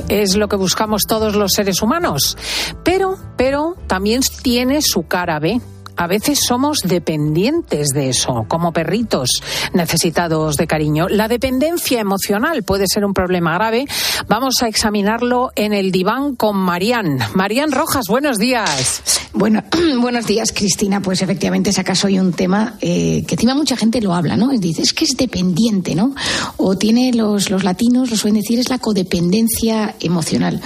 Es 0.08 0.36
lo 0.36 0.48
que 0.48 0.56
buscamos 0.56 1.02
todos 1.08 1.34
los 1.34 1.52
seres 1.52 1.82
humanos. 1.82 2.36
Pero, 2.84 3.16
pero 3.36 3.76
también 3.86 4.20
tiene 4.42 4.80
su 4.82 5.06
cara 5.06 5.38
B. 5.38 5.60
a 5.96 6.06
veces 6.06 6.40
somos 6.46 6.80
dependientes 6.82 7.88
de 7.88 8.10
eso, 8.10 8.44
como 8.48 8.72
perritos 8.72 9.28
necesitados 9.72 10.56
de 10.56 10.66
cariño. 10.66 11.08
La 11.08 11.28
dependencia 11.28 12.00
emocional 12.00 12.62
puede 12.62 12.86
ser 12.86 13.04
un 13.04 13.14
problema 13.14 13.54
grave. 13.54 13.86
Vamos 14.28 14.62
a 14.62 14.68
examinarlo 14.68 15.50
en 15.56 15.72
el 15.72 15.92
diván 15.92 16.36
con 16.36 16.56
Marían. 16.56 17.18
Marían 17.34 17.72
Rojas, 17.72 18.06
buenos 18.08 18.38
días. 18.38 19.02
Bueno, 19.32 19.62
buenos 20.00 20.26
días, 20.26 20.52
Cristina. 20.52 21.00
Pues 21.00 21.22
efectivamente 21.22 21.72
sacas 21.72 22.04
hoy 22.04 22.18
un 22.18 22.32
tema 22.32 22.76
eh, 22.80 23.24
que 23.26 23.34
encima 23.34 23.54
mucha 23.54 23.76
gente 23.76 24.00
lo 24.00 24.14
habla, 24.14 24.36
¿no? 24.36 24.48
Dice, 24.48 24.82
es 24.82 24.92
que 24.92 25.04
es 25.04 25.16
dependiente, 25.16 25.94
¿no? 25.94 26.14
O 26.56 26.76
tiene 26.76 27.12
los, 27.12 27.50
los 27.50 27.64
latinos, 27.64 28.10
lo 28.10 28.16
suelen 28.16 28.40
decir, 28.40 28.58
es 28.58 28.70
la 28.70 28.78
codependencia 28.78 29.94
emocional. 30.00 30.60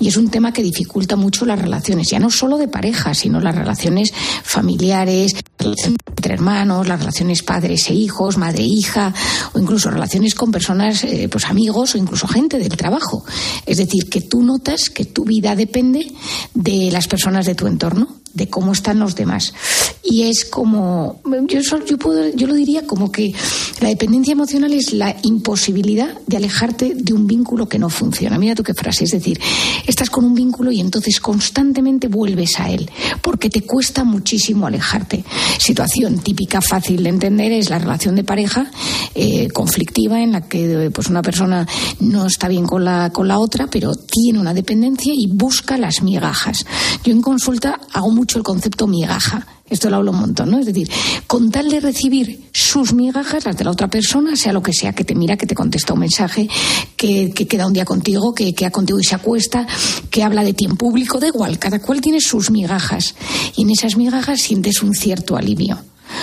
Y 0.00 0.08
es 0.08 0.16
un 0.16 0.30
tema 0.30 0.52
que 0.52 0.62
dificulta 0.62 1.16
mucho 1.16 1.44
las 1.44 1.58
relaciones, 1.58 2.08
ya 2.10 2.18
no 2.18 2.30
solo 2.30 2.58
de 2.58 2.68
pareja, 2.68 3.14
sino 3.14 3.40
las 3.40 3.54
relaciones 3.54 4.12
familiares, 4.42 4.73
entre 4.74 6.34
hermanos, 6.34 6.86
las 6.86 6.98
relaciones 6.98 7.42
padres 7.42 7.88
e 7.90 7.94
hijos, 7.94 8.36
madre 8.36 8.62
e 8.62 8.66
hija, 8.66 9.12
o 9.52 9.58
incluso 9.58 9.90
relaciones 9.90 10.34
con 10.34 10.50
personas, 10.50 11.04
eh, 11.04 11.28
pues 11.30 11.46
amigos 11.46 11.94
o 11.94 11.98
incluso 11.98 12.26
gente 12.26 12.58
del 12.58 12.76
trabajo. 12.76 13.24
Es 13.66 13.78
decir, 13.78 14.08
que 14.08 14.20
tú 14.20 14.42
notas 14.42 14.90
que 14.90 15.04
tu 15.04 15.24
vida 15.24 15.56
depende 15.56 16.12
de 16.54 16.90
las 16.90 17.08
personas 17.08 17.46
de 17.46 17.54
tu 17.54 17.66
entorno 17.66 18.23
de 18.34 18.48
cómo 18.48 18.72
están 18.72 18.98
los 18.98 19.14
demás. 19.14 19.54
Y 20.02 20.24
es 20.24 20.44
como, 20.44 21.20
yo, 21.48 21.60
yo, 21.86 21.98
puedo, 21.98 22.28
yo 22.34 22.46
lo 22.46 22.54
diría 22.54 22.86
como 22.86 23.10
que 23.10 23.32
la 23.80 23.88
dependencia 23.88 24.32
emocional 24.32 24.72
es 24.74 24.92
la 24.92 25.16
imposibilidad 25.22 26.18
de 26.26 26.36
alejarte 26.36 26.94
de 26.94 27.12
un 27.14 27.26
vínculo 27.26 27.68
que 27.68 27.78
no 27.78 27.88
funciona. 27.88 28.38
Mira 28.38 28.54
tú 28.54 28.62
qué 28.62 28.74
frase, 28.74 29.04
es 29.04 29.12
decir, 29.12 29.40
estás 29.86 30.10
con 30.10 30.24
un 30.24 30.34
vínculo 30.34 30.70
y 30.72 30.80
entonces 30.80 31.20
constantemente 31.20 32.08
vuelves 32.08 32.60
a 32.60 32.70
él, 32.70 32.90
porque 33.22 33.48
te 33.48 33.62
cuesta 33.62 34.04
muchísimo 34.04 34.66
alejarte. 34.66 35.24
Situación 35.58 36.18
típica, 36.18 36.60
fácil 36.60 37.02
de 37.02 37.08
entender, 37.08 37.52
es 37.52 37.70
la 37.70 37.78
relación 37.78 38.16
de 38.16 38.24
pareja 38.24 38.70
eh, 39.14 39.48
conflictiva 39.50 40.20
en 40.20 40.32
la 40.32 40.42
que 40.42 40.90
pues 40.92 41.08
una 41.08 41.22
persona 41.22 41.66
no 42.00 42.26
está 42.26 42.48
bien 42.48 42.66
con 42.66 42.84
la, 42.84 43.10
con 43.10 43.28
la 43.28 43.38
otra, 43.38 43.68
pero 43.68 43.94
tiene 43.94 44.40
una 44.40 44.54
dependencia 44.54 45.12
y 45.14 45.26
busca 45.28 45.78
las 45.78 46.02
migajas. 46.02 46.66
Yo 47.04 47.12
en 47.12 47.22
consulta 47.22 47.80
hago 47.92 48.10
mucho 48.10 48.38
el 48.38 48.44
concepto 48.44 48.86
migaja. 48.86 49.46
Esto 49.70 49.88
lo 49.88 49.96
hablo 49.96 50.10
un 50.10 50.20
montón, 50.20 50.50
¿no? 50.50 50.58
Es 50.58 50.66
decir, 50.66 50.90
con 51.26 51.50
tal 51.50 51.70
de 51.70 51.80
recibir 51.80 52.48
sus 52.52 52.92
migajas, 52.92 53.46
las 53.46 53.56
de 53.56 53.64
la 53.64 53.70
otra 53.70 53.88
persona, 53.88 54.36
sea 54.36 54.52
lo 54.52 54.62
que 54.62 54.74
sea, 54.74 54.92
que 54.92 55.04
te 55.04 55.14
mira, 55.14 55.38
que 55.38 55.46
te 55.46 55.54
contesta 55.54 55.94
un 55.94 56.00
mensaje, 56.00 56.48
que, 56.96 57.32
queda 57.32 57.66
un 57.66 57.72
día 57.72 57.86
contigo, 57.86 58.34
que 58.34 58.54
queda 58.54 58.70
contigo 58.70 59.00
y 59.00 59.04
se 59.04 59.14
acuesta, 59.14 59.66
que 60.10 60.22
habla 60.22 60.44
de 60.44 60.52
ti 60.52 60.66
en 60.66 60.76
público, 60.76 61.18
da 61.18 61.28
igual, 61.28 61.58
cada 61.58 61.80
cual 61.80 62.02
tiene 62.02 62.20
sus 62.20 62.50
migajas. 62.50 63.14
Y 63.56 63.62
en 63.62 63.70
esas 63.70 63.96
migajas 63.96 64.40
sientes 64.42 64.82
un 64.82 64.92
cierto 64.94 65.36
alivio. 65.36 65.78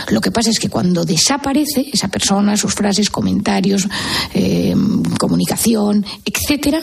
Lo 0.10 0.22
que 0.22 0.32
pasa 0.32 0.50
es 0.50 0.60
que 0.60 0.70
cuando 0.70 1.04
desaparece 1.04 1.90
esa 1.92 2.08
persona, 2.08 2.58
sus 2.58 2.74
frases, 2.74 3.10
comentarios, 3.10 3.88
eh, 4.34 4.76
comunicación, 5.18 6.06
etcétera, 6.26 6.82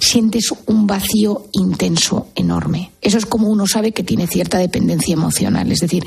sientes 0.00 0.52
un 0.66 0.86
vacío 0.86 1.46
intenso, 1.52 2.28
enorme. 2.34 2.92
Eso 3.00 3.18
es 3.18 3.26
como 3.26 3.48
uno 3.48 3.66
sabe 3.66 3.92
que 3.92 4.04
tiene 4.04 4.26
cierta 4.26 4.58
dependencia 4.58 5.14
emocional. 5.14 5.70
Es 5.70 5.80
decir, 5.80 6.06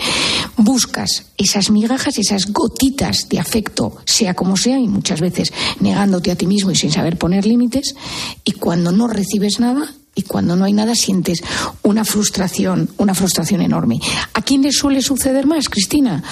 buscas 0.55 1.25
esas 1.37 1.69
migajas, 1.69 2.17
esas 2.17 2.51
gotitas 2.51 3.27
de 3.29 3.39
afecto, 3.39 3.97
sea 4.05 4.33
como 4.33 4.57
sea, 4.57 4.79
y 4.79 4.87
muchas 4.87 5.21
veces 5.21 5.51
negándote 5.79 6.31
a 6.31 6.35
ti 6.35 6.47
mismo 6.47 6.71
y 6.71 6.75
sin 6.75 6.91
saber 6.91 7.17
poner 7.17 7.45
límites, 7.45 7.95
y 8.43 8.53
cuando 8.53 8.91
no 8.91 9.07
recibes 9.07 9.59
nada, 9.59 9.93
y 10.17 10.23
cuando 10.23 10.55
no 10.55 10.65
hay 10.65 10.73
nada 10.73 10.95
sientes 10.95 11.43
una 11.83 12.03
frustración, 12.03 12.89
una 12.97 13.13
frustración 13.13 13.61
enorme. 13.61 13.99
¿A 14.33 14.41
quién 14.41 14.63
le 14.63 14.71
suele 14.71 15.01
suceder 15.01 15.45
más, 15.45 15.69
Cristina? 15.69 16.23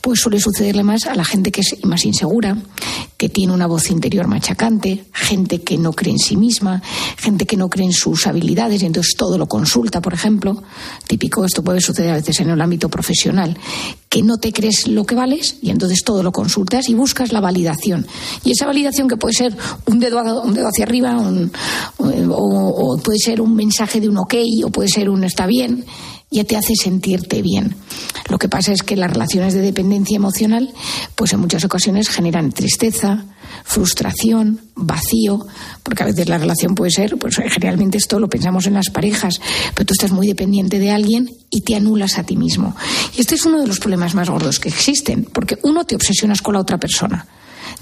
Pues 0.00 0.20
suele 0.20 0.40
sucederle 0.40 0.82
más 0.82 1.06
a 1.06 1.14
la 1.14 1.24
gente 1.24 1.52
que 1.52 1.60
es 1.60 1.76
más 1.84 2.04
insegura, 2.04 2.58
que 3.16 3.28
tiene 3.28 3.52
una 3.52 3.66
voz 3.66 3.90
interior 3.90 4.26
machacante, 4.26 5.04
gente 5.12 5.62
que 5.62 5.78
no 5.78 5.92
cree 5.92 6.12
en 6.12 6.18
sí 6.18 6.36
misma, 6.36 6.82
gente 7.16 7.46
que 7.46 7.56
no 7.56 7.68
cree 7.68 7.86
en 7.86 7.92
sus 7.92 8.26
habilidades 8.26 8.82
y 8.82 8.86
entonces 8.86 9.14
todo 9.16 9.38
lo 9.38 9.46
consulta, 9.46 10.00
por 10.00 10.14
ejemplo. 10.14 10.62
Típico, 11.06 11.44
esto 11.44 11.62
puede 11.62 11.80
suceder 11.80 12.10
a 12.10 12.16
veces 12.16 12.40
en 12.40 12.50
el 12.50 12.60
ámbito 12.60 12.88
profesional, 12.88 13.56
que 14.08 14.22
no 14.22 14.38
te 14.38 14.52
crees 14.52 14.88
lo 14.88 15.04
que 15.04 15.14
vales 15.14 15.56
y 15.62 15.70
entonces 15.70 16.02
todo 16.04 16.22
lo 16.22 16.32
consultas 16.32 16.88
y 16.88 16.94
buscas 16.94 17.32
la 17.32 17.40
validación. 17.40 18.06
Y 18.44 18.52
esa 18.52 18.66
validación 18.66 19.06
que 19.08 19.16
puede 19.16 19.34
ser 19.34 19.56
un 19.86 20.00
dedo, 20.00 20.42
un 20.42 20.54
dedo 20.54 20.68
hacia 20.68 20.84
arriba 20.84 21.18
o, 21.98 22.04
o 22.08 22.98
puede 22.98 23.18
ser 23.18 23.27
ser 23.28 23.42
un 23.42 23.54
mensaje 23.54 24.00
de 24.00 24.08
un 24.08 24.16
ok 24.16 24.34
o 24.64 24.70
puede 24.70 24.88
ser 24.88 25.10
un 25.10 25.22
está 25.22 25.46
bien, 25.46 25.84
ya 26.30 26.44
te 26.44 26.56
hace 26.56 26.74
sentirte 26.74 27.42
bien. 27.42 27.74
Lo 28.30 28.38
que 28.38 28.48
pasa 28.48 28.72
es 28.72 28.82
que 28.82 28.96
las 28.96 29.10
relaciones 29.10 29.52
de 29.52 29.60
dependencia 29.60 30.16
emocional, 30.16 30.70
pues 31.14 31.34
en 31.34 31.40
muchas 31.40 31.62
ocasiones 31.62 32.08
generan 32.08 32.52
tristeza, 32.52 33.26
frustración, 33.64 34.62
vacío, 34.74 35.46
porque 35.82 36.04
a 36.04 36.06
veces 36.06 36.26
la 36.26 36.38
relación 36.38 36.74
puede 36.74 36.90
ser, 36.90 37.18
pues 37.18 37.36
generalmente 37.36 37.98
esto 37.98 38.18
lo 38.18 38.30
pensamos 38.30 38.66
en 38.66 38.74
las 38.74 38.88
parejas, 38.88 39.42
pero 39.74 39.84
tú 39.84 39.92
estás 39.92 40.10
muy 40.10 40.26
dependiente 40.26 40.78
de 40.78 40.90
alguien 40.90 41.30
y 41.50 41.60
te 41.60 41.74
anulas 41.74 42.18
a 42.18 42.24
ti 42.24 42.34
mismo. 42.34 42.74
Y 43.14 43.20
este 43.20 43.34
es 43.34 43.44
uno 43.44 43.60
de 43.60 43.66
los 43.66 43.78
problemas 43.78 44.14
más 44.14 44.30
gordos 44.30 44.58
que 44.58 44.70
existen, 44.70 45.28
porque 45.34 45.58
uno 45.64 45.84
te 45.84 45.96
obsesionas 45.96 46.40
con 46.40 46.54
la 46.54 46.60
otra 46.60 46.78
persona 46.78 47.26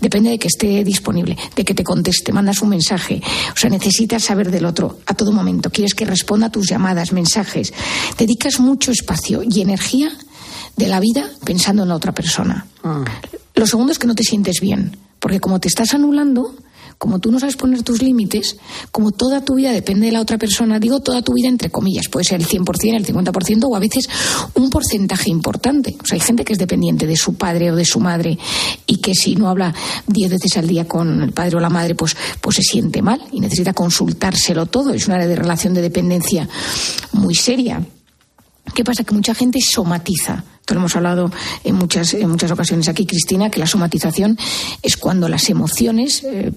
depende 0.01 0.30
de 0.30 0.38
que 0.38 0.49
esté 0.49 0.84
disponible, 0.84 1.36
de 1.55 1.64
que 1.64 1.74
te 1.74 1.84
conteste, 1.84 2.32
mandas 2.32 2.62
un 2.62 2.70
mensaje. 2.70 3.22
O 3.55 3.57
sea, 3.57 3.70
necesitas 3.70 4.24
saber 4.24 4.51
del 4.51 4.66
otro 4.66 4.99
a 5.07 5.14
todo 5.14 5.32
momento. 5.32 5.70
Quieres 5.70 5.94
que 5.94 6.05
responda 6.05 6.47
a 6.47 6.53
tus 6.53 6.68
llamadas, 6.68 7.12
mensajes. 7.12 7.72
Dedicas 8.18 8.61
mucho 8.61 8.92
espacio 8.92 9.42
y 9.42 9.61
energía 9.61 10.11
de 10.76 10.88
la 10.88 11.01
vida 11.01 11.28
pensando 11.44 11.82
en 11.82 11.88
la 11.88 11.97
otra 11.97 12.12
persona. 12.12 12.66
Ah. 12.84 13.05
Lo 13.55 13.66
segundo 13.66 13.92
es 13.92 13.99
que 13.99 14.07
no 14.07 14.14
te 14.14 14.22
sientes 14.22 14.61
bien, 14.61 14.97
porque 15.18 15.40
como 15.40 15.61
te 15.61 15.68
estás 15.68 15.94
anulando, 15.94 16.55
como 16.99 17.18
tú 17.18 17.30
no 17.30 17.38
sabes 17.38 17.57
poner 17.57 17.82
tus 17.82 18.03
límites, 18.03 18.57
como 18.90 19.12
toda 19.12 19.44
tu 19.44 19.55
vida 19.55 19.72
depende 19.72 20.07
de 20.07 20.12
la 20.12 20.20
otra 20.20 20.38
persona, 20.38 20.78
digo 20.78 21.01
toda 21.01 21.22
tu 21.22 21.34
vida 21.34 21.49
entre 21.49 21.70
comillas, 21.70 22.09
puede 22.09 22.24
ser 22.24 22.40
el 22.40 22.47
100%, 22.47 22.97
el 22.97 23.07
50% 23.07 23.64
o 23.68 23.76
a 23.76 23.78
veces 23.78 24.09
un 24.55 24.70
porcentaje 24.70 25.30
importante. 25.30 25.97
O 26.03 26.07
sea, 26.07 26.16
hay 26.16 26.20
gente 26.20 26.44
que 26.44 26.55
es 26.55 26.59
dependiente 26.59 27.07
de 27.07 27.16
su 27.16 27.34
padre 27.34 27.70
o 27.70 27.76
de 27.76 27.84
su 27.84 28.01
madre 28.01 28.38
y 28.86 28.97
que 28.99 29.14
si 29.14 29.36
no 29.36 29.49
habla 29.49 29.74
10 30.07 30.30
veces 30.30 30.57
al 30.57 30.66
día 30.66 30.88
con 30.88 31.22
el 31.22 31.32
padre 31.32 31.57
o 31.57 31.61
la 31.61 31.70
madre, 31.70 31.94
pues, 31.94 32.16
pues 32.40 32.57
se 32.57 32.62
siente 32.62 33.03
mal 33.03 33.22
y 33.32 33.40
necesita 33.40 33.72
consultárselo 33.72 34.66
todo. 34.66 34.92
Es 34.92 35.07
una 35.07 35.16
área 35.16 35.28
de 35.28 35.36
relación 35.36 35.74
de 35.74 35.82
dependencia 35.82 36.49
muy 37.12 37.34
seria. 37.34 37.84
¿Qué 38.74 38.84
pasa? 38.84 39.05
Que 39.05 39.14
mucha 39.14 39.34
gente 39.34 39.61
somatiza 39.61 40.44
esto 40.67 40.75
lo 40.75 40.81
hemos 40.81 40.97
hablado 40.97 41.31
en 41.62 41.77
muchas, 41.77 42.12
en 42.14 42.29
muchas 42.29 42.51
ocasiones 42.51 42.89
aquí, 42.89 43.07
Cristina, 43.07 43.51
que 43.51 43.61
la 43.61 43.69
somatización 43.69 44.37
es 44.83 44.97
cuando 44.97 45.29
las 45.29 45.49
emociones 45.49 46.25
eh, 46.25 46.51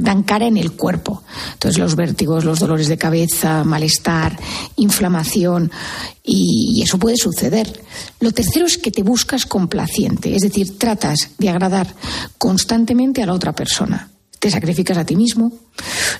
dan 0.00 0.24
cara 0.24 0.48
en 0.48 0.56
el 0.56 0.72
cuerpo. 0.72 1.22
Entonces, 1.52 1.78
los 1.78 1.94
vértigos, 1.94 2.44
los 2.44 2.58
dolores 2.58 2.88
de 2.88 2.98
cabeza, 2.98 3.62
malestar, 3.62 4.36
inflamación, 4.74 5.70
y 6.24 6.82
eso 6.82 6.98
puede 6.98 7.16
suceder. 7.16 7.80
Lo 8.18 8.32
tercero 8.32 8.66
es 8.66 8.76
que 8.76 8.90
te 8.90 9.04
buscas 9.04 9.46
complaciente, 9.46 10.34
es 10.34 10.42
decir, 10.42 10.76
tratas 10.76 11.30
de 11.38 11.48
agradar 11.48 11.94
constantemente 12.38 13.22
a 13.22 13.26
la 13.26 13.34
otra 13.34 13.52
persona 13.52 14.13
te 14.44 14.50
sacrificas 14.50 14.98
a 14.98 15.06
ti 15.06 15.16
mismo, 15.16 15.52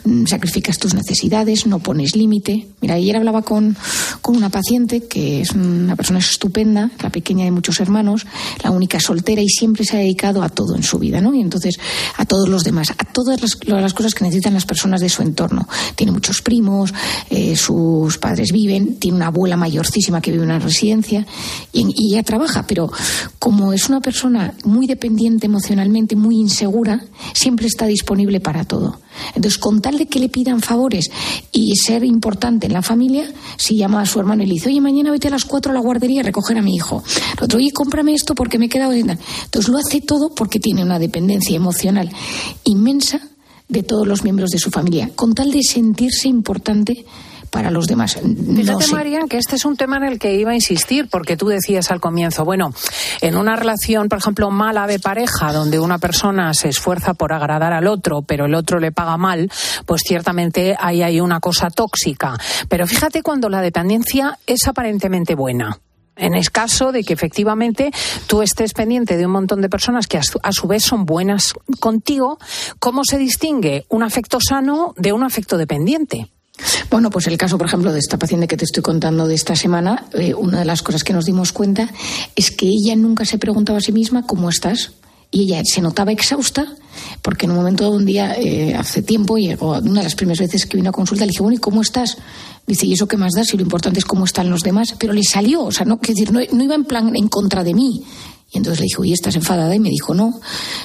mm, 0.05 0.25
sacrificas 0.25 0.79
tus 0.79 0.95
necesidades, 0.95 1.67
no 1.67 1.81
pones 1.81 2.17
límite. 2.17 2.69
Mira, 2.81 2.95
ayer 2.95 3.19
hablaba 3.19 3.43
con, 3.43 3.77
con, 4.23 4.35
una 4.35 4.49
paciente 4.49 5.03
que 5.03 5.43
es 5.43 5.51
una 5.51 5.95
persona 5.95 6.21
estupenda, 6.21 6.91
la 7.03 7.11
pequeña 7.11 7.45
de 7.45 7.51
muchos 7.51 7.81
hermanos, 7.81 8.25
la 8.63 8.71
única 8.71 8.99
soltera 8.99 9.43
y 9.43 9.49
siempre 9.51 9.85
se 9.85 9.99
ha 9.99 10.01
dedicado 10.01 10.43
a 10.43 10.49
todo 10.49 10.75
en 10.75 10.83
su 10.83 10.99
vida, 10.99 11.21
¿no? 11.21 11.35
Y 11.35 11.43
entonces 11.43 11.79
a 12.17 12.25
todos 12.25 12.49
los 12.49 12.65
demás, 12.65 12.93
a 12.93 13.05
todas 13.05 13.43
las, 13.43 13.93
cosas 13.93 14.15
que 14.15 14.25
necesitan 14.25 14.55
las 14.55 14.65
personas 14.65 15.03
de 15.03 15.11
su 15.11 15.21
entorno. 15.21 15.69
Tiene 15.95 16.11
muchos 16.11 16.41
primos, 16.41 16.95
eh, 17.29 17.57
sus 17.57 18.17
padres 18.17 18.53
viven, 18.53 18.97
tiene 18.97 19.19
una 19.19 19.27
abuela 19.27 19.59
mayorcísima 19.59 20.23
que 20.23 20.31
vive 20.31 20.45
en 20.45 20.49
una 20.49 20.61
residencia 20.61 21.27
y, 21.75 21.93
y 21.95 22.15
ella 22.15 22.23
trabaja, 22.23 22.67
pero 22.67 22.91
como 23.39 23.75
es 23.75 23.91
una 23.91 24.01
persona 24.01 24.55
muy 24.65 24.87
dependiente 24.87 25.45
emocionalmente, 25.45 26.17
muy 26.17 26.37
insegura, 26.37 27.05
siempre 27.35 27.67
está 27.67 27.85
disponible 27.85 28.14
para 28.41 28.65
todo. 28.65 29.01
Entonces, 29.29 29.59
con 29.59 29.81
tal 29.81 29.99
de 29.99 30.07
que 30.07 30.19
le 30.19 30.29
pidan 30.29 30.61
favores 30.61 31.11
y 31.53 31.75
ser 31.77 32.05
importante 32.05 32.67
en 32.67 32.73
la 32.73 32.83
familia, 32.83 33.31
si 33.57 33.77
llama 33.77 34.01
a 34.01 34.07
su 34.07 34.19
hermano 34.21 34.43
y 34.43 34.47
le 34.47 34.55
dice, 34.55 34.69
oye, 34.69 34.81
mañana 34.81 35.11
vete 35.11 35.29
a 35.29 35.31
las 35.31 35.45
cuatro 35.45 35.71
a 35.71 35.75
la 35.75 35.81
guardería 35.81 36.21
a 36.21 36.25
recoger 36.25 36.59
a 36.59 36.63
mi 36.63 36.75
hijo. 36.75 37.03
El 37.39 37.45
otro, 37.45 37.59
oye, 37.59 37.71
cómprame 37.73 38.15
esto 38.15 38.35
porque 38.35 38.59
me 38.59 38.67
he 38.67 38.69
quedado... 38.69 38.93
Entonces, 38.93 39.69
lo 39.69 39.79
hace 39.79 40.01
todo 40.01 40.35
porque 40.35 40.61
tiene 40.61 40.83
una 40.83 40.99
dependencia 40.99 41.57
emocional 41.57 42.11
inmensa 42.65 43.21
de 43.69 43.83
todos 43.83 44.07
los 44.07 44.25
miembros 44.25 44.51
de 44.51 44.59
su 44.59 44.71
familia, 44.71 45.11
con 45.15 45.35
tal 45.35 45.51
de 45.51 45.63
sentirse 45.63 46.29
importante 46.29 47.05
para 47.55 47.71
los 47.71 47.87
demás. 47.87 48.19
Fíjate, 48.57 48.89
Marian, 48.89 49.29
que 49.29 49.39
este 49.39 49.55
es 49.55 49.65
un 49.65 49.77
tema 49.77 49.97
en 49.99 50.03
el 50.03 50.19
que 50.19 50.35
iba 50.35 50.51
a 50.51 50.55
insistir, 50.57 51.09
porque 51.09 51.37
tú 51.37 51.47
decías 51.47 51.93
al 51.93 52.01
comienzo, 52.01 52.45
bueno, 52.45 52.75
en 53.21 53.37
una 53.37 53.55
relación, 53.55 54.09
por 54.09 54.19
ejemplo, 54.19 54.51
mala 54.51 54.89
de 54.89 54.99
pareja, 54.99 55.53
donde 55.53 55.79
una 55.79 55.99
persona 55.99 56.53
se 56.53 56.69
esfuerza 56.69 57.15
por 57.15 57.33
agradar 57.33 57.73
al 57.73 57.87
otro, 57.87 58.23
pero 58.23 58.47
el 58.47 58.57
otro 58.57 58.81
le 58.81 58.91
paga 58.91 59.17
mal, 59.19 59.53
pues 59.87 60.03
ciertamente 60.05 60.75
ahí 60.81 61.03
hay 61.03 61.21
una 61.21 61.39
cosa 61.39 61.71
tóxica. 61.71 62.37
Pero 62.69 62.89
fíjate 62.89 63.23
cuando 63.23 63.49
la 63.49 63.61
dependencia 63.61 64.37
es 64.49 64.67
aparentemente 64.67 65.37
buena. 65.37 65.79
En 66.17 66.35
el 66.35 66.51
caso 66.51 66.91
de 66.91 67.05
que 67.05 67.13
efectivamente 67.13 67.93
tú 68.27 68.43
estés 68.43 68.73
pendiente 68.73 69.17
de 69.17 69.27
un 69.27 69.33
montón 69.33 69.61
de 69.61 69.69
personas 69.69 70.09
que 70.09 70.19
a 70.19 70.25
su, 70.25 70.41
a 70.43 70.51
su, 70.51 70.67
vez 70.67 70.83
son 70.83 71.07
buenas 71.07 71.55
contigo, 71.79 72.39
¿cómo 72.81 73.03
se 73.05 73.17
distingue 73.17 73.85
un 73.89 74.03
afecto 74.03 74.39
sano 74.41 74.93
de 74.97 75.13
un 75.13 75.23
afecto 75.23 75.57
dependiente? 75.57 76.34
Bueno, 76.91 77.11
pues 77.11 77.27
el 77.27 77.37
caso, 77.37 77.59
por 77.59 77.67
ejemplo, 77.67 77.93
de 77.93 77.99
esta 77.99 78.19
paciente 78.19 78.47
que 78.47 78.57
te 78.57 78.65
estoy 78.65 78.83
contando 78.83 79.27
de 79.27 79.35
esta 79.35 79.57
semana, 79.57 80.07
eh, 80.13 80.35
una 80.35 80.61
de 80.61 80.65
las 80.65 80.83
cosas 80.83 81.03
que 81.03 81.13
nos 81.13 81.25
dimos 81.25 81.53
cuenta 81.53 81.91
es 82.37 82.51
que 82.51 82.67
ella 82.67 82.95
nunca 82.95 83.25
se 83.25 83.39
preguntaba 83.39 83.79
a 83.79 83.83
sí 83.83 83.93
misma 83.93 84.27
cómo 84.27 84.49
estás. 84.49 84.93
Y 85.31 85.43
ella 85.43 85.63
se 85.65 85.81
notaba 85.81 86.13
exhausta 86.13 86.77
porque 87.23 87.47
en 87.47 87.53
un 87.53 87.57
momento 87.57 87.85
de 87.85 87.97
un 87.97 88.05
día, 88.05 88.37
eh, 88.39 88.75
hace 88.75 89.03
tiempo, 89.03 89.37
llegó 89.37 89.79
una 89.79 90.01
de 90.01 90.05
las 90.05 90.15
primeras 90.15 90.39
veces 90.39 90.67
que 90.67 90.77
vino 90.77 90.91
a 90.91 90.93
consulta, 90.93 91.25
le 91.25 91.31
dije, 91.31 91.43
bueno, 91.43 91.57
¿y 91.57 91.61
cómo 91.61 91.83
estás? 91.83 92.19
Dice, 92.67 92.87
¿y 92.87 92.93
eso 92.93 93.09
qué 93.09 93.17
más 93.17 93.33
da 93.35 93.45
si 93.45 93.57
lo 93.57 93.63
importante 93.63 93.99
es 93.99 94.05
cómo 94.05 94.25
están 94.25 94.49
los 94.49 94.61
demás? 94.61 94.95
Pero 94.99 95.13
le 95.13 95.23
salió, 95.25 95.65
o 95.65 95.73
sea, 95.73 95.85
no, 95.87 95.99
decir, 96.01 96.33
no, 96.33 96.41
no 96.53 96.65
iba 96.65 96.75
en 96.75 96.85
plan 96.85 97.15
en 97.17 97.29
contra 97.29 97.65
de 97.65 97.75
mí. 97.75 98.05
Y 98.53 98.59
entonces 98.59 98.81
le 98.81 98.85
dije, 98.85 99.01
oye, 99.01 99.13
¿estás 99.13 99.35
enfadada? 99.35 99.75
Y 99.75 99.81
me 99.81 99.91
dijo, 99.91 100.15
no, 100.15 100.41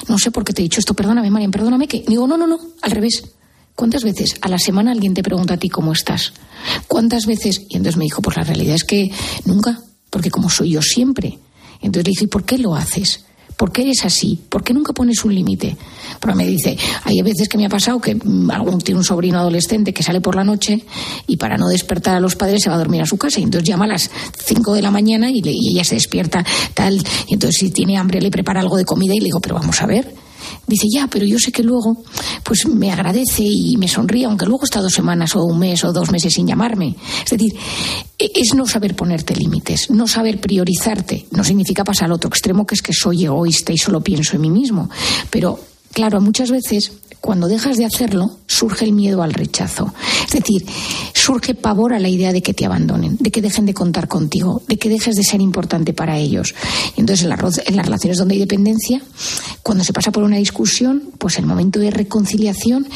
no 0.08 0.18
sé 0.18 0.30
por 0.30 0.44
qué 0.44 0.52
te 0.52 0.62
he 0.62 0.64
dicho 0.64 0.80
esto, 0.80 0.94
perdóname, 0.94 1.30
Marian, 1.30 1.52
perdóname, 1.52 1.86
que. 1.86 2.04
digo, 2.06 2.26
no, 2.26 2.36
no, 2.36 2.46
no, 2.46 2.58
al 2.82 2.90
revés. 2.90 3.22
¿Cuántas 3.80 4.04
veces 4.04 4.36
a 4.42 4.48
la 4.50 4.58
semana 4.58 4.92
alguien 4.92 5.14
te 5.14 5.22
pregunta 5.22 5.54
a 5.54 5.56
ti 5.56 5.70
cómo 5.70 5.92
estás? 5.94 6.34
¿Cuántas 6.86 7.24
veces? 7.24 7.62
Y 7.70 7.78
entonces 7.78 7.96
me 7.96 8.04
dijo, 8.04 8.20
pues 8.20 8.36
la 8.36 8.42
realidad 8.42 8.74
es 8.74 8.84
que 8.84 9.10
nunca, 9.46 9.80
porque 10.10 10.30
como 10.30 10.50
soy 10.50 10.72
yo 10.72 10.82
siempre. 10.82 11.38
Entonces 11.80 12.04
le 12.04 12.10
dije, 12.10 12.24
¿y 12.24 12.28
por 12.28 12.44
qué 12.44 12.58
lo 12.58 12.76
haces? 12.76 13.24
¿Por 13.56 13.72
qué 13.72 13.80
eres 13.80 14.04
así? 14.04 14.38
¿Por 14.50 14.62
qué 14.62 14.74
nunca 14.74 14.92
pones 14.92 15.24
un 15.24 15.34
límite? 15.34 15.78
Porque 16.20 16.36
me 16.36 16.46
dice, 16.46 16.76
hay 17.04 17.22
veces 17.22 17.48
que 17.48 17.56
me 17.56 17.64
ha 17.64 17.70
pasado 17.70 18.02
que 18.02 18.16
mm, 18.16 18.50
algún 18.50 18.82
tiene 18.82 18.98
un 18.98 19.04
sobrino 19.04 19.38
adolescente 19.38 19.94
que 19.94 20.02
sale 20.02 20.20
por 20.20 20.36
la 20.36 20.44
noche 20.44 20.84
y 21.26 21.38
para 21.38 21.56
no 21.56 21.66
despertar 21.66 22.16
a 22.16 22.20
los 22.20 22.36
padres 22.36 22.62
se 22.62 22.68
va 22.68 22.74
a 22.74 22.78
dormir 22.80 23.00
a 23.00 23.06
su 23.06 23.16
casa. 23.16 23.40
Y 23.40 23.44
entonces 23.44 23.66
llama 23.66 23.86
a 23.86 23.88
las 23.88 24.10
5 24.44 24.74
de 24.74 24.82
la 24.82 24.90
mañana 24.90 25.30
y, 25.30 25.40
le, 25.40 25.52
y 25.52 25.70
ella 25.70 25.84
se 25.84 25.94
despierta 25.94 26.44
tal. 26.74 27.02
Y 27.28 27.32
entonces 27.32 27.56
si 27.58 27.70
tiene 27.70 27.96
hambre 27.96 28.20
le 28.20 28.30
prepara 28.30 28.60
algo 28.60 28.76
de 28.76 28.84
comida 28.84 29.14
y 29.14 29.20
le 29.20 29.24
digo, 29.24 29.40
pero 29.40 29.54
vamos 29.54 29.80
a 29.80 29.86
ver 29.86 30.14
Dice, 30.66 30.86
ya, 30.92 31.06
pero 31.06 31.26
yo 31.26 31.38
sé 31.38 31.52
que 31.52 31.62
luego 31.62 32.02
pues 32.42 32.66
me 32.66 32.90
agradece 32.90 33.42
y 33.42 33.76
me 33.76 33.88
sonríe, 33.88 34.24
aunque 34.24 34.46
luego 34.46 34.64
está 34.64 34.80
dos 34.80 34.92
semanas 34.92 35.34
o 35.36 35.44
un 35.44 35.58
mes 35.58 35.82
o 35.84 35.92
dos 35.92 36.10
meses 36.10 36.32
sin 36.34 36.46
llamarme. 36.46 36.96
Es 37.24 37.30
decir, 37.30 37.54
e-, 38.18 38.30
es 38.34 38.54
no 38.54 38.66
saber 38.66 38.94
ponerte 38.94 39.34
límites, 39.34 39.90
no 39.90 40.06
saber 40.06 40.40
priorizarte. 40.40 41.26
No 41.32 41.44
significa 41.44 41.84
pasar 41.84 42.06
al 42.06 42.12
otro 42.12 42.28
extremo, 42.28 42.66
que 42.66 42.74
es 42.74 42.82
que 42.82 42.92
soy 42.92 43.24
egoísta 43.24 43.72
y 43.72 43.78
solo 43.78 44.00
pienso 44.00 44.36
en 44.36 44.42
mí 44.42 44.50
mismo. 44.50 44.90
Pero, 45.30 45.58
claro, 45.92 46.20
muchas 46.20 46.50
veces 46.50 46.92
cuando 47.20 47.48
dejas 47.48 47.76
de 47.76 47.84
hacerlo, 47.84 48.38
surge 48.46 48.84
el 48.84 48.92
miedo 48.92 49.22
al 49.22 49.34
rechazo. 49.34 49.92
Es 50.26 50.32
decir, 50.32 50.64
surge 51.12 51.54
pavor 51.54 51.92
a 51.92 51.98
la 51.98 52.08
idea 52.08 52.32
de 52.32 52.42
que 52.42 52.54
te 52.54 52.64
abandonen, 52.64 53.16
de 53.20 53.30
que 53.30 53.42
dejen 53.42 53.66
de 53.66 53.74
contar 53.74 54.08
contigo, 54.08 54.62
de 54.66 54.78
que 54.78 54.88
dejes 54.88 55.16
de 55.16 55.22
ser 55.22 55.40
importante 55.40 55.92
para 55.92 56.18
ellos. 56.18 56.54
Y 56.96 57.00
entonces, 57.00 57.24
en, 57.24 57.76
las 57.76 57.84
relaciones 57.84 58.18
donde 58.18 58.34
hay 58.34 58.40
dependencia, 58.40 59.02
cuando 59.62 59.84
se 59.84 59.92
pasa 59.92 60.10
por 60.10 60.22
una 60.22 60.38
discusión, 60.38 61.10
pues 61.18 61.38
el 61.38 61.46
momento 61.46 61.78
de 61.78 61.90
reconciliación, 61.90 62.86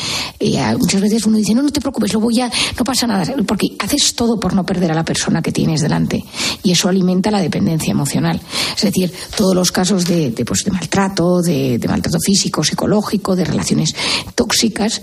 eh, 0.41 0.59
muchas 0.79 1.03
veces 1.03 1.27
uno 1.27 1.37
dice, 1.37 1.55
no, 1.55 1.62
no 1.62 1.70
te 1.70 1.81
preocupes, 1.81 2.12
lo 2.14 2.20
voy 2.20 2.41
a, 2.41 2.51
no 2.79 2.85
pasa 2.85 3.07
nada, 3.07 3.35
porque 3.47 3.77
haces 3.79 4.14
todo 4.14 4.41
por 4.41 4.55
no 4.55 4.64
perder 4.64 4.91
a 4.91 4.95
la 4.95 5.05
persona 5.05 5.43
que 5.43 5.53
tienes 5.53 5.83
delante. 5.83 6.25
Y 6.62 6.72
eso 6.72 6.89
alimenta 6.89 7.31
la 7.31 7.41
dependencia 7.41 7.91
emocional. 7.91 8.41
Es 8.75 8.83
decir, 8.83 9.12
todos 9.37 9.55
los 9.55 9.70
casos 9.70 10.07
de, 10.07 10.33
pues, 10.47 10.64
de 10.64 10.70
maltrato, 10.70 11.43
de 11.43 11.79
maltrato 11.87 12.18
físico, 12.25 12.64
psicológico, 12.64 13.37
de 13.37 13.45
relaciones 13.45 13.95
tóxicas, 14.35 15.03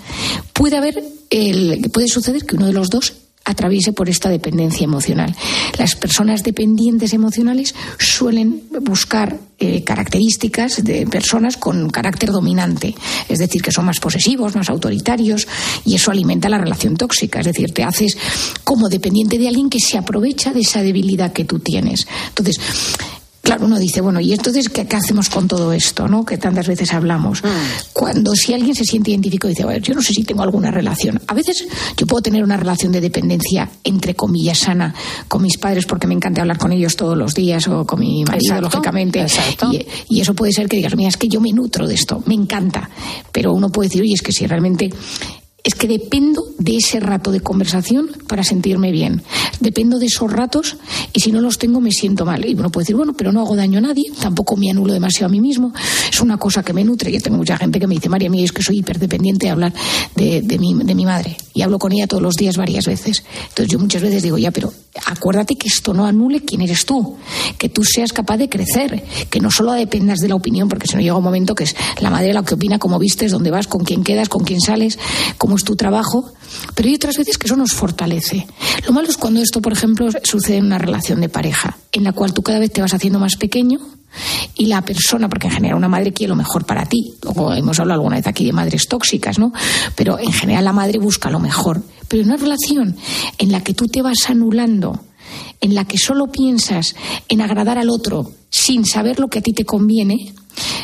puede 0.54 0.78
haber 0.78 1.04
el, 1.30 1.90
puede 1.92 2.08
suceder 2.08 2.46
que 2.46 2.56
uno 2.56 2.68
de 2.68 2.74
los 2.74 2.90
dos 2.90 3.14
atraviese 3.44 3.92
por 3.94 4.10
esta 4.10 4.30
dependencia 4.30 4.84
emocional. 4.84 5.36
Las 5.78 5.96
personas 5.96 6.44
dependientes 6.44 7.14
emocionales 7.14 7.74
suelen 7.98 8.64
buscar 8.82 9.40
eh, 9.58 9.84
características 9.84 10.84
de 10.84 11.08
personas 11.08 11.58
con 11.58 11.90
carácter 11.90 12.32
dominante, 12.32 12.96
es 13.28 13.40
decir, 13.40 13.62
que 13.62 13.72
son 13.72 13.86
más 13.86 14.00
posesivos, 14.00 14.56
más 14.56 14.70
autoritarios, 14.70 15.48
y 15.86 15.96
eso 15.96 16.12
alimenta 16.12 16.50
la 16.50 16.60
relación 16.60 16.98
tóxica, 16.98 17.40
es 17.40 17.48
decir, 17.48 17.74
te 17.74 17.84
haces 17.84 18.18
como 18.64 18.90
dependiente 18.90 19.38
de 19.40 19.48
alguien 19.48 19.70
que 19.70 19.80
se 19.80 19.98
aprovecha 19.98 20.54
de 20.54 20.62
esa 20.62 20.84
debilidad 20.84 21.34
que 21.34 21.46
tú 21.46 21.60
tienes. 21.60 22.08
Entonces, 22.30 22.60
Claro, 23.52 23.66
uno 23.66 23.80
dice, 23.80 24.00
bueno, 24.00 24.22
¿y 24.22 24.32
entonces 24.32 24.70
qué, 24.70 24.88
hacemos 24.96 25.30
con 25.30 25.46
todo 25.46 25.74
esto, 25.74 26.08
no? 26.08 26.24
Que 26.24 26.38
tantas 26.38 26.70
veces 26.70 26.94
hablamos. 26.94 27.44
Mm. 27.44 27.48
Cuando 27.92 28.34
si 28.34 28.54
alguien 28.54 28.74
se 28.74 28.86
siente 28.86 29.12
identificado 29.12 29.52
y 29.52 29.56
dice, 29.56 29.66
bueno, 29.66 29.80
yo 29.80 29.94
no 29.94 30.02
sé 30.02 30.14
si 30.14 30.24
tengo 30.24 30.42
alguna 30.42 30.72
relación. 30.72 31.20
A 31.28 31.34
veces 31.34 31.66
yo 31.98 32.08
puedo 32.08 32.22
tener 32.22 32.46
una 32.46 32.56
relación 32.56 32.94
de 32.94 33.02
dependencia, 33.02 33.70
entre 33.84 34.16
comillas, 34.16 34.58
sana 34.58 34.96
con 35.28 35.42
mis 35.42 35.58
padres 35.58 35.86
porque 35.86 36.08
me 36.08 36.14
encanta 36.14 36.40
hablar 36.40 36.60
con 36.60 36.72
ellos 36.72 36.96
todos 36.96 37.18
los 37.18 37.34
días 37.34 37.68
o 37.68 37.86
con 37.86 38.00
mi 38.00 38.24
marido, 38.24 38.62
lógicamente. 38.62 39.26
Y, 39.70 39.86
y, 40.16 40.22
eso 40.22 40.34
puede 40.34 40.54
ser 40.54 40.70
que 40.70 40.78
digas, 40.78 40.96
mira, 40.96 41.10
es 41.10 41.18
que 41.18 41.28
yo 41.28 41.42
me 41.42 41.52
nutro 41.52 41.90
de 41.90 41.96
esto, 41.96 42.24
me 42.28 42.36
encanta. 42.36 42.90
Pero 43.34 43.52
uno 43.52 43.68
puede 43.70 43.90
decir, 43.90 44.02
oye, 44.02 44.14
es 44.14 44.22
que 44.22 44.32
si 44.32 44.48
realmente 44.48 44.90
es 45.64 45.76
que 45.76 45.88
dependo 45.88 46.44
de 46.58 46.78
ese 46.78 47.00
rato 47.00 47.32
de 47.32 47.42
conversación 47.42 48.10
para 48.28 48.44
sentirme 48.44 48.92
bien. 48.92 49.22
Dependo 49.60 50.00
de 50.00 50.08
esos 50.08 50.32
ratos 50.32 50.78
y 51.14 51.20
si 51.20 51.32
no 51.32 51.40
los 51.40 51.60
tengo 51.60 51.82
me 51.82 51.92
siento 51.92 52.26
mal. 52.26 52.46
Y 52.46 52.56
uno 52.56 52.72
puede 52.72 52.84
decir, 52.84 52.96
bueno, 52.96 53.14
pero 53.14 53.32
no 53.32 53.42
hago 53.42 53.56
daño 53.56 53.78
a 53.78 53.82
nadie, 53.82 54.12
tampoco 54.20 54.58
me 54.58 54.72
anulo 54.72 54.94
demasiado 54.94 55.28
a 55.28 55.30
mí 55.30 55.40
mismo. 55.40 55.72
Es 56.10 56.20
una 56.22 56.38
cosa 56.38 56.64
que 56.64 56.74
me 56.74 56.84
nutre. 56.84 57.12
Yo 57.12 57.20
tengo 57.20 57.38
mucha 57.38 57.58
gente 57.58 57.80
que 57.80 57.88
me 57.88 57.96
dice, 57.96 58.10
María, 58.10 58.30
mía, 58.30 58.44
es 58.44 58.52
que 58.52 58.64
soy 58.64 58.80
hiperdependiente 58.80 59.48
de 59.48 59.52
hablar 59.52 59.74
de, 60.16 60.42
de, 60.42 60.58
mi, 60.58 60.74
de 60.74 60.96
mi 60.96 61.06
madre. 61.06 61.38
Y 61.54 61.62
hablo 61.62 61.78
con 61.78 61.92
ella 61.92 62.08
todos 62.08 62.24
los 62.24 62.36
días 62.36 62.58
varias 62.58 62.88
veces. 62.88 63.24
Entonces 63.50 63.68
yo 63.68 63.78
muchas 63.78 64.02
veces 64.02 64.24
digo, 64.24 64.38
ya, 64.38 64.52
pero 64.52 64.74
acuérdate 65.06 65.56
que 65.56 65.68
esto 65.68 65.94
no 65.94 66.06
anule 66.06 66.42
quién 66.42 66.62
eres 66.62 66.86
tú. 66.86 67.18
Que 67.60 67.70
tú 67.70 67.84
seas 67.84 68.14
capaz 68.14 68.38
de 68.38 68.50
crecer. 68.50 69.04
Que 69.30 69.40
no 69.40 69.52
solo 69.52 69.74
dependas 69.74 70.20
de 70.20 70.28
la 70.28 70.36
opinión, 70.36 70.70
porque 70.70 70.88
si 70.88 70.96
no 70.96 71.02
llega 71.02 71.16
un 71.16 71.24
momento 71.24 71.54
que 71.54 71.66
es 71.66 71.76
la 72.00 72.10
madre 72.10 72.34
la 72.34 72.44
que 72.44 72.56
opina 72.56 72.80
cómo 72.80 72.98
vistes, 72.98 73.32
dónde 73.32 73.52
vas, 73.52 73.68
con 73.68 73.84
quién 73.84 74.04
quedas, 74.04 74.28
con 74.28 74.44
quién 74.44 74.60
sales, 74.60 74.98
es 75.56 75.64
tu 75.64 75.76
trabajo, 75.76 76.34
pero 76.76 76.90
hay 76.90 76.96
otras 76.96 77.18
veces 77.18 77.38
que 77.38 77.48
eso 77.48 77.56
nos 77.56 77.74
fortalece. 77.74 78.48
Lo 78.86 78.94
malo 78.94 79.10
es 79.10 79.18
cuando 79.18 79.42
esto, 79.42 79.62
por 79.62 79.74
ejemplo, 79.74 80.10
sucede 80.24 80.58
en 80.58 80.66
una 80.66 80.78
relación 80.78 81.22
de 81.22 81.30
pareja, 81.30 81.78
en 81.92 82.04
la 82.04 82.14
cual 82.14 82.34
tú 82.34 82.42
cada 82.42 82.60
vez 82.60 82.72
te 82.72 82.82
vas 82.82 82.94
haciendo 82.94 83.20
más 83.20 83.36
pequeño 83.36 83.80
y 84.56 84.66
la 84.66 84.82
persona, 84.82 85.30
porque 85.30 85.48
en 85.48 85.54
general 85.54 85.78
una 85.78 85.88
madre 85.88 86.14
quiere 86.14 86.30
lo 86.30 86.36
mejor 86.36 86.66
para 86.66 86.86
ti. 86.86 87.14
Luego 87.24 87.54
hemos 87.54 87.80
hablado 87.80 88.00
alguna 88.00 88.18
vez 88.18 88.28
aquí 88.28 88.46
de 88.46 88.54
madres 88.54 88.88
tóxicas, 88.88 89.40
¿no? 89.40 89.54
Pero 89.96 90.20
en 90.20 90.34
general 90.34 90.66
la 90.66 90.74
madre 90.74 91.00
busca 91.00 91.30
lo 91.30 91.40
mejor. 91.40 91.82
Pero 92.08 92.24
en 92.24 92.30
una 92.30 92.38
relación 92.38 92.96
en 93.38 93.52
la 93.52 93.62
que 93.62 93.74
tú 93.74 93.88
te 93.88 94.02
vas 94.02 94.30
anulando, 94.30 95.00
en 95.62 95.76
la 95.76 95.86
que 95.86 95.98
solo 95.98 96.28
piensas 96.28 96.96
en 97.30 97.42
agradar 97.42 97.78
al 97.78 97.90
otro 97.90 98.32
sin 98.50 98.86
saber 98.86 99.20
lo 99.20 99.30
que 99.30 99.40
a 99.40 99.42
ti 99.42 99.54
te 99.54 99.64
conviene, 99.64 100.34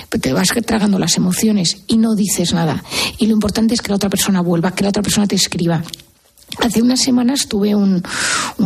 te 0.10 0.34
vas 0.34 0.48
tragando 0.66 1.00
las 1.00 1.18
emociones 1.18 1.84
y 1.88 1.98
no 1.98 2.16
dices 2.16 2.54
nada. 2.54 2.84
Y 3.18 3.28
lo 3.28 3.34
importante 3.34 3.74
es 3.74 3.82
que 3.82 3.90
la 3.90 3.96
otra 3.96 4.10
persona 4.10 4.42
vuelva, 4.42 4.74
que 4.74 4.84
la 4.84 4.90
otra 4.90 5.02
persona 5.02 5.28
te 5.28 5.36
escriba. 5.36 5.84
Hace 6.60 6.82
unas 6.82 7.02
semanas 7.02 7.48
tuve 7.48 7.76
un, 7.76 8.04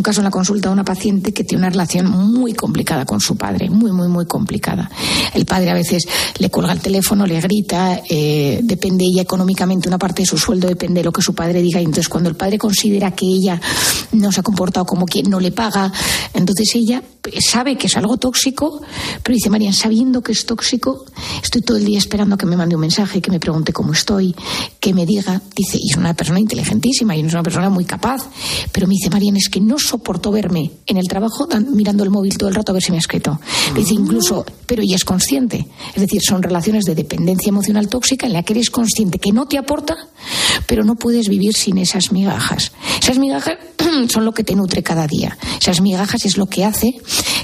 caso 0.02 0.22
en 0.22 0.26
la 0.26 0.32
consulta 0.32 0.70
de 0.70 0.74
una 0.74 0.84
paciente 0.84 1.34
que 1.34 1.44
tiene 1.44 1.64
una 1.64 1.70
relación 1.70 2.10
muy 2.10 2.54
complicada 2.54 3.06
con 3.06 3.20
su 3.20 3.36
padre, 3.36 3.70
muy, 3.70 3.92
muy, 3.92 4.08
muy 4.08 4.26
complicada. 4.26 4.90
El 5.34 5.46
padre 5.46 5.72
a 5.72 5.74
veces 5.74 6.08
le 6.40 6.50
cuelga 6.50 6.74
el 6.74 6.80
teléfono, 6.80 7.26
le 7.26 7.40
grita, 7.42 8.02
eh, 8.10 8.62
depende 8.64 9.06
ella 9.06 9.22
económicamente, 9.22 9.88
una 9.88 9.98
parte 9.98 10.22
de 10.22 10.26
su 10.26 10.38
sueldo 10.38 10.68
depende 10.68 11.02
de 11.02 11.06
lo 11.06 11.12
que 11.12 11.22
su 11.22 11.36
padre 11.36 11.62
diga. 11.62 11.82
Y 11.82 11.86
entonces, 11.86 12.08
cuando 12.10 12.30
el 12.30 12.36
padre 12.36 12.58
considera 12.58 13.12
que 13.12 13.26
ella 13.26 13.60
no 14.14 14.32
se 14.32 14.40
ha 14.40 14.44
comportado 14.44 14.86
como 14.86 15.06
quien 15.06 15.30
no 15.30 15.40
le 15.40 15.52
paga, 15.52 15.92
entonces 16.34 16.74
ella 16.76 17.04
sabe 17.40 17.78
que 17.78 17.88
es 17.88 17.98
algo 17.98 18.18
tóxico, 18.18 18.82
pero 19.22 19.36
dice, 19.36 19.50
María, 19.50 19.74
sabiendo 19.74 20.22
que 20.22 20.32
es 20.32 20.46
tóxico, 20.46 21.06
estoy 21.44 21.62
todo 21.62 21.78
el 21.78 21.86
día 21.86 21.98
esperando 21.98 22.38
que 22.38 22.46
me 22.46 22.58
mande 22.58 22.76
un 22.76 22.82
mensaje, 22.82 23.22
que 23.22 23.32
me 23.32 23.40
pregunte 23.40 23.74
cómo 23.74 23.94
estoy, 23.94 24.36
que 24.80 24.94
me 24.94 25.06
diga. 25.06 25.42
Dice, 25.56 25.78
y 25.80 25.92
es 25.92 25.98
una 25.98 26.14
persona 26.14 26.40
inteligentísima 26.40 27.16
y 27.16 27.22
es 27.22 27.34
una 27.34 27.44
persona 27.44 27.70
muy 27.70 27.81
capaz, 27.86 28.22
pero 28.72 28.88
me 28.88 28.94
dice, 28.94 29.10
Marian, 29.10 29.38
es 29.38 29.50
que 29.50 29.60
no 29.60 29.78
soporto 29.78 30.32
verme 30.32 30.72
en 30.86 30.98
el 30.98 31.08
trabajo 31.08 31.48
mirando 31.72 32.04
el 32.04 32.10
móvil 32.10 32.38
todo 32.38 32.50
el 32.50 32.56
rato 32.56 32.72
a 32.72 32.74
ver 32.74 32.84
si 32.84 32.92
me 32.92 32.98
ha 32.98 33.00
escrito. 33.00 33.40
Dice, 33.76 33.94
incluso, 33.94 34.46
pero 34.66 34.82
ella 34.82 34.96
es 34.96 35.06
consciente. 35.06 35.68
Es 35.96 36.02
decir, 36.02 36.22
son 36.22 36.44
relaciones 36.44 36.86
de 36.86 36.96
dependencia 36.96 37.50
emocional 37.50 37.88
tóxica 37.88 38.28
en 38.28 38.34
la 38.34 38.44
que 38.44 38.54
eres 38.54 38.70
consciente 38.70 39.20
que 39.20 39.32
no 39.32 39.48
te 39.48 39.58
aporta, 39.58 39.96
pero 40.68 40.84
no 40.84 40.96
puedes 40.96 41.28
vivir 41.28 41.54
sin 41.54 41.78
esas 41.78 42.12
migajas. 42.12 42.72
Esas 43.02 43.18
migajas 43.18 43.58
son 44.10 44.26
lo 44.26 44.34
que 44.34 44.44
te 44.44 44.56
nutre 44.56 44.84
cada 44.84 45.08
día. 45.08 45.38
Esas 45.60 45.82
migajas 45.82 46.26
es 46.26 46.38
lo 46.38 46.48
que 46.48 46.66
hace 46.66 46.96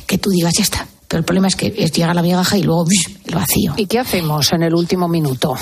que 0.05 0.17
tú 0.17 0.29
digas, 0.29 0.53
ya 0.57 0.63
está, 0.63 0.87
pero 1.07 1.19
el 1.19 1.25
problema 1.25 1.47
es 1.47 1.55
que 1.55 1.69
llega 1.69 2.13
la 2.13 2.21
migaja 2.21 2.57
y 2.57 2.63
luego 2.63 2.85
el 3.25 3.35
vacío. 3.35 3.73
¿Y 3.77 3.85
qué 3.85 3.99
hacemos 3.99 4.51
en 4.51 4.63
el 4.63 4.73
último 4.73 5.07
minuto? 5.07 5.55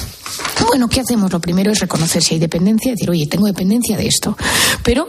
Bueno, 0.67 0.87
¿qué 0.87 1.01
hacemos? 1.01 1.31
Lo 1.31 1.39
primero 1.39 1.71
es 1.71 1.79
reconocer 1.79 2.23
si 2.23 2.33
hay 2.33 2.39
dependencia, 2.39 2.91
decir, 2.91 3.09
oye, 3.09 3.27
tengo 3.27 3.45
dependencia 3.45 3.95
de 3.95 4.07
esto. 4.07 4.35
Pero, 4.83 5.07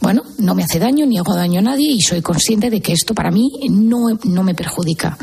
bueno, 0.00 0.22
no 0.38 0.54
me 0.54 0.64
hace 0.64 0.78
daño 0.78 1.04
ni 1.04 1.18
hago 1.18 1.34
daño 1.34 1.58
a 1.58 1.62
nadie 1.62 1.90
y 1.92 2.00
soy 2.00 2.22
consciente 2.22 2.70
de 2.70 2.80
que 2.80 2.92
esto 2.92 3.14
para 3.14 3.30
mí 3.30 3.50
no, 3.70 4.06
no 4.24 4.42
me 4.42 4.54
perjudica. 4.54 5.18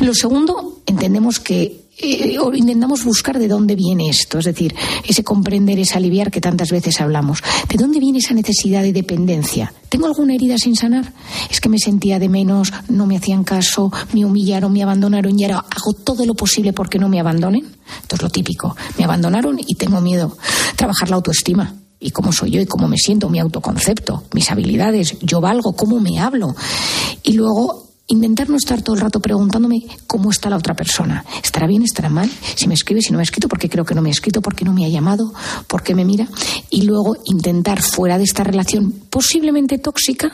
Lo 0.00 0.14
segundo, 0.14 0.82
entendemos 0.86 1.40
que 1.40 1.85
eh, 1.98 2.36
intentamos 2.54 3.04
buscar 3.04 3.38
de 3.38 3.48
dónde 3.48 3.74
viene 3.74 4.08
esto, 4.08 4.38
es 4.38 4.44
decir, 4.44 4.74
ese 5.06 5.24
comprender, 5.24 5.78
ese 5.78 5.96
aliviar 5.96 6.30
que 6.30 6.40
tantas 6.40 6.70
veces 6.70 7.00
hablamos. 7.00 7.42
¿De 7.68 7.76
dónde 7.76 8.00
viene 8.00 8.18
esa 8.18 8.34
necesidad 8.34 8.82
de 8.82 8.92
dependencia? 8.92 9.72
¿Tengo 9.88 10.06
alguna 10.06 10.34
herida 10.34 10.58
sin 10.58 10.76
sanar? 10.76 11.12
Es 11.50 11.60
que 11.60 11.68
me 11.68 11.78
sentía 11.78 12.18
de 12.18 12.28
menos, 12.28 12.72
no 12.88 13.06
me 13.06 13.16
hacían 13.16 13.44
caso, 13.44 13.90
me 14.12 14.24
humillaron, 14.24 14.72
me 14.72 14.82
abandonaron 14.82 15.38
y 15.38 15.44
ahora 15.44 15.64
hago 15.70 15.92
todo 15.92 16.26
lo 16.26 16.34
posible 16.34 16.72
porque 16.72 16.98
no 16.98 17.08
me 17.08 17.20
abandonen. 17.20 17.64
Esto 18.02 18.16
es 18.16 18.22
lo 18.22 18.30
típico. 18.30 18.76
Me 18.98 19.04
abandonaron 19.04 19.58
y 19.58 19.74
tengo 19.76 20.00
miedo. 20.00 20.36
Trabajar 20.76 21.08
la 21.08 21.16
autoestima 21.16 21.74
y 21.98 22.10
cómo 22.10 22.32
soy 22.32 22.50
yo 22.50 22.60
y 22.60 22.66
cómo 22.66 22.88
me 22.88 22.98
siento, 22.98 23.30
mi 23.30 23.38
autoconcepto, 23.38 24.24
mis 24.34 24.50
habilidades, 24.50 25.16
yo 25.20 25.40
valgo, 25.40 25.74
cómo 25.74 25.98
me 25.98 26.18
hablo. 26.18 26.54
Y 27.22 27.32
luego 27.32 27.85
intentar 28.08 28.48
no 28.48 28.56
estar 28.56 28.82
todo 28.82 28.94
el 28.94 29.02
rato 29.02 29.20
preguntándome 29.20 29.84
cómo 30.06 30.30
está 30.30 30.50
la 30.50 30.56
otra 30.56 30.74
persona. 30.74 31.24
¿Estará 31.42 31.66
bien? 31.66 31.82
¿Estará 31.82 32.08
mal? 32.08 32.30
Si 32.54 32.68
me 32.68 32.74
escribe, 32.74 33.00
si 33.00 33.10
no 33.10 33.18
me 33.18 33.22
ha 33.22 33.24
escrito, 33.24 33.48
porque 33.48 33.68
creo 33.68 33.84
que 33.84 33.94
no 33.94 34.02
me 34.02 34.10
ha 34.10 34.12
escrito, 34.12 34.40
porque 34.42 34.64
no 34.64 34.72
me 34.72 34.84
ha 34.84 34.88
llamado, 34.88 35.32
porque 35.66 35.94
me 35.94 36.04
mira. 36.04 36.28
Y 36.70 36.82
luego 36.82 37.16
intentar, 37.24 37.82
fuera 37.82 38.18
de 38.18 38.24
esta 38.24 38.44
relación 38.44 39.05
posiblemente 39.16 39.78
tóxica, 39.78 40.30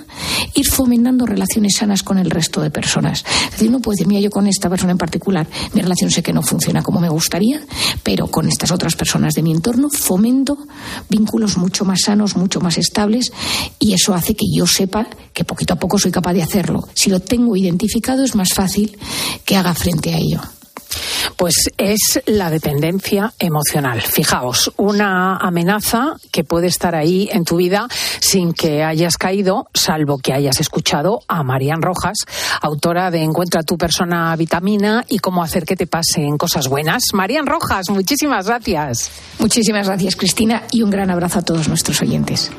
ir 0.57 0.69
fomentando 0.69 1.25
relaciones 1.25 1.77
sanas 1.77 2.03
con 2.03 2.19
el 2.19 2.29
resto 2.29 2.61
de 2.61 2.73
personas. 2.73 3.25
Es 3.45 3.53
decir, 3.53 3.71
no 3.71 3.79
puedo 3.79 3.95
decir, 3.95 4.09
mira, 4.09 4.21
yo 4.21 4.29
con 4.29 4.49
esta 4.49 4.69
persona 4.69 4.91
en 4.91 4.99
particular, 4.99 5.47
mi 5.73 5.83
relación 5.83 6.11
sé 6.11 6.21
que 6.21 6.33
no 6.33 6.43
funciona 6.43 6.83
como 6.83 6.99
me 6.99 7.09
gustaría, 7.09 7.61
pero 8.03 8.27
con 8.27 8.49
estas 8.49 8.73
otras 8.73 8.97
personas 8.97 9.35
de 9.35 9.45
mi 9.45 9.53
entorno 9.53 9.89
fomento 9.89 10.59
vínculos 11.09 11.57
mucho 11.59 11.85
más 11.85 12.01
sanos, 12.07 12.35
mucho 12.35 12.61
más 12.61 12.77
estables, 12.77 13.33
y 13.79 13.93
eso 13.93 14.15
hace 14.15 14.35
que 14.35 14.47
yo 14.53 14.67
sepa 14.67 15.07
que 15.33 15.45
poquito 15.45 15.75
a 15.75 15.77
poco 15.77 15.97
soy 15.97 16.11
capaz 16.11 16.33
de 16.33 16.43
hacerlo. 16.43 16.89
Si 16.93 17.09
lo 17.09 17.21
tengo 17.21 17.57
identificado 17.57 18.25
es 18.25 18.35
más 18.35 18.53
fácil 18.53 18.99
que 19.45 19.55
haga 19.55 19.75
frente 19.75 20.13
a 20.13 20.19
ello. 20.19 20.41
Pues 21.37 21.71
es 21.77 22.21
la 22.27 22.51
dependencia 22.51 23.33
emocional. 23.39 24.01
Fijaos, 24.01 24.73
una 24.77 25.37
amenaza 25.37 26.17
que 26.31 26.45
puede 26.45 26.67
estar 26.67 26.95
ahí 26.95 27.29
en 27.33 27.45
tu 27.45 27.57
vida 27.57 27.89
sin 28.21 28.53
que 28.53 28.83
hayas 28.83 29.17
caído, 29.17 29.69
salvo 29.75 30.19
que 30.19 30.33
hayas 30.33 30.61
escuchado 30.61 31.21
a 31.29 31.43
Marian 31.43 31.83
Rojas, 31.83 32.19
autora 32.61 33.11
de 33.11 33.23
Encuentra 33.23 33.63
tu 33.63 33.79
persona 33.79 34.35
vitamina 34.37 35.05
y 35.09 35.19
cómo 35.19 35.43
hacer 35.43 35.65
que 35.65 35.77
te 35.77 35.87
pasen 35.87 36.37
cosas 36.37 36.69
buenas. 36.69 37.03
Marian 37.15 37.47
Rojas, 37.47 37.91
muchísimas 37.91 38.47
gracias. 38.47 39.11
Muchísimas 39.39 39.87
gracias, 39.87 40.17
Cristina, 40.17 40.63
y 40.71 40.83
un 40.83 40.91
gran 40.91 41.11
abrazo 41.11 41.39
a 41.39 41.43
todos 41.43 41.69
nuestros 41.69 42.01
oyentes. 42.03 42.51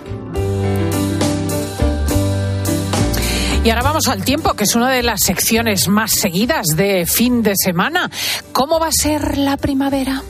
Y 3.64 3.70
ahora 3.70 3.82
vamos 3.82 4.10
al 4.10 4.26
tiempo, 4.26 4.56
que 4.56 4.66
es 4.66 4.76
una 4.76 4.90
de 4.90 5.04
las 5.04 5.22
secciones 5.22 5.88
más 5.88 6.12
seguidas 6.12 6.66
de 6.76 7.06
fin 7.06 7.42
de 7.42 7.54
semana. 7.56 8.12
¿Cómo 8.52 8.78
va 8.78 8.88
a 8.88 8.92
ser 8.92 9.38
la 9.38 9.56
primavera? 9.56 10.22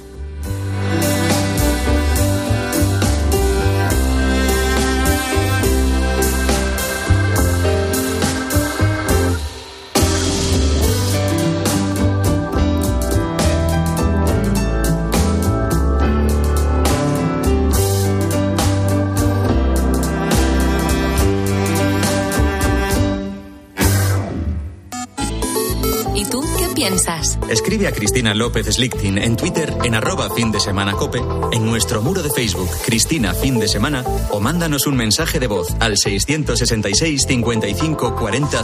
Escribe 27.53 27.87
a 27.87 27.91
Cristina 27.91 28.33
López 28.33 28.65
Slichting 28.65 29.19
en 29.19 29.35
Twitter 29.35 29.71
en 29.83 29.93
arroba 29.93 30.27
fin 30.31 30.51
de 30.51 30.59
semana 30.59 30.93
cope, 30.93 31.21
en 31.51 31.63
nuestro 31.63 32.01
muro 32.01 32.23
de 32.23 32.31
Facebook 32.31 32.67
Cristina 32.83 33.35
Fin 33.35 33.59
de 33.59 33.67
Semana 33.67 34.03
o 34.31 34.39
mándanos 34.39 34.87
un 34.87 34.95
mensaje 34.95 35.39
de 35.39 35.45
voz 35.45 35.67
al 35.79 35.97
666 35.97 37.21
55 37.27 38.15
40 38.15 38.63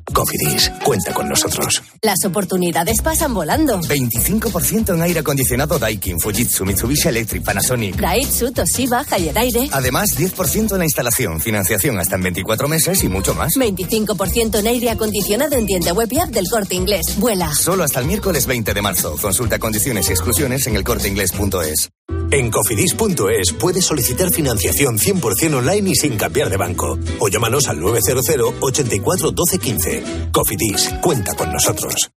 Cofidis, 0.11 0.71
cuenta 0.83 1.13
con 1.13 1.29
nosotros. 1.29 1.81
Las 2.01 2.23
oportunidades 2.25 3.01
pasan 3.01 3.33
volando. 3.33 3.79
25% 3.81 4.93
en 4.93 5.01
aire 5.01 5.19
acondicionado 5.19 5.79
Daikin, 5.79 6.19
Fujitsu, 6.19 6.65
Mitsubishi 6.65 7.07
Electric, 7.09 7.43
Panasonic. 7.43 7.95
Daihatsu, 7.95 8.51
Toshiba, 8.51 9.05
Haier 9.09 9.37
Aire. 9.37 9.69
Además, 9.71 10.17
10% 10.17 10.73
en 10.73 10.79
la 10.79 10.85
instalación, 10.85 11.39
financiación 11.39 11.99
hasta 11.99 12.15
en 12.15 12.23
24 12.23 12.67
meses 12.67 13.03
y 13.03 13.09
mucho 13.09 13.33
más. 13.35 13.53
25% 13.53 14.59
en 14.59 14.67
aire 14.67 14.89
acondicionado 14.89 15.55
en 15.55 15.65
tienda 15.65 15.93
web 15.93 16.09
y 16.11 16.19
app 16.19 16.29
del 16.29 16.47
Corte 16.49 16.75
Inglés. 16.75 17.17
Vuela. 17.17 17.53
Solo 17.53 17.83
hasta 17.83 17.99
el 17.99 18.05
miércoles 18.05 18.45
20 18.45 18.73
de 18.73 18.81
marzo. 18.81 19.15
Consulta 19.21 19.59
condiciones 19.59 20.09
y 20.09 20.11
exclusiones 20.11 20.67
en 20.67 20.75
elcorteinglés.es. 20.75 21.89
En 22.31 22.49
cofidis.es 22.49 23.53
puedes 23.59 23.85
solicitar 23.85 24.31
financiación 24.31 24.97
100% 24.97 25.55
online 25.55 25.89
y 25.89 25.95
sin 25.95 26.17
cambiar 26.17 26.49
de 26.49 26.57
banco. 26.57 26.97
O 27.19 27.27
llámanos 27.27 27.67
al 27.67 27.79
900 27.79 28.25
84 28.61 29.31
12 29.31 29.59
15. 29.59 30.03
Cofidis, 30.31 30.89
cuenta 31.01 31.35
con 31.35 31.51
nosotros. 31.51 32.11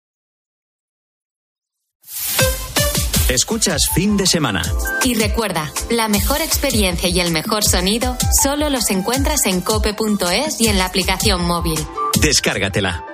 Escuchas 3.28 3.88
fin 3.94 4.16
de 4.16 4.26
semana. 4.26 4.62
Y 5.02 5.14
recuerda, 5.14 5.72
la 5.90 6.08
mejor 6.08 6.42
experiencia 6.42 7.08
y 7.08 7.18
el 7.20 7.32
mejor 7.32 7.64
sonido 7.64 8.16
solo 8.42 8.70
los 8.70 8.90
encuentras 8.90 9.46
en 9.46 9.62
cope.es 9.62 10.60
y 10.60 10.68
en 10.68 10.78
la 10.78 10.84
aplicación 10.84 11.42
móvil. 11.42 11.78
Descárgatela. 12.20 13.13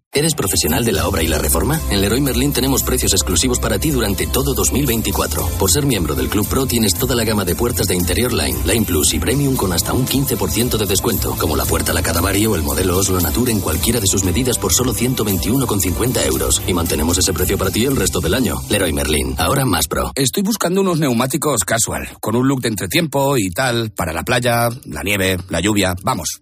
¿Eres 0.13 0.35
profesional 0.35 0.83
de 0.83 0.91
la 0.91 1.07
obra 1.07 1.23
y 1.23 1.27
la 1.27 1.37
reforma? 1.37 1.79
En 1.89 2.01
Leroy 2.01 2.19
Merlin 2.19 2.51
tenemos 2.51 2.83
precios 2.83 3.13
exclusivos 3.13 3.59
para 3.59 3.79
ti 3.79 3.91
durante 3.91 4.27
todo 4.27 4.53
2024. 4.53 5.47
Por 5.57 5.71
ser 5.71 5.85
miembro 5.85 6.15
del 6.15 6.27
Club 6.27 6.45
Pro 6.49 6.65
tienes 6.65 6.95
toda 6.95 7.15
la 7.15 7.23
gama 7.23 7.45
de 7.45 7.55
puertas 7.55 7.87
de 7.87 7.95
interior 7.95 8.33
Line, 8.33 8.59
Line 8.65 8.85
Plus 8.85 9.13
y 9.13 9.19
Premium 9.19 9.55
con 9.55 9.71
hasta 9.71 9.93
un 9.93 10.05
15% 10.05 10.77
de 10.77 10.85
descuento, 10.85 11.33
como 11.39 11.55
la 11.55 11.63
puerta 11.63 11.93
La 11.93 12.03
Cadavario 12.03 12.51
o 12.51 12.55
el 12.57 12.61
modelo 12.61 12.97
Oslo 12.97 13.21
Nature 13.21 13.53
en 13.53 13.61
cualquiera 13.61 14.01
de 14.01 14.07
sus 14.07 14.25
medidas 14.25 14.57
por 14.57 14.73
solo 14.73 14.93
121,50 14.93 16.25
euros. 16.25 16.61
Y 16.67 16.73
mantenemos 16.73 17.17
ese 17.17 17.31
precio 17.31 17.57
para 17.57 17.71
ti 17.71 17.85
el 17.85 17.95
resto 17.95 18.19
del 18.19 18.33
año. 18.33 18.57
Leroy 18.69 18.91
Merlin, 18.91 19.35
ahora 19.37 19.63
más 19.63 19.87
pro. 19.87 20.11
Estoy 20.15 20.43
buscando 20.43 20.81
unos 20.81 20.99
neumáticos 20.99 21.63
casual, 21.63 22.09
con 22.19 22.35
un 22.35 22.49
look 22.49 22.59
de 22.59 22.67
entretiempo 22.67 23.37
y 23.37 23.49
tal, 23.51 23.91
para 23.91 24.11
la 24.11 24.23
playa, 24.23 24.67
la 24.87 25.03
nieve, 25.03 25.37
la 25.47 25.61
lluvia, 25.61 25.95
vamos, 26.03 26.41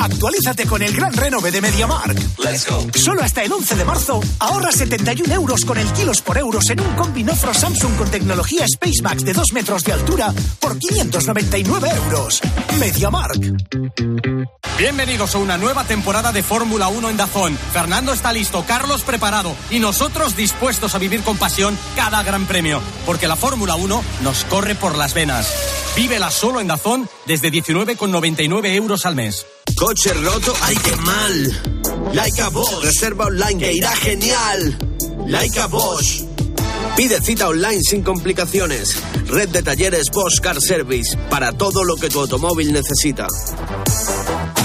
Actualízate 0.00 0.66
con 0.66 0.80
el 0.80 0.96
gran 0.96 1.12
renove 1.12 1.50
de 1.50 1.60
MediaMark. 1.60 2.16
Let's 2.38 2.66
go. 2.66 2.86
Solo 2.94 3.22
hasta 3.22 3.42
el 3.42 3.52
11 3.52 3.76
de 3.76 3.84
marzo 3.84 4.20
ahorra 4.38 4.72
71 4.72 5.34
euros 5.34 5.66
con 5.66 5.76
el 5.76 5.92
kilos 5.92 6.22
por 6.22 6.38
euros 6.38 6.70
en 6.70 6.80
un 6.80 6.94
combi 6.94 7.22
Nofro 7.22 7.52
Samsung 7.52 7.96
con 7.96 8.10
tecnología 8.10 8.64
Space 8.64 9.02
Max 9.02 9.24
de 9.24 9.34
2 9.34 9.52
metros 9.52 9.84
de 9.84 9.92
altura 9.92 10.32
por 10.58 10.78
599 10.78 11.90
euros. 12.06 12.40
MediaMark. 12.78 13.40
Bienvenidos 14.78 15.34
a 15.34 15.38
una 15.38 15.58
nueva 15.58 15.84
temporada 15.84 16.32
de 16.32 16.42
Fórmula 16.42 16.88
1 16.88 17.10
en 17.10 17.16
Dazón. 17.18 17.58
Fernando 17.70 18.14
está 18.14 18.32
listo, 18.32 18.64
Carlos 18.66 19.02
preparado 19.02 19.54
y 19.70 19.80
nosotros 19.80 20.34
dispuestos 20.34 20.94
a 20.94 20.98
vivir 20.98 21.20
con 21.20 21.36
pasión 21.36 21.76
cada 21.94 22.22
gran 22.22 22.46
premio, 22.46 22.80
porque 23.04 23.28
la 23.28 23.36
Fórmula 23.36 23.74
1 23.74 24.02
nos 24.22 24.44
corre 24.46 24.74
por 24.74 24.96
las 24.96 25.12
venas. 25.12 25.52
Vívela 25.94 26.30
solo 26.30 26.60
en 26.60 26.68
Dazón 26.68 27.06
desde 27.26 27.52
19,99 27.52 28.74
euros 28.74 29.04
al 29.04 29.16
mes. 29.16 29.44
Coche 29.76 30.12
roto, 30.14 30.54
ay 30.62 30.76
qué 30.76 30.96
mal. 30.96 32.12
Laika 32.12 32.48
Bosch, 32.50 32.82
reserva 32.82 33.26
online 33.26 33.58
que 33.58 33.72
irá 33.72 33.94
genial. 33.96 34.78
Laika 35.26 35.66
Bosch. 35.66 36.22
Pide 36.96 37.20
cita 37.22 37.48
online 37.48 37.80
sin 37.82 38.02
complicaciones. 38.02 38.96
Red 39.26 39.50
de 39.50 39.62
talleres 39.62 40.10
Bosch 40.10 40.40
Car 40.40 40.60
Service 40.60 41.16
para 41.30 41.52
todo 41.52 41.84
lo 41.84 41.96
que 41.96 42.08
tu 42.08 42.20
automóvil 42.20 42.72
necesita. 42.72 43.26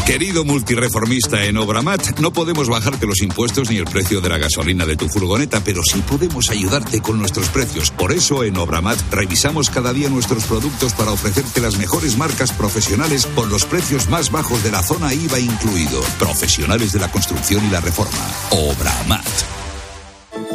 Querido 0.05 0.45
multireformista 0.45 1.45
en 1.45 1.57
Obramat, 1.57 2.19
no 2.19 2.31
podemos 2.31 2.69
bajarte 2.69 3.07
los 3.07 3.23
impuestos 3.23 3.71
ni 3.71 3.77
el 3.77 3.85
precio 3.85 4.21
de 4.21 4.29
la 4.29 4.37
gasolina 4.37 4.85
de 4.85 4.95
tu 4.95 5.09
furgoneta, 5.09 5.61
pero 5.61 5.81
sí 5.83 5.99
podemos 6.07 6.51
ayudarte 6.51 7.01
con 7.01 7.17
nuestros 7.17 7.49
precios. 7.49 7.89
Por 7.89 8.11
eso 8.11 8.43
en 8.43 8.55
Obramat 8.55 8.99
revisamos 9.09 9.71
cada 9.71 9.93
día 9.93 10.07
nuestros 10.09 10.45
productos 10.45 10.93
para 10.93 11.11
ofrecerte 11.11 11.59
las 11.59 11.79
mejores 11.79 12.17
marcas 12.17 12.51
profesionales 12.51 13.27
con 13.33 13.49
los 13.49 13.65
precios 13.65 14.07
más 14.07 14.31
bajos 14.31 14.63
de 14.63 14.71
la 14.71 14.83
zona 14.83 15.11
IVA 15.11 15.39
incluido. 15.39 15.99
Profesionales 16.19 16.93
de 16.93 16.99
la 16.99 17.11
construcción 17.11 17.65
y 17.65 17.71
la 17.71 17.81
reforma. 17.81 18.27
Obramat. 18.51 19.25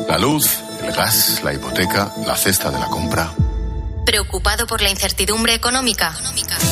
La 0.09 0.17
luz, 0.19 0.49
el 0.81 0.93
gas, 0.93 1.43
la 1.43 1.53
hipoteca, 1.53 2.15
la 2.25 2.37
cesta 2.37 2.71
de 2.71 2.79
la 2.79 2.87
compra. 2.87 3.35
¿Preocupado 4.11 4.67
por 4.67 4.83
la 4.83 4.91
incertidumbre 4.91 5.55
económica? 5.55 6.13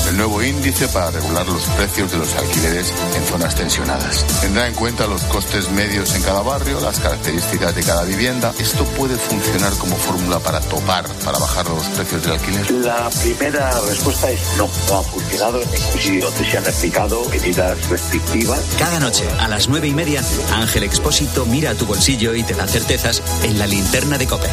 El 0.08 0.16
nuevo 0.16 0.42
índice 0.42 0.88
para 0.88 1.12
regular 1.12 1.46
los 1.46 1.62
precios 1.76 2.10
de 2.10 2.18
los 2.18 2.34
alquileres 2.34 2.92
en 3.14 3.24
zonas 3.26 3.54
tensionadas. 3.54 4.26
Tendrá 4.40 4.66
en 4.66 4.74
cuenta 4.74 5.06
los 5.06 5.22
costes 5.22 5.70
medios 5.70 6.16
en 6.16 6.22
cada 6.22 6.42
barrio, 6.42 6.80
las 6.80 6.98
características 6.98 7.76
de 7.76 7.84
cada 7.84 8.02
vivienda. 8.02 8.52
Esto 8.58 8.84
puede 8.86 9.16
funcionar 9.16 9.72
como 9.74 9.94
fórmula 9.94 10.40
para 10.40 10.58
topar, 10.58 11.06
para 11.24 11.38
bajar 11.38 11.68
los 11.68 11.84
precios 11.84 12.24
del 12.24 12.32
alquiler. 12.32 12.70
La 12.72 13.08
primera 13.08 13.70
respuesta 13.82 14.32
es 14.32 14.40
no, 14.56 14.68
no 14.88 14.98
ha 14.98 15.02
funcionado 15.04 15.62
en 15.62 15.70
ningún 15.70 16.00
sitio 16.00 16.30
donde 16.32 16.50
se 16.50 16.58
han 16.58 16.66
aplicado 16.66 17.24
medidas 17.28 17.88
restrictivas. 17.88 18.60
Cada 18.80 18.98
noche 18.98 19.24
a 19.38 19.46
las 19.46 19.68
nueve 19.68 19.86
y 19.86 19.94
media, 19.94 20.24
Ángel 20.54 20.82
Expósito 20.82 21.46
mira 21.46 21.70
a 21.70 21.74
tu 21.76 21.86
bolsillo 21.86 22.34
y 22.34 22.42
te 22.42 22.54
da 22.54 22.66
certezas 22.66 23.22
en 23.44 23.60
la 23.60 23.68
linterna 23.68 24.18
de 24.18 24.26
Cope. 24.26 24.48